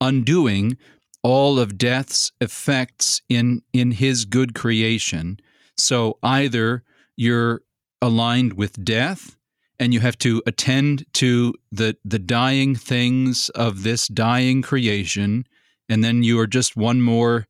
undoing 0.00 0.78
all 1.22 1.58
of 1.58 1.78
death's 1.78 2.30
effects 2.40 3.20
in 3.28 3.62
in 3.72 3.92
his 3.92 4.24
good 4.24 4.54
creation 4.54 5.38
so 5.76 6.18
either 6.22 6.82
you're 7.16 7.62
aligned 8.00 8.54
with 8.54 8.84
death 8.84 9.36
and 9.78 9.94
you 9.94 10.00
have 10.00 10.18
to 10.18 10.42
attend 10.46 11.04
to 11.12 11.54
the 11.70 11.96
the 12.04 12.18
dying 12.18 12.74
things 12.74 13.48
of 13.50 13.82
this 13.82 14.08
dying 14.08 14.62
creation 14.62 15.44
and 15.88 16.02
then 16.02 16.22
you 16.22 16.38
are 16.38 16.46
just 16.46 16.76
one 16.76 17.00
more 17.00 17.46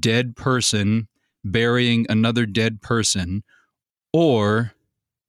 dead 0.00 0.36
person 0.36 1.08
burying 1.44 2.06
another 2.08 2.46
dead 2.46 2.80
person 2.80 3.42
or 4.12 4.72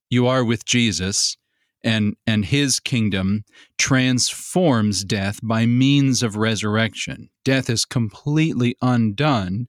you 0.09 0.27
are 0.27 0.43
with 0.43 0.65
Jesus 0.65 1.37
and 1.83 2.15
and 2.25 2.45
his 2.45 2.79
kingdom 2.79 3.43
transforms 3.77 5.03
death 5.03 5.39
by 5.43 5.65
means 5.65 6.23
of 6.23 6.37
resurrection. 6.37 7.29
Death 7.43 7.69
is 7.69 7.85
completely 7.85 8.75
undone 8.81 9.67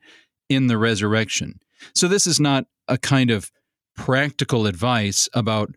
in 0.49 0.69
the 0.69 0.79
resurrection. 0.79 1.61
So 1.95 2.07
this 2.07 2.27
is 2.27 2.39
not 2.39 2.67
a 2.89 2.99
kind 2.99 3.31
of 3.31 3.51
practical 3.97 4.67
advice 4.67 5.29
about 5.35 5.75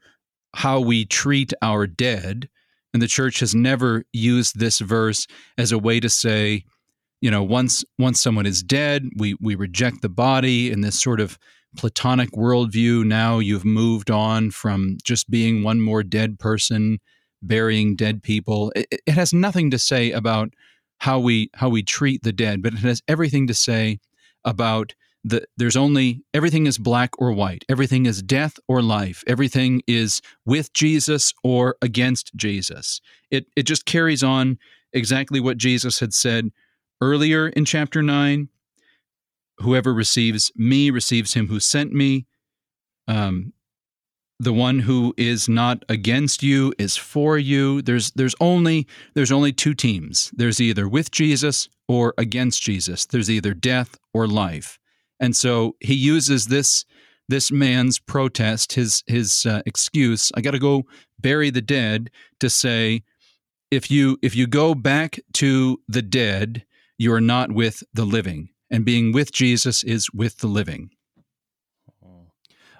how 0.56 0.80
we 0.80 1.06
treat 1.06 1.54
our 1.62 1.88
dead. 1.88 2.50
And 2.94 3.02
the 3.02 3.08
church 3.08 3.40
has 3.42 3.54
never 3.54 4.06
used 4.12 4.60
this 4.60 4.80
verse 4.80 5.28
as 5.58 5.72
a 5.72 5.78
way 5.78 6.00
to 6.00 6.10
say, 6.10 6.66
you 7.22 7.32
know, 7.32 7.44
once 7.44 7.84
once 7.98 8.22
someone 8.22 8.46
is 8.46 8.64
dead, 8.64 9.10
we 9.18 9.36
we 9.42 9.56
reject 9.56 10.02
the 10.02 10.10
body 10.10 10.72
in 10.72 10.82
this 10.82 11.02
sort 11.02 11.20
of 11.20 11.38
Platonic 11.76 12.32
worldview. 12.32 13.06
Now 13.06 13.40
you've 13.40 13.66
moved 13.66 14.10
on 14.10 14.52
from 14.52 14.98
just 15.04 15.30
being 15.30 15.64
one 15.64 15.82
more 15.82 16.04
dead 16.04 16.40
person, 16.40 17.00
burying 17.42 17.96
dead 17.96 18.24
people. 18.24 18.72
It, 18.76 18.88
it 19.06 19.14
has 19.14 19.34
nothing 19.34 19.72
to 19.72 19.80
say 19.80 20.12
about 20.12 20.54
how 21.00 21.20
we 21.20 21.50
how 21.54 21.70
we 21.70 21.84
treat 21.84 22.24
the 22.24 22.34
dead, 22.34 22.62
but 22.62 22.74
it 22.74 22.80
has 22.80 23.02
everything 23.08 23.48
to 23.48 23.54
say 23.54 24.00
about 24.46 24.94
the 25.24 25.46
there's 25.58 25.76
only 25.76 26.22
everything 26.34 26.68
is 26.68 26.78
black 26.78 27.12
or 27.20 27.32
white. 27.32 27.66
Everything 27.68 28.06
is 28.06 28.22
death 28.22 28.58
or 28.68 28.82
life. 28.82 29.24
Everything 29.28 29.82
is 29.88 30.22
with 30.46 30.72
Jesus 30.74 31.34
or 31.44 31.76
against 31.82 32.36
Jesus. 32.36 33.02
It 33.32 33.48
it 33.56 33.64
just 33.64 33.86
carries 33.86 34.24
on 34.24 34.58
exactly 34.94 35.40
what 35.40 35.58
Jesus 35.58 36.00
had 36.00 36.14
said 36.14 36.52
earlier 37.02 37.48
in 37.50 37.66
chapter 37.66 38.02
9 38.02 38.50
whoever 39.60 39.94
receives 39.94 40.52
me 40.56 40.90
receives 40.90 41.34
him 41.34 41.48
who 41.48 41.60
sent 41.60 41.94
me. 41.94 42.26
Um, 43.08 43.54
the 44.40 44.54
one 44.54 44.80
who 44.80 45.16
is 45.18 45.50
not 45.50 45.84
against 45.90 46.44
you 46.44 46.72
is 46.78 46.96
for 46.96 47.40
you. 47.40 47.82
There's 47.82 48.12
there's 48.12 48.36
only 48.40 48.86
there's 49.16 49.32
only 49.32 49.52
two 49.52 49.74
teams. 49.74 50.32
There's 50.36 50.62
either 50.62 50.88
with 50.88 51.10
Jesus 51.10 51.68
or 51.88 52.14
against 52.18 52.62
Jesus. 52.62 53.06
There's 53.08 53.32
either 53.32 53.56
death 53.56 53.98
or 54.14 54.28
life. 54.28 54.78
And 55.20 55.36
so 55.36 55.76
he 55.80 55.96
uses 55.96 56.48
this 56.48 56.86
this 57.28 57.52
man's 57.52 57.98
protest, 57.98 58.74
his 58.74 59.04
his 59.08 59.46
uh, 59.46 59.64
excuse, 59.66 60.32
I 60.36 60.42
got 60.42 60.52
to 60.52 60.60
go 60.60 60.84
bury 61.20 61.50
the 61.50 61.62
dead 61.62 62.12
to 62.40 62.50
say 62.50 63.04
if 63.72 63.90
you 63.90 64.20
if 64.22 64.36
you 64.36 64.46
go 64.46 64.76
back 64.76 65.20
to 65.34 65.82
the 65.88 66.04
dead, 66.04 66.64
you 66.98 67.14
are 67.14 67.22
not 67.22 67.52
with 67.52 67.84
the 67.94 68.06
living. 68.06 68.50
And 68.70 68.84
being 68.84 69.14
with 69.14 69.32
Jesus 69.32 69.84
is 69.84 70.12
with 70.12 70.40
the 70.40 70.48
living. 70.48 70.90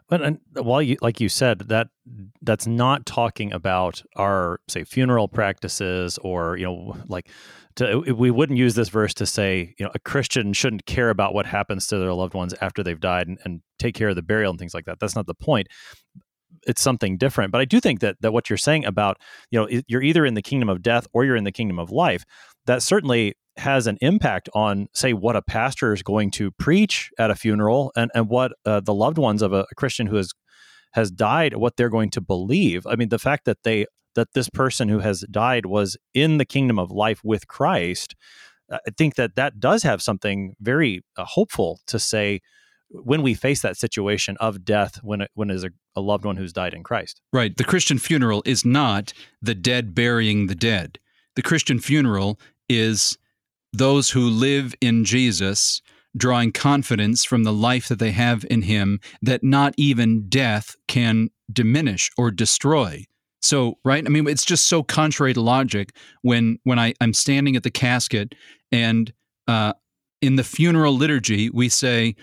But 0.10 0.22
and 0.22 0.40
while 0.54 0.82
you 0.82 0.98
like 1.02 1.20
you 1.20 1.28
said 1.28 1.60
that 1.68 1.88
that's 2.42 2.66
not 2.66 3.06
talking 3.06 3.52
about 3.52 4.02
our 4.16 4.62
say 4.70 4.86
funeral 4.86 5.28
practices 5.28 6.18
or 6.20 6.56
you 6.56 6.66
know 6.66 6.96
like 7.08 7.30
to, 7.76 8.00
we 8.00 8.32
wouldn't 8.32 8.58
use 8.58 8.76
this 8.76 8.88
verse 8.88 9.14
to 9.16 9.26
say 9.26 9.76
you 9.78 9.86
know 9.86 9.92
a 9.94 10.00
Christian 10.00 10.54
shouldn't 10.54 10.86
care 10.86 11.10
about 11.10 11.34
what 11.34 11.46
happens 11.46 11.88
to 11.88 11.98
their 11.98 12.14
loved 12.14 12.34
ones 12.34 12.54
after 12.62 12.84
they've 12.84 13.00
died 13.00 13.28
and, 13.28 13.38
and 13.44 13.62
take 13.80 13.96
care 13.96 14.08
of 14.10 14.16
the 14.16 14.22
burial 14.22 14.50
and 14.50 14.58
things 14.58 14.74
like 14.74 14.86
that. 14.86 15.00
That's 15.00 15.16
not 15.16 15.28
the 15.28 15.36
point. 15.36 15.68
It's 16.66 16.82
something 16.82 17.18
different. 17.18 17.52
But 17.52 17.60
I 17.60 17.66
do 17.66 17.82
think 17.82 18.00
that 18.00 18.16
that 18.22 18.32
what 18.32 18.50
you're 18.50 18.56
saying 18.56 18.86
about 18.86 19.18
you 19.52 19.60
know 19.60 19.82
you're 19.88 20.04
either 20.04 20.26
in 20.26 20.36
the 20.36 20.42
kingdom 20.42 20.70
of 20.70 20.82
death 20.82 21.06
or 21.12 21.26
you're 21.26 21.36
in 21.36 21.44
the 21.44 21.52
kingdom 21.52 21.80
of 21.80 21.92
life. 21.92 22.24
That 22.66 22.82
certainly 22.82 23.36
has 23.58 23.88
an 23.88 23.98
impact 24.02 24.50
on, 24.54 24.88
say, 24.94 25.14
what 25.14 25.36
a 25.36 25.42
pastor 25.42 25.94
is 25.94 26.04
going 26.04 26.32
to 26.32 26.52
preach 26.52 27.10
at 27.18 27.32
a 27.32 27.36
funeral 27.36 27.92
and, 27.96 28.12
and 28.14 28.30
what 28.30 28.54
uh, 28.66 28.80
the 28.80 28.94
loved 28.94 29.18
ones 29.18 29.42
of 29.42 29.54
a, 29.54 29.66
a 29.72 29.76
Christian 29.76 30.08
who 30.08 30.16
has 30.16 30.32
has 30.94 31.12
died, 31.12 31.56
what 31.56 31.76
they're 31.76 31.90
going 31.90 32.10
to 32.10 32.22
believe. 32.22 32.88
I 32.88 32.96
mean, 32.96 33.10
the 33.10 33.20
fact 33.20 33.46
that 33.46 33.64
they 33.64 33.86
that 34.16 34.34
this 34.34 34.50
person 34.50 34.90
who 34.90 35.00
has 35.00 35.24
died 35.30 35.66
was 35.66 35.96
in 36.14 36.38
the 36.38 36.46
kingdom 36.46 36.80
of 36.80 36.90
life 36.90 37.22
with 37.24 37.48
Christ, 37.48 38.16
I 38.72 38.80
think 38.98 39.16
that 39.16 39.36
that 39.36 39.60
does 39.60 39.84
have 39.84 40.02
something 40.02 40.56
very 40.60 41.04
uh, 41.16 41.26
hopeful 41.26 41.80
to 41.88 42.00
say 42.00 42.42
when 42.90 43.22
we 43.22 43.34
face 43.34 43.62
that 43.62 43.78
situation 43.78 44.38
of 44.40 44.64
death 44.64 44.98
when 45.04 45.22
it, 45.22 45.32
when 45.36 45.50
is 45.50 45.64
a, 45.64 45.70
a 45.96 46.02
loved 46.02 46.26
one 46.26 46.38
who's 46.38 46.54
died 46.54 46.74
in 46.74 46.84
Christ. 46.84 47.22
Right. 47.34 47.56
The 47.56 47.64
Christian 47.64 48.00
funeral 48.00 48.42
is 48.46 48.66
not 48.66 49.14
the 49.42 49.56
dead 49.56 49.94
burying 49.94 50.48
the 50.48 50.56
dead. 50.56 51.00
The 51.36 51.42
Christian 51.42 51.80
funeral 51.80 52.40
is 52.70 53.18
those 53.74 54.12
who 54.12 54.30
live 54.30 54.74
in 54.82 55.04
Jesus 55.06 55.82
drawing 56.16 56.52
confidence 56.52 57.24
from 57.24 57.44
the 57.44 57.54
life 57.54 57.88
that 57.88 58.00
they 58.00 58.12
have 58.12 58.46
in 58.50 58.64
him 58.64 59.00
that 59.22 59.44
not 59.44 59.74
even 59.78 60.28
death 60.30 60.76
can 60.88 61.30
diminish 61.52 62.10
or 62.18 62.32
destroy. 62.32 63.06
So, 63.42 63.78
right? 63.86 64.04
I 64.06 64.10
mean, 64.10 64.28
it's 64.28 64.46
just 64.46 64.68
so 64.68 64.84
contrary 64.84 65.34
to 65.34 65.42
logic 65.42 65.96
when 66.22 66.60
when 66.64 66.80
I, 66.80 66.94
I'm 67.00 67.14
standing 67.14 67.56
at 67.56 67.64
the 67.64 67.72
casket 67.72 68.34
and 68.72 69.14
uh, 69.48 69.74
in 70.22 70.36
the 70.36 70.44
funeral 70.44 70.94
liturgy 70.94 71.50
we 71.50 71.70
say, 71.70 72.16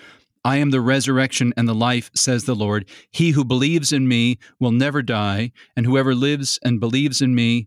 I 0.45 0.57
am 0.59 0.71
the 0.71 0.81
resurrection 0.81 1.55
and 1.57 1.67
the 1.67 1.75
life, 1.75 2.11
says 2.15 2.45
the 2.45 2.55
Lord. 2.55 2.87
He 3.11 3.31
who 3.31 3.45
believes 3.45 3.93
in 3.93 4.07
me 4.07 4.39
will 4.61 4.73
never 4.73 5.01
die, 5.01 5.53
and 5.75 5.87
whoever 5.87 6.15
lives 6.15 6.59
and 6.63 6.81
believes 6.81 7.23
in 7.23 7.35
me 7.35 7.67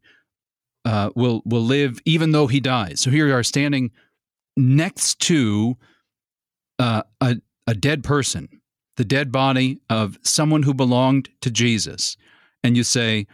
uh, 0.87 1.09
will 1.15 1.41
will 1.43 1.61
live 1.61 1.99
even 2.05 2.31
though 2.31 2.47
he 2.47 2.61
dies. 2.61 3.01
So 3.01 3.11
here 3.11 3.25
we 3.25 3.33
are 3.33 3.43
standing 3.43 3.91
next 4.55 5.19
to 5.21 5.75
uh, 6.79 7.03
a 7.19 7.35
a 7.67 7.75
dead 7.75 8.05
person, 8.05 8.47
the 8.95 9.03
dead 9.03 9.29
body 9.29 9.81
of 9.89 10.17
someone 10.23 10.63
who 10.63 10.73
belonged 10.73 11.27
to 11.41 11.51
Jesus, 11.51 12.15
and 12.63 12.77
you 12.77 12.85
say, 12.85 13.27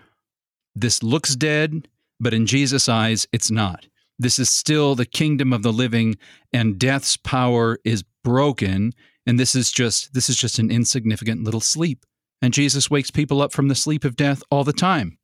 "This 0.74 1.04
looks 1.04 1.36
dead, 1.36 1.88
but 2.20 2.34
in 2.34 2.48
Jesus' 2.48 2.90
eyes, 2.90 3.28
it's 3.32 3.52
not." 3.52 3.86
This 4.18 4.40
is 4.40 4.50
still 4.50 4.96
the 4.96 5.06
kingdom 5.06 5.54
of 5.54 5.62
the 5.62 5.74
living, 5.74 6.16
and 6.52 6.80
death's 6.80 7.18
power 7.18 7.78
is 7.86 8.04
broken. 8.24 8.94
And 9.28 9.40
this 9.40 9.54
is 9.54 9.72
just 9.72 10.14
this 10.16 10.28
is 10.28 10.38
just 10.38 10.58
an 10.58 10.72
insignificant 10.72 11.44
little 11.44 11.62
sleep. 11.62 12.04
And 12.42 12.52
Jesus 12.52 12.90
wakes 12.90 13.12
people 13.12 13.44
up 13.44 13.54
from 13.54 13.68
the 13.68 13.76
sleep 13.76 14.04
of 14.04 14.16
death 14.16 14.42
all 14.50 14.64
the 14.64 14.74
time. 14.74 15.20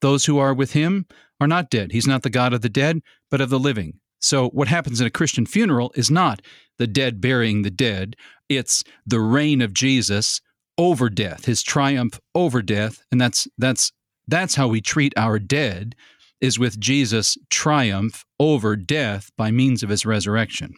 Those 0.00 0.24
who 0.24 0.38
are 0.38 0.54
with 0.54 0.72
him 0.72 1.06
are 1.40 1.46
not 1.46 1.70
dead. 1.70 1.92
He's 1.92 2.06
not 2.06 2.22
the 2.22 2.30
God 2.30 2.52
of 2.52 2.60
the 2.60 2.68
dead, 2.68 3.00
but 3.30 3.40
of 3.40 3.50
the 3.50 3.58
living. 3.58 4.00
So, 4.20 4.48
what 4.50 4.68
happens 4.68 5.00
in 5.00 5.06
a 5.06 5.10
Christian 5.10 5.46
funeral 5.46 5.92
is 5.94 6.10
not 6.10 6.42
the 6.78 6.86
dead 6.86 7.20
burying 7.20 7.62
the 7.62 7.70
dead, 7.70 8.16
it's 8.48 8.84
the 9.06 9.20
reign 9.20 9.62
of 9.62 9.72
Jesus 9.72 10.40
over 10.76 11.08
death, 11.08 11.44
his 11.44 11.62
triumph 11.62 12.18
over 12.34 12.62
death, 12.62 13.02
and 13.10 13.20
that's 13.20 13.48
that's 13.58 13.92
that's 14.28 14.54
how 14.54 14.68
we 14.68 14.80
treat 14.80 15.12
our 15.16 15.38
dead 15.38 15.94
is 16.40 16.58
with 16.58 16.80
Jesus' 16.80 17.36
triumph 17.50 18.24
over 18.38 18.76
death 18.76 19.30
by 19.36 19.50
means 19.50 19.82
of 19.82 19.90
his 19.90 20.06
resurrection. 20.06 20.74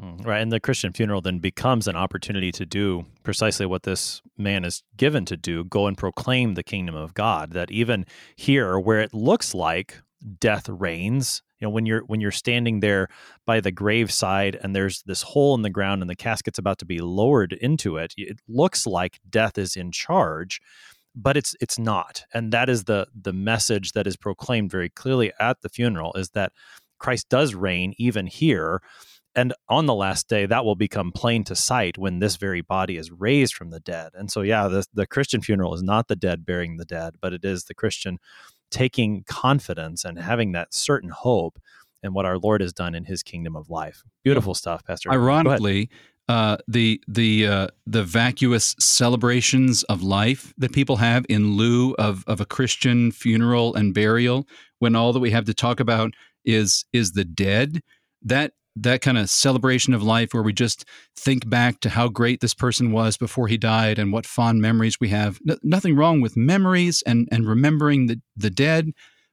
Hmm, 0.00 0.16
right. 0.22 0.40
And 0.40 0.50
the 0.50 0.60
Christian 0.60 0.92
funeral 0.92 1.20
then 1.20 1.40
becomes 1.40 1.86
an 1.86 1.94
opportunity 1.94 2.50
to 2.52 2.64
do 2.64 3.04
precisely 3.22 3.66
what 3.66 3.82
this 3.82 4.22
man 4.38 4.64
is 4.64 4.82
given 4.96 5.26
to 5.26 5.36
do 5.36 5.64
go 5.64 5.86
and 5.86 5.96
proclaim 5.96 6.54
the 6.54 6.62
kingdom 6.62 6.94
of 6.94 7.12
God. 7.12 7.52
That 7.52 7.70
even 7.70 8.06
here, 8.34 8.78
where 8.78 9.00
it 9.00 9.12
looks 9.12 9.54
like 9.54 10.00
death 10.38 10.68
reigns, 10.70 11.42
you 11.58 11.66
know, 11.66 11.70
when 11.70 11.84
you're 11.84 12.00
when 12.04 12.22
you're 12.22 12.30
standing 12.30 12.80
there 12.80 13.08
by 13.44 13.60
the 13.60 13.70
graveside 13.70 14.58
and 14.62 14.74
there's 14.74 15.02
this 15.02 15.20
hole 15.20 15.54
in 15.54 15.62
the 15.62 15.70
ground 15.70 16.00
and 16.02 16.08
the 16.08 16.16
casket's 16.16 16.58
about 16.58 16.78
to 16.78 16.86
be 16.86 17.00
lowered 17.00 17.52
into 17.52 17.98
it, 17.98 18.14
it 18.16 18.38
looks 18.48 18.86
like 18.86 19.20
death 19.28 19.58
is 19.58 19.76
in 19.76 19.92
charge 19.92 20.60
but 21.16 21.36
it's 21.36 21.56
it's 21.60 21.76
not 21.76 22.22
and 22.32 22.52
that 22.52 22.68
is 22.68 22.84
the 22.84 23.04
the 23.20 23.32
message 23.32 23.92
that 23.92 24.06
is 24.06 24.16
proclaimed 24.16 24.70
very 24.70 24.88
clearly 24.88 25.32
at 25.40 25.60
the 25.60 25.68
funeral 25.68 26.12
is 26.14 26.30
that 26.30 26.52
Christ 27.00 27.28
does 27.28 27.52
reign 27.52 27.94
even 27.98 28.28
here 28.28 28.80
and 29.34 29.54
on 29.68 29.86
the 29.86 29.94
last 29.94 30.28
day 30.28 30.46
that 30.46 30.64
will 30.64 30.74
become 30.74 31.12
plain 31.12 31.44
to 31.44 31.54
sight 31.54 31.96
when 31.98 32.18
this 32.18 32.36
very 32.36 32.60
body 32.60 32.96
is 32.96 33.10
raised 33.10 33.54
from 33.54 33.70
the 33.70 33.80
dead. 33.80 34.10
And 34.14 34.30
so 34.30 34.42
yeah 34.42 34.68
the, 34.68 34.84
the 34.94 35.06
christian 35.06 35.40
funeral 35.40 35.74
is 35.74 35.82
not 35.82 36.08
the 36.08 36.16
dead 36.16 36.44
burying 36.44 36.76
the 36.76 36.84
dead 36.84 37.14
but 37.20 37.32
it 37.32 37.44
is 37.44 37.64
the 37.64 37.74
christian 37.74 38.18
taking 38.70 39.24
confidence 39.26 40.04
and 40.04 40.18
having 40.18 40.52
that 40.52 40.72
certain 40.72 41.10
hope 41.10 41.58
in 42.02 42.12
what 42.12 42.24
our 42.24 42.38
lord 42.38 42.60
has 42.60 42.72
done 42.72 42.94
in 42.94 43.04
his 43.04 43.22
kingdom 43.22 43.56
of 43.56 43.68
life. 43.68 44.02
Beautiful 44.24 44.54
stuff 44.54 44.84
pastor 44.84 45.10
ironically 45.10 45.90
uh, 46.30 46.56
the 46.68 47.02
the 47.08 47.44
uh, 47.44 47.66
the 47.88 48.04
vacuous 48.04 48.76
celebrations 48.78 49.82
of 49.84 50.00
life 50.00 50.54
that 50.58 50.70
people 50.70 50.98
have 50.98 51.26
in 51.28 51.54
lieu 51.54 51.92
of 51.98 52.22
of 52.28 52.40
a 52.40 52.46
Christian 52.46 53.10
funeral 53.10 53.74
and 53.74 53.92
burial, 53.92 54.46
when 54.78 54.94
all 54.94 55.12
that 55.12 55.18
we 55.18 55.32
have 55.32 55.44
to 55.46 55.54
talk 55.54 55.80
about 55.80 56.12
is 56.44 56.84
is 56.92 57.12
the 57.12 57.24
dead. 57.24 57.80
That 58.22 58.52
that 58.76 59.00
kind 59.00 59.18
of 59.18 59.28
celebration 59.28 59.94
of 59.94 60.02
life 60.02 60.32
where 60.32 60.42
we 60.42 60.52
just 60.52 60.84
think 61.16 61.48
back 61.48 61.80
to 61.80 61.90
how 61.90 62.08
great 62.08 62.40
this 62.40 62.54
person 62.54 62.92
was 62.92 63.16
before 63.16 63.48
he 63.48 63.58
died 63.58 63.98
and 63.98 64.12
what 64.12 64.26
fond 64.26 64.60
memories 64.60 64.98
we 65.00 65.08
have. 65.08 65.38
No, 65.44 65.56
nothing 65.62 65.96
wrong 65.96 66.20
with 66.20 66.36
memories 66.36 67.02
and, 67.06 67.28
and 67.32 67.48
remembering 67.48 68.06
the, 68.06 68.20
the 68.36 68.50
dead. 68.50 68.92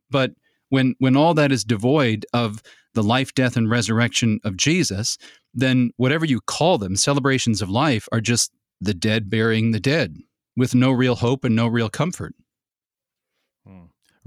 But 0.09 0.31
when, 0.69 0.95
when 0.99 1.15
all 1.15 1.33
that 1.35 1.51
is 1.51 1.63
devoid 1.63 2.25
of 2.33 2.61
the 2.93 3.03
life, 3.03 3.33
death, 3.35 3.55
and 3.55 3.69
resurrection 3.69 4.39
of 4.43 4.57
Jesus, 4.57 5.17
then 5.53 5.91
whatever 5.97 6.25
you 6.25 6.41
call 6.41 6.77
them, 6.77 6.95
celebrations 6.95 7.61
of 7.61 7.69
life, 7.69 8.07
are 8.11 8.21
just 8.21 8.51
the 8.81 8.93
dead 8.93 9.29
burying 9.29 9.71
the 9.71 9.79
dead 9.79 10.17
with 10.55 10.73
no 10.73 10.91
real 10.91 11.15
hope 11.15 11.43
and 11.43 11.55
no 11.55 11.67
real 11.67 11.89
comfort. 11.89 12.33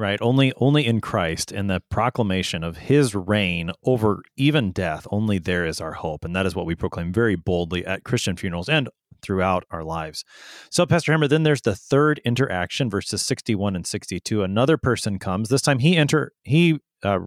Right. 0.00 0.18
Only 0.22 0.50
only 0.56 0.86
in 0.86 1.02
Christ 1.02 1.52
and 1.52 1.68
the 1.68 1.82
proclamation 1.90 2.64
of 2.64 2.78
his 2.78 3.14
reign 3.14 3.70
over 3.84 4.22
even 4.34 4.72
death, 4.72 5.06
only 5.10 5.36
there 5.36 5.66
is 5.66 5.78
our 5.78 5.92
hope. 5.92 6.24
And 6.24 6.34
that 6.34 6.46
is 6.46 6.56
what 6.56 6.64
we 6.64 6.74
proclaim 6.74 7.12
very 7.12 7.36
boldly 7.36 7.84
at 7.84 8.02
Christian 8.02 8.34
funerals 8.34 8.70
and 8.70 8.88
throughout 9.20 9.66
our 9.70 9.84
lives. 9.84 10.24
So, 10.70 10.86
Pastor 10.86 11.12
Hemmer, 11.12 11.28
then 11.28 11.42
there's 11.42 11.60
the 11.60 11.76
third 11.76 12.18
interaction, 12.24 12.88
verses 12.88 13.20
61 13.20 13.76
and 13.76 13.86
62. 13.86 14.42
Another 14.42 14.78
person 14.78 15.18
comes. 15.18 15.50
This 15.50 15.60
time 15.60 15.80
he 15.80 15.98
enter 15.98 16.32
he 16.44 16.80
uh, 17.02 17.18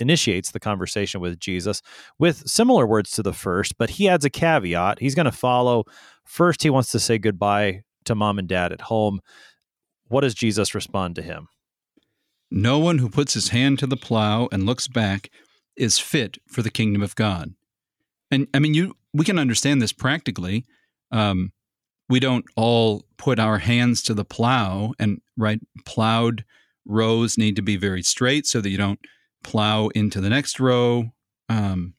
initiates 0.00 0.50
the 0.50 0.58
conversation 0.58 1.20
with 1.20 1.38
Jesus 1.38 1.82
with 2.18 2.48
similar 2.48 2.84
words 2.84 3.12
to 3.12 3.22
the 3.22 3.32
first, 3.32 3.78
but 3.78 3.90
he 3.90 4.08
adds 4.08 4.24
a 4.24 4.30
caveat. 4.30 4.98
He's 4.98 5.14
going 5.14 5.26
to 5.26 5.30
follow. 5.30 5.84
First, 6.24 6.64
he 6.64 6.70
wants 6.70 6.90
to 6.90 6.98
say 6.98 7.16
goodbye 7.16 7.82
to 8.06 8.16
mom 8.16 8.40
and 8.40 8.48
dad 8.48 8.72
at 8.72 8.80
home. 8.80 9.20
What 10.08 10.22
does 10.22 10.34
Jesus 10.34 10.74
respond 10.74 11.14
to 11.14 11.22
him? 11.22 11.46
No 12.50 12.78
one 12.78 12.98
who 12.98 13.10
puts 13.10 13.34
his 13.34 13.48
hand 13.48 13.78
to 13.78 13.86
the 13.86 13.96
plow 13.96 14.48
and 14.50 14.64
looks 14.64 14.88
back 14.88 15.30
is 15.76 15.98
fit 15.98 16.38
for 16.46 16.62
the 16.62 16.70
kingdom 16.70 17.02
of 17.02 17.14
God. 17.14 17.54
And 18.30 18.48
I 18.52 18.58
mean, 18.58 18.74
you 18.74 18.96
we 19.14 19.24
can 19.24 19.38
understand 19.38 19.80
this 19.80 19.92
practically. 19.92 20.64
Um, 21.10 21.52
we 22.08 22.20
don't 22.20 22.44
all 22.56 23.04
put 23.16 23.38
our 23.38 23.58
hands 23.58 24.02
to 24.02 24.14
the 24.14 24.24
plow, 24.24 24.92
and 24.98 25.20
right, 25.36 25.60
plowed 25.84 26.44
rows 26.86 27.36
need 27.36 27.56
to 27.56 27.62
be 27.62 27.76
very 27.76 28.02
straight 28.02 28.46
so 28.46 28.60
that 28.60 28.70
you 28.70 28.78
don't 28.78 29.00
plow 29.44 29.88
into 29.88 30.20
the 30.20 30.30
next 30.30 30.58
row. 30.58 31.10
Um, 31.48 31.94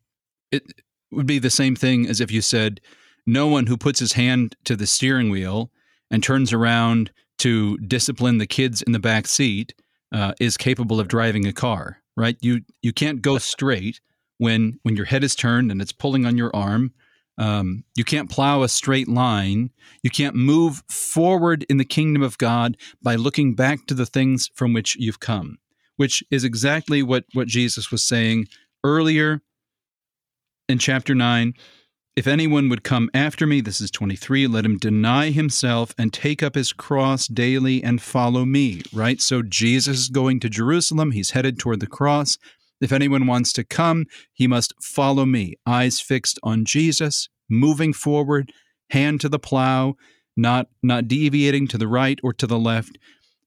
it 0.51 0.63
would 1.11 1.27
be 1.27 1.39
the 1.39 1.49
same 1.49 1.75
thing 1.75 2.07
as 2.07 2.19
if 2.19 2.31
you 2.31 2.41
said, 2.41 2.81
"No 3.25 3.47
one 3.47 3.67
who 3.67 3.77
puts 3.77 3.99
his 3.99 4.13
hand 4.13 4.55
to 4.65 4.75
the 4.75 4.87
steering 4.87 5.29
wheel 5.29 5.71
and 6.11 6.23
turns 6.23 6.53
around 6.53 7.11
to 7.39 7.77
discipline 7.77 8.39
the 8.39 8.47
kids 8.47 8.81
in 8.81 8.91
the 8.91 8.99
back 8.99 9.27
seat 9.27 9.73
uh, 10.11 10.33
is 10.39 10.57
capable 10.57 10.99
of 10.99 11.07
driving 11.07 11.45
a 11.45 11.53
car, 11.53 12.01
right? 12.17 12.37
You 12.41 12.61
you 12.81 12.93
can't 12.93 13.21
go 13.21 13.37
straight 13.37 14.01
when 14.37 14.79
when 14.83 14.95
your 14.95 15.05
head 15.05 15.23
is 15.23 15.35
turned 15.35 15.71
and 15.71 15.81
it's 15.81 15.91
pulling 15.91 16.25
on 16.25 16.37
your 16.37 16.55
arm. 16.55 16.93
Um, 17.37 17.85
you 17.95 18.03
can't 18.03 18.29
plow 18.29 18.63
a 18.63 18.69
straight 18.69 19.07
line. 19.07 19.69
You 20.03 20.09
can't 20.09 20.35
move 20.35 20.83
forward 20.89 21.65
in 21.69 21.77
the 21.77 21.85
kingdom 21.85 22.21
of 22.21 22.37
God 22.37 22.75
by 23.01 23.15
looking 23.15 23.55
back 23.55 23.85
to 23.87 23.93
the 23.93 24.05
things 24.05 24.49
from 24.55 24.73
which 24.73 24.97
you've 24.97 25.21
come, 25.21 25.57
which 25.95 26.21
is 26.31 26.43
exactly 26.43 27.01
what 27.01 27.25
what 27.33 27.47
Jesus 27.47 27.91
was 27.91 28.05
saying 28.05 28.47
earlier 28.83 29.41
in 30.67 30.79
chapter 30.79 31.15
nine. 31.15 31.53
If 32.19 32.27
anyone 32.27 32.67
would 32.67 32.83
come 32.83 33.09
after 33.13 33.47
me, 33.47 33.61
this 33.61 33.79
is 33.79 33.89
23, 33.91 34.45
let 34.45 34.65
him 34.65 34.77
deny 34.77 35.29
himself 35.29 35.95
and 35.97 36.11
take 36.11 36.43
up 36.43 36.55
his 36.55 36.73
cross 36.73 37.27
daily 37.27 37.81
and 37.81 38.01
follow 38.01 38.43
me, 38.43 38.81
right? 38.91 39.21
So 39.21 39.41
Jesus 39.41 39.99
is 39.99 40.09
going 40.09 40.41
to 40.41 40.49
Jerusalem. 40.49 41.11
He's 41.11 41.29
headed 41.31 41.57
toward 41.57 41.79
the 41.79 41.87
cross. 41.87 42.37
If 42.81 42.91
anyone 42.91 43.25
wants 43.25 43.53
to 43.53 43.63
come, 43.63 44.05
he 44.33 44.47
must 44.47 44.73
follow 44.83 45.25
me, 45.25 45.55
eyes 45.65 46.01
fixed 46.01 46.37
on 46.43 46.65
Jesus, 46.65 47.29
moving 47.49 47.93
forward, 47.93 48.51
hand 48.89 49.21
to 49.21 49.29
the 49.29 49.39
plow, 49.39 49.95
not, 50.35 50.67
not 50.83 51.07
deviating 51.07 51.69
to 51.69 51.77
the 51.77 51.87
right 51.87 52.19
or 52.21 52.33
to 52.33 52.45
the 52.45 52.59
left. 52.59 52.97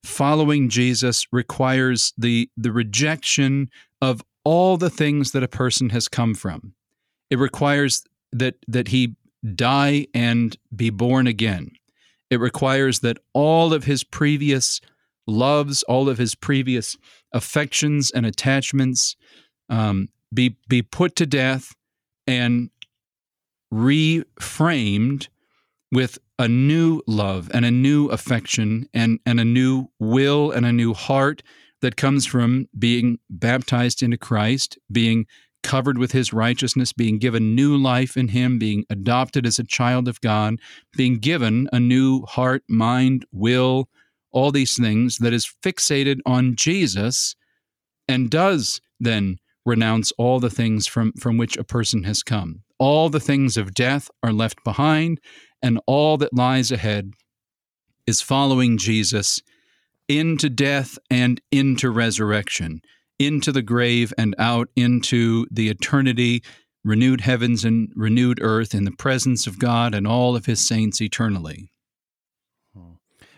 Following 0.03 0.70
Jesus 0.70 1.27
requires 1.31 2.14
the, 2.16 2.49
the 2.57 2.73
rejection 2.73 3.68
of 4.01 4.23
all 4.45 4.79
the 4.79 4.89
things 4.89 5.33
that 5.33 5.43
a 5.43 5.47
person 5.47 5.91
has 5.91 6.09
come 6.09 6.35
from. 6.35 6.73
It 7.29 7.39
requires 7.39 8.03
that 8.33 8.57
that 8.68 8.89
he 8.89 9.16
die 9.55 10.07
and 10.14 10.57
be 10.74 10.91
born 10.91 11.26
again. 11.26 11.70
It 12.30 12.41
requires 12.41 13.01
that 13.01 13.18
all 13.33 13.74
of 13.74 13.85
his 13.85 14.05
previous 14.05 14.80
loves, 15.26 15.83
all 15.85 16.09
of 16.09 16.18
his 16.18 16.35
previous 16.35 16.97
affections 17.33 18.11
and 18.11 18.24
attachments 18.26 19.16
um, 19.68 20.09
be 20.33 20.57
be 20.68 20.83
put 20.83 21.16
to 21.16 21.26
death 21.26 21.74
and 22.26 22.70
reframed 23.72 25.28
with 25.91 26.18
a 26.39 26.49
new 26.49 27.03
love 27.07 27.51
and 27.55 27.64
a 27.64 27.70
new 27.70 28.07
affection 28.09 28.89
and, 28.93 29.20
and 29.24 29.39
a 29.39 29.45
new 29.45 29.89
will 29.99 30.51
and 30.51 30.66
a 30.66 30.72
new 30.72 30.95
heart 30.95 31.43
that 31.83 31.97
comes 31.97 32.26
from 32.26 32.68
being 32.78 33.18
baptized 33.28 34.03
into 34.03 34.16
Christ, 34.16 34.78
being 34.91 35.26
covered 35.63 35.99
with 35.99 36.13
his 36.13 36.33
righteousness, 36.33 36.93
being 36.93 37.19
given 37.19 37.55
new 37.55 37.77
life 37.77 38.17
in 38.17 38.29
him, 38.29 38.59
being 38.59 38.85
adopted 38.91 39.47
as 39.47 39.59
a 39.59 39.65
child 39.65 40.09
of 40.09 40.21
God, 40.21 40.57
being 40.97 41.19
given 41.19 41.69
a 41.73 41.81
new 41.81 42.23
heart, 42.23 42.63
mind, 42.69 43.25
will, 43.33 43.89
all 44.33 44.51
these 44.51 44.77
things 44.77 45.19
that 45.19 45.33
is 45.33 45.53
fixated 45.63 46.19
on 46.27 46.57
Jesus 46.57 47.37
and 48.09 48.31
does 48.31 48.81
then 48.99 49.39
renounce 49.65 50.13
all 50.13 50.41
the 50.41 50.51
things 50.51 50.87
from, 50.87 51.13
from 51.13 51.37
which 51.37 51.57
a 51.57 51.65
person 51.65 52.03
has 52.05 52.23
come. 52.23 52.63
All 52.79 53.09
the 53.09 53.21
things 53.21 53.57
of 53.57 53.75
death 53.75 54.11
are 54.23 54.33
left 54.33 54.65
behind, 54.65 55.21
and 55.63 55.81
all 55.87 56.17
that 56.17 56.35
lies 56.35 56.73
ahead 56.73 57.13
is 58.07 58.21
following 58.21 58.77
Jesus 58.77 59.41
into 60.09 60.51
death 60.51 60.99
and 61.11 61.41
into 61.53 61.91
resurrection 61.91 62.83
into 63.19 63.53
the 63.53 63.63
grave 63.63 64.13
and 64.19 64.35
out 64.39 64.69
into 64.77 65.47
the 65.51 65.69
eternity, 65.69 66.43
renewed 66.85 67.21
heavens 67.21 67.65
and 67.65 67.91
renewed 67.95 68.39
earth 68.43 68.75
in 68.75 68.85
the 68.85 68.93
presence 68.93 69.47
of 69.47 69.59
God 69.59 69.95
and 69.95 70.07
all 70.07 70.35
of 70.35 70.47
his 70.47 70.67
saints 70.67 71.01
eternally. 71.01 71.73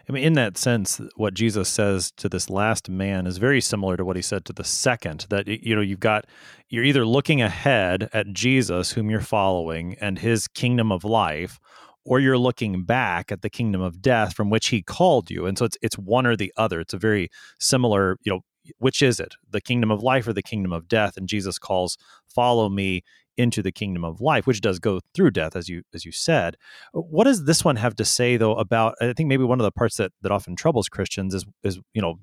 I 0.08 0.12
mean, 0.12 0.24
in 0.24 0.32
that 0.34 0.58
sense, 0.58 1.00
what 1.16 1.32
Jesus 1.32 1.68
says 1.68 2.12
to 2.18 2.28
this 2.28 2.50
last 2.50 2.90
man 2.90 3.26
is 3.26 3.38
very 3.38 3.60
similar 3.60 3.96
to 3.96 4.04
what 4.04 4.16
he 4.16 4.22
said 4.22 4.44
to 4.44 4.52
the 4.52 4.64
second. 4.64 5.26
That 5.30 5.46
you 5.46 5.74
know, 5.74 5.80
you've 5.80 6.00
got 6.00 6.26
you're 6.68 6.84
either 6.84 7.06
looking 7.06 7.40
ahead 7.40 8.10
at 8.12 8.32
Jesus, 8.32 8.92
whom 8.92 9.08
you're 9.08 9.20
following, 9.20 9.96
and 10.00 10.18
his 10.18 10.46
kingdom 10.46 10.92
of 10.92 11.04
life, 11.04 11.58
or 12.04 12.20
you're 12.20 12.36
looking 12.36 12.84
back 12.84 13.32
at 13.32 13.40
the 13.40 13.48
kingdom 13.48 13.80
of 13.80 14.02
death 14.02 14.34
from 14.34 14.50
which 14.50 14.68
he 14.68 14.82
called 14.82 15.30
you. 15.30 15.46
And 15.46 15.56
so 15.56 15.64
it's 15.64 15.78
it's 15.80 15.96
one 15.96 16.26
or 16.26 16.36
the 16.36 16.52
other. 16.58 16.80
It's 16.80 16.94
a 16.94 16.98
very 16.98 17.30
similar, 17.58 18.18
you 18.24 18.32
know, 18.32 18.40
which 18.78 19.02
is 19.02 19.20
it? 19.20 19.34
The 19.50 19.60
kingdom 19.60 19.90
of 19.90 20.02
life 20.02 20.26
or 20.26 20.32
the 20.32 20.42
kingdom 20.42 20.72
of 20.72 20.88
death? 20.88 21.16
And 21.16 21.28
jesus 21.28 21.58
calls 21.58 21.96
follow 22.26 22.68
me 22.68 23.02
into 23.36 23.62
the 23.62 23.72
kingdom 23.72 24.04
of 24.04 24.20
life 24.20 24.46
which 24.46 24.60
does 24.60 24.78
go 24.78 25.00
through 25.12 25.30
death 25.30 25.56
as 25.56 25.68
you 25.68 25.82
as 25.92 26.04
you 26.04 26.12
said. 26.12 26.56
Uh, 26.94 27.00
what 27.00 27.24
does 27.24 27.44
this 27.44 27.64
one 27.64 27.76
have 27.76 27.96
to 27.96 28.04
say 28.04 28.36
though 28.36 28.54
about 28.54 28.94
i 29.00 29.12
think 29.12 29.28
maybe 29.28 29.44
one 29.44 29.60
of 29.60 29.64
the 29.64 29.72
parts 29.72 29.96
that 29.96 30.12
that 30.22 30.32
often 30.32 30.56
troubles 30.56 30.88
christians 30.88 31.34
is 31.34 31.44
is 31.62 31.80
you 31.92 32.02
know 32.02 32.18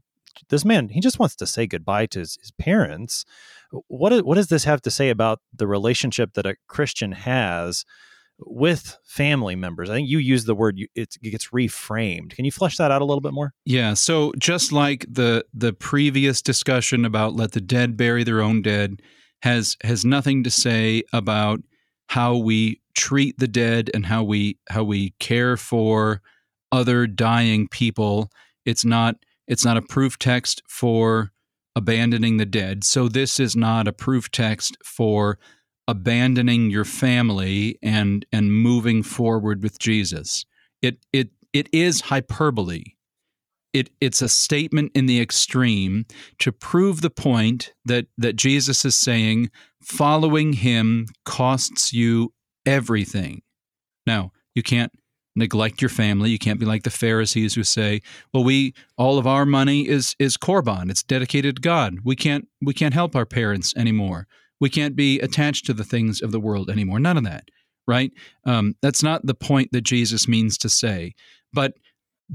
this 0.49 0.65
man 0.65 0.89
he 0.89 0.99
just 0.99 1.19
wants 1.19 1.35
to 1.35 1.45
say 1.45 1.67
goodbye 1.67 2.05
to 2.07 2.19
his, 2.19 2.37
his 2.39 2.51
parents. 2.51 3.25
What 3.87 4.25
what 4.25 4.35
does 4.35 4.47
this 4.47 4.63
have 4.63 4.81
to 4.83 4.91
say 4.91 5.09
about 5.09 5.39
the 5.53 5.67
relationship 5.67 6.33
that 6.33 6.45
a 6.45 6.55
christian 6.67 7.11
has 7.11 7.85
with 8.45 8.97
family 9.03 9.55
members. 9.55 9.89
I 9.89 9.95
think 9.95 10.09
you 10.09 10.17
use 10.17 10.45
the 10.45 10.55
word 10.55 10.79
it 10.95 11.17
gets 11.21 11.49
reframed. 11.49 12.35
Can 12.35 12.45
you 12.45 12.51
flesh 12.51 12.77
that 12.77 12.91
out 12.91 13.01
a 13.01 13.05
little 13.05 13.21
bit 13.21 13.33
more? 13.33 13.53
Yeah, 13.65 13.93
so 13.93 14.33
just 14.37 14.71
like 14.71 15.05
the 15.09 15.45
the 15.53 15.73
previous 15.73 16.41
discussion 16.41 17.05
about 17.05 17.35
let 17.35 17.51
the 17.51 17.61
dead 17.61 17.97
bury 17.97 18.23
their 18.23 18.41
own 18.41 18.61
dead 18.61 19.01
has 19.43 19.77
has 19.83 20.05
nothing 20.05 20.43
to 20.43 20.51
say 20.51 21.03
about 21.13 21.61
how 22.07 22.35
we 22.35 22.81
treat 22.95 23.37
the 23.39 23.47
dead 23.47 23.89
and 23.93 24.05
how 24.05 24.23
we 24.23 24.57
how 24.69 24.83
we 24.83 25.11
care 25.19 25.57
for 25.57 26.21
other 26.71 27.07
dying 27.07 27.67
people. 27.67 28.29
It's 28.65 28.85
not 28.85 29.15
it's 29.47 29.65
not 29.65 29.77
a 29.77 29.81
proof 29.81 30.17
text 30.19 30.61
for 30.67 31.31
abandoning 31.75 32.37
the 32.37 32.45
dead. 32.45 32.83
So 32.83 33.07
this 33.07 33.39
is 33.39 33.55
not 33.55 33.87
a 33.87 33.93
proof 33.93 34.29
text 34.31 34.77
for 34.83 35.39
abandoning 35.87 36.69
your 36.69 36.85
family 36.85 37.77
and 37.81 38.25
and 38.31 38.53
moving 38.53 39.03
forward 39.03 39.63
with 39.63 39.79
Jesus. 39.79 40.45
It 40.81 40.97
it 41.11 41.29
it 41.53 41.67
is 41.73 42.01
hyperbole. 42.01 42.83
It 43.73 43.89
it's 44.01 44.21
a 44.21 44.29
statement 44.29 44.91
in 44.93 45.05
the 45.05 45.21
extreme 45.21 46.05
to 46.39 46.51
prove 46.51 47.01
the 47.01 47.09
point 47.09 47.73
that 47.85 48.07
that 48.17 48.35
Jesus 48.35 48.85
is 48.85 48.97
saying 48.97 49.49
following 49.81 50.53
him 50.53 51.07
costs 51.25 51.93
you 51.93 52.33
everything. 52.65 53.41
Now, 54.05 54.31
you 54.55 54.63
can't 54.63 54.91
neglect 55.35 55.81
your 55.81 55.89
family. 55.89 56.29
You 56.29 56.39
can't 56.39 56.59
be 56.59 56.65
like 56.65 56.83
the 56.83 56.89
Pharisees 56.89 57.55
who 57.55 57.63
say, 57.63 58.01
"Well, 58.33 58.43
we 58.43 58.73
all 58.97 59.17
of 59.17 59.27
our 59.27 59.45
money 59.45 59.87
is 59.87 60.15
is 60.19 60.37
korban. 60.37 60.89
It's 60.89 61.03
dedicated 61.03 61.57
to 61.57 61.61
God. 61.61 61.99
We 62.03 62.15
can't 62.15 62.47
we 62.61 62.73
can't 62.73 62.93
help 62.93 63.15
our 63.15 63.25
parents 63.25 63.73
anymore." 63.75 64.27
We 64.61 64.69
can't 64.69 64.95
be 64.95 65.19
attached 65.19 65.65
to 65.65 65.73
the 65.73 65.83
things 65.83 66.21
of 66.21 66.31
the 66.31 66.39
world 66.39 66.69
anymore. 66.69 66.99
None 66.99 67.17
of 67.17 67.25
that, 67.25 67.49
right? 67.85 68.11
Um, 68.45 68.75
that's 68.81 69.03
not 69.03 69.25
the 69.25 69.33
point 69.33 69.73
that 69.73 69.81
Jesus 69.81 70.27
means 70.27 70.57
to 70.59 70.69
say. 70.69 71.15
But 71.51 71.73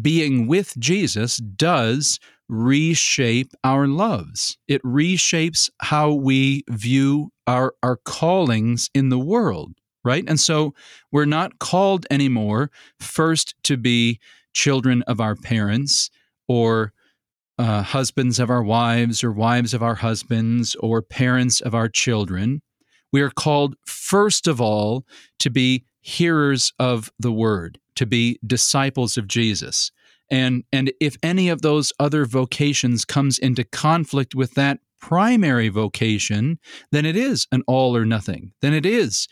being 0.00 0.46
with 0.46 0.78
Jesus 0.78 1.38
does 1.38 2.20
reshape 2.48 3.52
our 3.64 3.86
loves. 3.86 4.58
It 4.68 4.82
reshapes 4.82 5.70
how 5.80 6.12
we 6.12 6.64
view 6.68 7.30
our, 7.46 7.74
our 7.82 7.96
callings 7.96 8.90
in 8.94 9.08
the 9.08 9.18
world, 9.18 9.72
right? 10.04 10.24
And 10.28 10.38
so 10.38 10.74
we're 11.10 11.24
not 11.24 11.58
called 11.58 12.06
anymore 12.10 12.70
first 13.00 13.54
to 13.64 13.76
be 13.76 14.20
children 14.52 15.02
of 15.02 15.20
our 15.20 15.34
parents 15.34 16.10
or 16.48 16.92
uh, 17.58 17.82
husbands 17.82 18.38
of 18.38 18.50
our 18.50 18.62
wives 18.62 19.24
or 19.24 19.32
wives 19.32 19.74
of 19.74 19.82
our 19.82 19.96
husbands 19.96 20.74
or 20.76 21.02
parents 21.02 21.60
of 21.60 21.74
our 21.74 21.88
children. 21.88 22.62
We 23.12 23.22
are 23.22 23.30
called, 23.30 23.76
first 23.86 24.46
of 24.46 24.60
all, 24.60 25.04
to 25.38 25.50
be 25.50 25.84
hearers 26.00 26.72
of 26.78 27.10
the 27.18 27.32
word, 27.32 27.78
to 27.96 28.06
be 28.06 28.38
disciples 28.46 29.16
of 29.16 29.26
Jesus. 29.26 29.90
And, 30.30 30.64
and 30.72 30.92
if 31.00 31.16
any 31.22 31.48
of 31.48 31.62
those 31.62 31.92
other 31.98 32.26
vocations 32.26 33.04
comes 33.04 33.38
into 33.38 33.64
conflict 33.64 34.34
with 34.34 34.54
that 34.54 34.80
primary 35.00 35.68
vocation, 35.68 36.58
then 36.90 37.06
it 37.06 37.16
is 37.16 37.46
an 37.52 37.62
all 37.66 37.96
or 37.96 38.04
nothing. 38.04 38.52
Then 38.60 38.74
it 38.74 38.84
is 38.84 39.28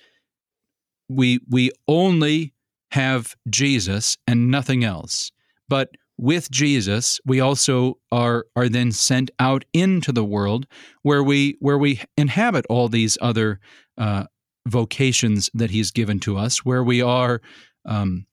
we 1.09 1.41
we 1.49 1.70
only 1.89 2.55
have 2.91 3.35
Jesus 3.49 4.16
and 4.27 4.51
nothing 4.51 4.85
else. 4.85 5.33
But 5.68 5.91
with 6.16 6.50
Jesus, 6.50 7.20
we 7.24 7.40
also 7.40 7.98
are 8.12 8.46
are 8.54 8.68
then 8.68 8.92
sent 8.92 9.30
out 9.38 9.64
into 9.72 10.12
the 10.12 10.24
world 10.24 10.66
where 11.02 11.22
we 11.22 11.56
where 11.60 11.78
we 11.78 12.00
inhabit 12.16 12.64
all 12.68 12.88
these 12.88 13.18
other 13.20 13.60
uh, 13.98 14.24
vocations 14.66 15.50
that 15.54 15.70
He's 15.70 15.90
given 15.90 16.20
to 16.20 16.36
us, 16.36 16.64
where 16.64 16.84
we 16.84 17.02
are 17.02 17.40
um, 17.84 18.26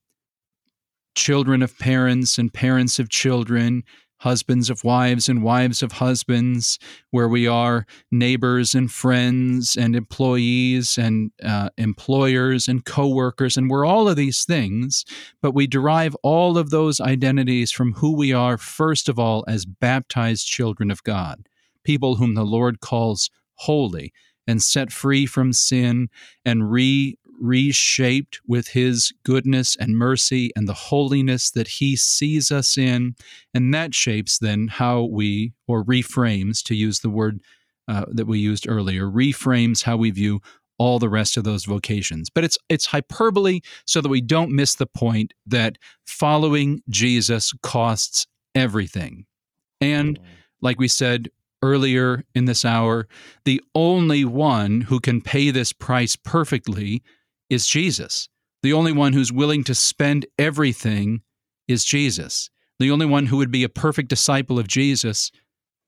children 1.15 1.61
of 1.61 1.77
parents 1.79 2.37
and 2.37 2.53
parents 2.53 2.99
of 2.99 3.09
children, 3.09 3.83
husbands 4.21 4.69
of 4.69 4.83
wives 4.83 5.27
and 5.27 5.41
wives 5.41 5.81
of 5.81 5.93
husbands, 5.93 6.77
where 7.09 7.27
we 7.27 7.47
are 7.47 7.87
neighbors 8.11 8.75
and 8.75 8.91
friends 8.91 9.75
and 9.75 9.95
employees 9.95 10.95
and 10.97 11.31
uh, 11.43 11.69
employers 11.77 12.67
and 12.67 12.85
coworkers, 12.85 13.57
and 13.57 13.69
we're 13.69 13.85
all 13.85 14.07
of 14.07 14.15
these 14.15 14.45
things, 14.45 15.05
but 15.41 15.55
we 15.55 15.65
derive 15.65 16.15
all 16.21 16.57
of 16.57 16.69
those 16.69 17.01
identities 17.01 17.71
from 17.71 17.93
who 17.93 18.15
we 18.15 18.31
are, 18.31 18.57
first 18.57 19.09
of 19.09 19.17
all, 19.17 19.43
as 19.47 19.65
baptized 19.65 20.45
children 20.45 20.91
of 20.91 21.03
God, 21.03 21.49
people 21.83 22.17
whom 22.17 22.35
the 22.35 22.45
Lord 22.45 22.79
calls 22.79 23.31
holy 23.55 24.13
and 24.47 24.61
set 24.61 24.91
free 24.91 25.25
from 25.25 25.53
sin 25.53 26.09
and 26.45 26.71
re 26.71 27.17
reshaped 27.41 28.39
with 28.47 28.69
his 28.69 29.11
goodness 29.23 29.75
and 29.75 29.97
mercy 29.97 30.51
and 30.55 30.67
the 30.67 30.73
holiness 30.73 31.51
that 31.51 31.67
he 31.67 31.95
sees 31.95 32.51
us 32.51 32.77
in. 32.77 33.15
And 33.53 33.73
that 33.73 33.93
shapes 33.93 34.39
then 34.39 34.67
how 34.67 35.03
we, 35.03 35.53
or 35.67 35.83
reframes, 35.83 36.63
to 36.63 36.75
use 36.75 36.99
the 36.99 37.09
word 37.09 37.41
uh, 37.87 38.05
that 38.07 38.27
we 38.27 38.39
used 38.39 38.69
earlier, 38.69 39.05
reframes 39.07 39.83
how 39.83 39.97
we 39.97 40.11
view 40.11 40.39
all 40.77 40.97
the 40.97 41.09
rest 41.09 41.37
of 41.37 41.43
those 41.43 41.65
vocations. 41.65 42.29
But 42.29 42.43
it's 42.43 42.57
it's 42.69 42.87
hyperbole 42.87 43.59
so 43.85 44.01
that 44.01 44.09
we 44.09 44.21
don't 44.21 44.51
miss 44.51 44.75
the 44.75 44.87
point 44.87 45.33
that 45.45 45.77
following 46.05 46.81
Jesus 46.89 47.53
costs 47.61 48.25
everything. 48.55 49.25
And 49.79 50.19
like 50.61 50.79
we 50.79 50.87
said 50.87 51.29
earlier 51.61 52.23
in 52.33 52.45
this 52.45 52.65
hour, 52.65 53.07
the 53.45 53.61
only 53.75 54.25
one 54.25 54.81
who 54.81 54.99
can 54.99 55.21
pay 55.21 55.51
this 55.51 55.73
price 55.73 56.15
perfectly 56.15 57.03
is 57.51 57.67
Jesus. 57.67 58.29
The 58.63 58.73
only 58.73 58.93
one 58.93 59.13
who's 59.13 59.31
willing 59.31 59.63
to 59.65 59.75
spend 59.75 60.25
everything 60.39 61.21
is 61.67 61.83
Jesus. 61.83 62.49
The 62.79 62.89
only 62.89 63.05
one 63.05 63.27
who 63.27 63.37
would 63.37 63.51
be 63.51 63.63
a 63.63 63.69
perfect 63.69 64.07
disciple 64.09 64.57
of 64.57 64.67
Jesus 64.67 65.31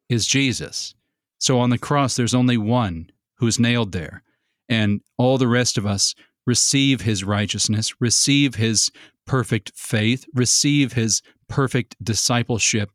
is 0.10 0.28
Jesus. 0.28 0.94
So 1.40 1.60
on 1.60 1.70
the 1.70 1.78
cross, 1.78 2.16
there's 2.16 2.36
only 2.36 2.58
one 2.58 3.10
who's 3.38 3.60
nailed 3.60 3.94
there. 3.94 4.24
And 4.68 5.02
all 5.18 5.38
the 5.38 5.48
rest 5.48 5.78
of 5.78 5.86
us 5.86 6.14
receive 6.46 7.02
his 7.02 7.24
righteousness, 7.24 7.94
receive 8.02 8.56
his 8.56 8.92
perfect 9.26 9.72
faith, 9.76 10.26
receive 10.34 10.94
his 10.94 11.22
perfect 11.48 11.96
discipleship 12.04 12.92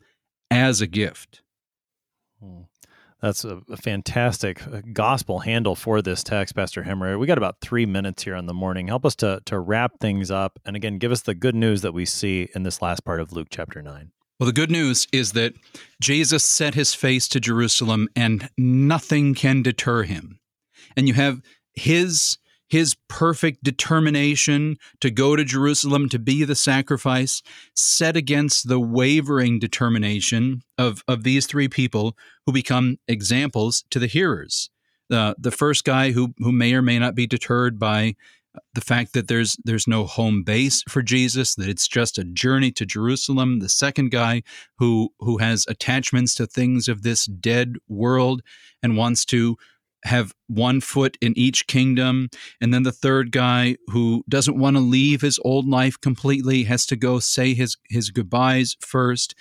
as 0.51 0.81
a 0.81 0.87
gift. 0.87 1.41
That's 3.21 3.45
a, 3.45 3.61
fantastic 3.77 4.65
uh, 4.67 4.81
gospel 4.93 5.41
handle 5.41 5.75
for 5.75 6.01
this 6.03 6.23
text, 6.23 6.55
Pastor 6.55 6.85
Hemmer. 6.85 7.19
We 7.19 7.27
got 7.27 7.39
about 7.39 7.61
three 7.61 7.85
minutes 7.85 8.23
here 8.23 8.37
in 8.37 8.47
the 8.47 8.55
morning. 8.55 8.87
Help 8.87 9.05
us 9.05 9.17
to 9.17 9.41
to 9.47 9.59
wrap 9.59 9.99
things 9.99 10.31
up, 10.31 10.59
and 10.65 10.77
again, 10.77 10.99
give 10.99 11.11
us 11.11 11.23
the 11.23 11.35
good 11.35 11.55
news 11.55 11.83
that 11.83 11.93
we 11.93 12.05
see 12.05 12.49
in 12.55 12.63
this 12.63 12.81
last 12.81 13.05
part 13.05 13.21
of 13.21 13.33
Luke 13.33 13.49
chapter 13.51 13.83
nine. 13.83 14.13
Well, 14.39 14.47
the 14.47 14.53
good 14.53 14.71
news 14.71 15.09
is 15.13 15.33
that 15.33 15.55
Jesus 16.01 16.45
set 16.45 16.75
his 16.75 16.95
face 16.95 17.27
to 17.29 17.41
Jerusalem, 17.41 18.09
and 18.15 18.51
nothing 18.57 19.35
can 19.35 19.63
deter 19.63 20.05
him. 20.05 20.39
And 20.97 21.09
you 21.09 21.15
have 21.15 21.43
his 21.75 22.39
his 22.69 22.97
perfect 23.09 23.65
determination 23.65 24.77
to 25.01 25.11
go 25.11 25.37
to 25.37 25.45
Jerusalem 25.45 26.09
to 26.11 26.19
be 26.19 26.45
the 26.45 26.55
sacrifice, 26.55 27.43
set 27.75 28.17
against 28.17 28.69
the 28.69 28.81
wavering 28.81 29.59
determination 29.59 30.63
of, 30.77 31.03
of 31.09 31.25
these 31.25 31.47
three 31.47 31.69
people 31.69 32.17
who 32.47 32.53
become 32.53 32.99
examples 33.09 33.85
to 33.91 33.99
the 33.99 34.07
hearers. 34.07 34.71
Uh, 35.11 35.35
the 35.39 35.51
first 35.51 35.85
guy 35.85 36.13
who, 36.13 36.35
who 36.39 36.53
may 36.53 36.75
or 36.75 36.83
may 36.83 36.99
not 36.99 37.15
be 37.15 37.27
deterred 37.27 37.79
by 37.79 38.15
the 38.75 38.81
fact 38.81 39.13
that 39.13 39.29
there's 39.29 39.57
there's 39.65 39.87
no 39.87 40.05
home 40.05 40.43
base 40.43 40.83
for 40.89 41.03
Jesus, 41.03 41.55
that 41.55 41.69
it's 41.69 41.89
just 41.89 42.19
a 42.19 42.25
journey 42.25 42.71
to 42.73 42.87
Jerusalem. 42.87 43.61
The 43.61 43.69
second 43.69 44.11
guy 44.11 44.43
who 44.79 45.11
who 45.21 45.39
has 45.39 45.65
attachments 45.69 46.35
to 46.37 46.47
things 46.47 46.89
of 46.89 47.03
this 47.03 47.27
dead 47.27 47.77
world 47.89 48.43
and 48.83 48.97
wants 48.97 49.25
to 49.27 49.57
have 50.05 50.33
one 50.47 50.81
foot 50.81 51.17
in 51.21 51.37
each 51.37 51.67
kingdom. 51.67 52.29
And 52.61 52.73
then 52.73 52.83
the 52.83 52.93
third 52.93 53.33
guy 53.33 53.77
who 53.89 54.25
doesn't 54.29 54.59
want 54.59 54.77
to 54.77 54.81
leave 54.81 55.21
his 55.21 55.39
old 55.45 55.69
life 55.69 56.01
completely 56.01 56.65
has 56.65 56.87
to 56.87 56.97
go 56.97 57.19
say 57.19 57.55
his, 57.55 57.77
his 57.89 58.11
goodbyes 58.11 58.77
first. 58.81 59.35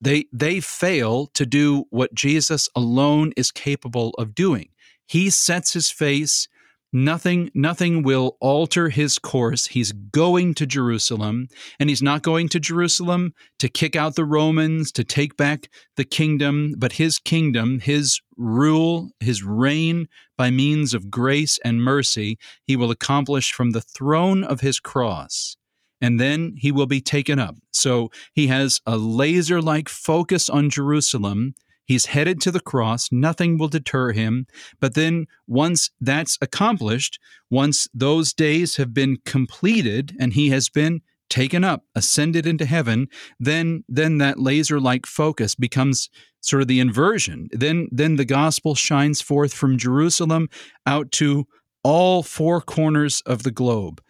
They, 0.00 0.24
they 0.32 0.60
fail 0.60 1.26
to 1.34 1.46
do 1.46 1.84
what 1.90 2.14
Jesus 2.14 2.68
alone 2.74 3.32
is 3.36 3.50
capable 3.50 4.10
of 4.18 4.34
doing. 4.34 4.70
He 5.06 5.30
sets 5.30 5.74
his 5.74 5.90
face 5.90 6.48
Nothing, 6.94 7.50
nothing 7.54 8.02
will 8.02 8.36
alter 8.38 8.90
his 8.90 9.18
course. 9.18 9.66
He's 9.66 9.92
going 9.92 10.52
to 10.54 10.66
Jerusalem, 10.66 11.48
and 11.80 11.88
he's 11.88 12.02
not 12.02 12.22
going 12.22 12.50
to 12.50 12.60
Jerusalem 12.60 13.32
to 13.60 13.70
kick 13.70 13.96
out 13.96 14.14
the 14.14 14.26
Romans, 14.26 14.92
to 14.92 15.04
take 15.04 15.38
back 15.38 15.70
the 15.96 16.04
kingdom, 16.04 16.74
but 16.76 16.92
his 16.92 17.18
kingdom, 17.18 17.80
his 17.80 18.20
rule, 18.36 19.10
his 19.20 19.42
reign 19.42 20.06
by 20.36 20.50
means 20.50 20.92
of 20.92 21.10
grace 21.10 21.58
and 21.64 21.82
mercy, 21.82 22.38
he 22.66 22.76
will 22.76 22.90
accomplish 22.90 23.52
from 23.52 23.70
the 23.70 23.80
throne 23.80 24.44
of 24.44 24.60
his 24.60 24.78
cross. 24.78 25.56
And 26.02 26.20
then 26.20 26.54
he 26.58 26.72
will 26.72 26.86
be 26.86 27.00
taken 27.00 27.38
up. 27.38 27.54
So 27.70 28.10
he 28.34 28.48
has 28.48 28.80
a 28.84 28.96
laser 28.98 29.62
like 29.62 29.88
focus 29.88 30.50
on 30.50 30.68
Jerusalem 30.68 31.54
He's 31.84 32.06
headed 32.06 32.40
to 32.42 32.50
the 32.50 32.60
cross. 32.60 33.10
Nothing 33.10 33.58
will 33.58 33.68
deter 33.68 34.12
him. 34.12 34.46
But 34.80 34.94
then, 34.94 35.26
once 35.46 35.90
that's 36.00 36.38
accomplished, 36.40 37.18
once 37.50 37.88
those 37.92 38.32
days 38.32 38.76
have 38.76 38.94
been 38.94 39.18
completed 39.24 40.16
and 40.18 40.32
he 40.32 40.50
has 40.50 40.68
been 40.68 41.02
taken 41.28 41.64
up, 41.64 41.84
ascended 41.94 42.46
into 42.46 42.66
heaven, 42.66 43.08
then 43.40 43.84
then 43.88 44.18
that 44.18 44.38
laser-like 44.38 45.06
focus 45.06 45.54
becomes 45.54 46.10
sort 46.40 46.62
of 46.62 46.68
the 46.68 46.80
inversion. 46.80 47.48
Then 47.52 47.88
then 47.90 48.16
the 48.16 48.24
gospel 48.24 48.74
shines 48.74 49.22
forth 49.22 49.54
from 49.54 49.78
Jerusalem 49.78 50.48
out 50.86 51.10
to 51.12 51.46
all 51.82 52.22
four 52.22 52.60
corners 52.60 53.22
of 53.26 53.42
the 53.42 53.50
globe. 53.50 54.02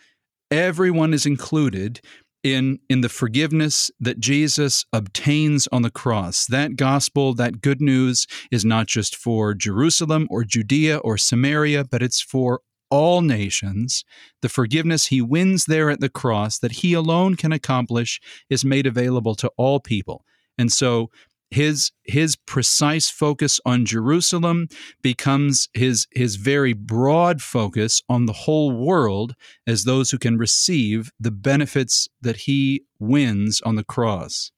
Everyone 0.50 1.14
is 1.14 1.24
included 1.24 2.00
in 2.42 2.78
in 2.88 3.00
the 3.00 3.08
forgiveness 3.08 3.90
that 4.00 4.20
Jesus 4.20 4.84
obtains 4.92 5.68
on 5.70 5.82
the 5.82 5.90
cross. 5.90 6.46
That 6.46 6.76
gospel, 6.76 7.34
that 7.34 7.60
good 7.60 7.80
news 7.80 8.26
is 8.50 8.64
not 8.64 8.86
just 8.86 9.16
for 9.16 9.54
Jerusalem 9.54 10.26
or 10.30 10.44
Judea 10.44 10.98
or 10.98 11.16
Samaria, 11.16 11.84
but 11.84 12.02
it's 12.02 12.20
for 12.20 12.60
all 12.90 13.22
nations. 13.22 14.04
The 14.42 14.48
forgiveness 14.48 15.06
he 15.06 15.22
wins 15.22 15.64
there 15.64 15.88
at 15.88 16.00
the 16.00 16.10
cross 16.10 16.58
that 16.58 16.72
he 16.72 16.92
alone 16.92 17.36
can 17.36 17.52
accomplish 17.52 18.20
is 18.50 18.64
made 18.64 18.86
available 18.86 19.34
to 19.36 19.50
all 19.56 19.80
people. 19.80 20.24
And 20.58 20.70
so 20.70 21.10
his 21.52 21.92
his 22.04 22.34
precise 22.34 23.10
focus 23.10 23.60
on 23.66 23.84
Jerusalem 23.84 24.68
becomes 25.02 25.68
his 25.74 26.06
his 26.10 26.36
very 26.36 26.72
broad 26.72 27.42
focus 27.42 28.02
on 28.08 28.24
the 28.24 28.32
whole 28.32 28.72
world 28.72 29.34
as 29.66 29.84
those 29.84 30.10
who 30.10 30.18
can 30.18 30.38
receive 30.38 31.10
the 31.20 31.30
benefits 31.30 32.08
that 32.22 32.36
he 32.36 32.84
wins 32.98 33.60
on 33.60 33.76
the 33.76 33.84
cross. 33.84 34.50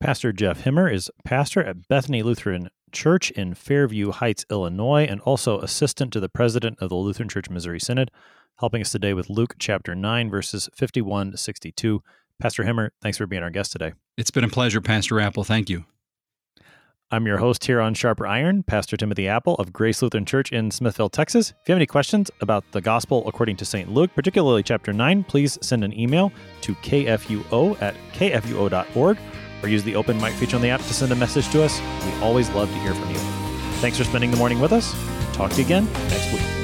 Pastor 0.00 0.32
Jeff 0.32 0.64
Hemmer 0.64 0.92
is 0.92 1.10
pastor 1.24 1.62
at 1.62 1.86
Bethany 1.88 2.22
Lutheran 2.22 2.70
Church 2.90 3.30
in 3.32 3.54
Fairview 3.54 4.12
Heights, 4.12 4.46
Illinois, 4.50 5.04
and 5.04 5.20
also 5.20 5.60
assistant 5.60 6.12
to 6.14 6.20
the 6.20 6.28
president 6.28 6.78
of 6.80 6.88
the 6.88 6.96
Lutheran 6.96 7.28
Church 7.28 7.50
Missouri 7.50 7.80
Synod, 7.80 8.10
helping 8.60 8.80
us 8.80 8.90
today 8.90 9.12
with 9.12 9.30
Luke 9.30 9.56
chapter 9.58 9.94
9, 9.94 10.30
verses 10.30 10.68
51 10.74 11.32
to 11.32 11.36
62. 11.36 12.02
Pastor 12.40 12.64
Hemmer, 12.64 12.90
thanks 13.00 13.18
for 13.18 13.26
being 13.26 13.42
our 13.42 13.50
guest 13.50 13.72
today. 13.72 13.92
It's 14.16 14.30
been 14.30 14.44
a 14.44 14.48
pleasure, 14.48 14.80
Pastor 14.80 15.20
Appel. 15.20 15.44
Thank 15.44 15.70
you. 15.70 15.84
I'm 17.10 17.26
your 17.26 17.38
host 17.38 17.64
here 17.64 17.80
on 17.80 17.92
Sharper 17.92 18.26
Iron, 18.26 18.62
Pastor 18.62 18.96
Timothy 18.96 19.28
Appel 19.28 19.54
of 19.56 19.70
Grace 19.70 20.00
Lutheran 20.00 20.24
Church 20.24 20.50
in 20.50 20.70
Smithville, 20.70 21.10
Texas. 21.10 21.50
If 21.50 21.68
you 21.68 21.72
have 21.72 21.78
any 21.78 21.86
questions 21.86 22.30
about 22.40 22.64
the 22.72 22.80
Gospel 22.80 23.26
according 23.28 23.56
to 23.56 23.66
St. 23.66 23.90
Luke, 23.90 24.10
particularly 24.14 24.62
chapter 24.62 24.94
9, 24.94 25.24
please 25.24 25.58
send 25.60 25.84
an 25.84 25.98
email 25.98 26.32
to 26.62 26.74
kfuo 26.76 27.80
at 27.82 27.94
kfuo.org 28.14 29.18
or 29.62 29.68
use 29.68 29.84
the 29.84 29.94
open 29.94 30.18
mic 30.20 30.32
feature 30.34 30.56
on 30.56 30.62
the 30.62 30.70
app 30.70 30.80
to 30.80 30.94
send 30.94 31.12
a 31.12 31.16
message 31.16 31.48
to 31.50 31.62
us. 31.62 31.80
We 32.04 32.12
always 32.22 32.48
love 32.50 32.68
to 32.70 32.78
hear 32.78 32.94
from 32.94 33.10
you. 33.10 33.18
Thanks 33.80 33.98
for 33.98 34.04
spending 34.04 34.30
the 34.30 34.38
morning 34.38 34.58
with 34.58 34.72
us. 34.72 34.94
Talk 35.34 35.50
to 35.52 35.58
you 35.58 35.66
again 35.66 35.84
next 36.08 36.32
week. 36.32 36.61